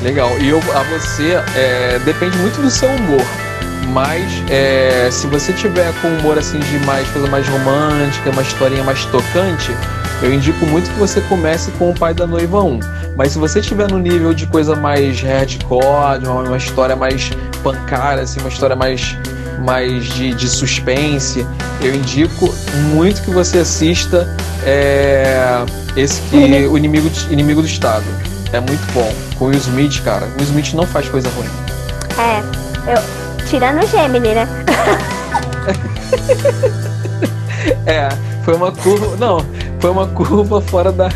Legal. 0.03 0.31
E 0.39 0.49
eu, 0.49 0.59
a 0.59 0.83
você, 0.83 1.41
é, 1.57 2.01
depende 2.05 2.37
muito 2.39 2.61
do 2.61 2.71
seu 2.71 2.89
humor. 2.89 3.23
Mas 3.89 4.31
é, 4.51 5.09
se 5.11 5.27
você 5.27 5.53
tiver 5.53 5.93
com 6.01 6.09
humor 6.09 6.39
assim 6.39 6.59
de 6.59 6.79
mais 6.87 7.09
coisa 7.09 7.29
mais 7.29 7.47
romântica, 7.49 8.31
uma 8.31 8.43
historinha 8.43 8.83
mais 8.83 9.05
tocante, 9.07 9.71
eu 10.23 10.33
indico 10.33 10.65
muito 10.67 10.91
que 10.91 10.99
você 10.99 11.21
comece 11.23 11.71
com 11.73 11.91
o 11.91 11.95
Pai 11.95 12.15
da 12.15 12.27
Noiva 12.27 12.63
1. 12.63 12.81
Mas 13.17 13.33
se 13.33 13.39
você 13.39 13.61
estiver 13.61 13.91
no 13.91 13.99
nível 13.99 14.33
de 14.33 14.47
coisa 14.47 14.75
mais 14.77 15.21
hardcore, 15.21 16.25
uma, 16.25 16.43
uma 16.43 16.57
história 16.57 16.97
mais 16.97 17.31
pancada, 17.63 18.23
assim, 18.23 18.41
uma 18.41 18.49
história 18.49 18.77
mais 18.77 19.17
mais 19.63 20.05
de, 20.15 20.35
de 20.35 20.49
suspense, 20.49 21.47
eu 21.81 21.95
indico 21.95 22.53
muito 22.93 23.23
que 23.23 23.31
você 23.31 23.59
assista 23.59 24.29
é, 24.65 25.65
esse 25.97 26.21
que 26.23 26.37
o 26.67 26.77
inimigo, 26.77 27.09
inimigo 27.31 27.61
do 27.61 27.67
Estado. 27.67 28.05
É 28.53 28.61
muito 28.61 28.93
bom. 28.93 29.13
Com 29.39 29.47
o 29.47 29.49
Will 29.49 29.59
Smith, 29.59 30.03
cara. 30.03 30.27
O 30.27 30.39
Will 30.39 30.45
Smith 30.45 30.75
não 30.75 30.87
faz 30.87 31.09
coisa 31.09 31.29
ruim. 31.31 31.49
É, 32.19 32.93
eu. 32.93 33.22
Tirando 33.53 33.85
o 33.85 33.87
Gemini, 33.87 34.35
né? 34.35 34.49
é, 37.85 38.09
foi 38.47 38.55
uma 38.55 38.73
curva. 38.73 39.15
Não, 39.19 39.45
foi 39.79 39.91
uma 39.91 40.07
curva 40.07 40.59
fora 40.63 40.91
da. 40.91 41.11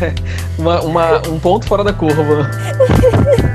Uma, 0.55 0.79
uma, 0.81 1.17
um 1.29 1.39
ponto 1.39 1.65
fora 1.65 1.83
da 1.83 1.91
curva. 1.91 2.21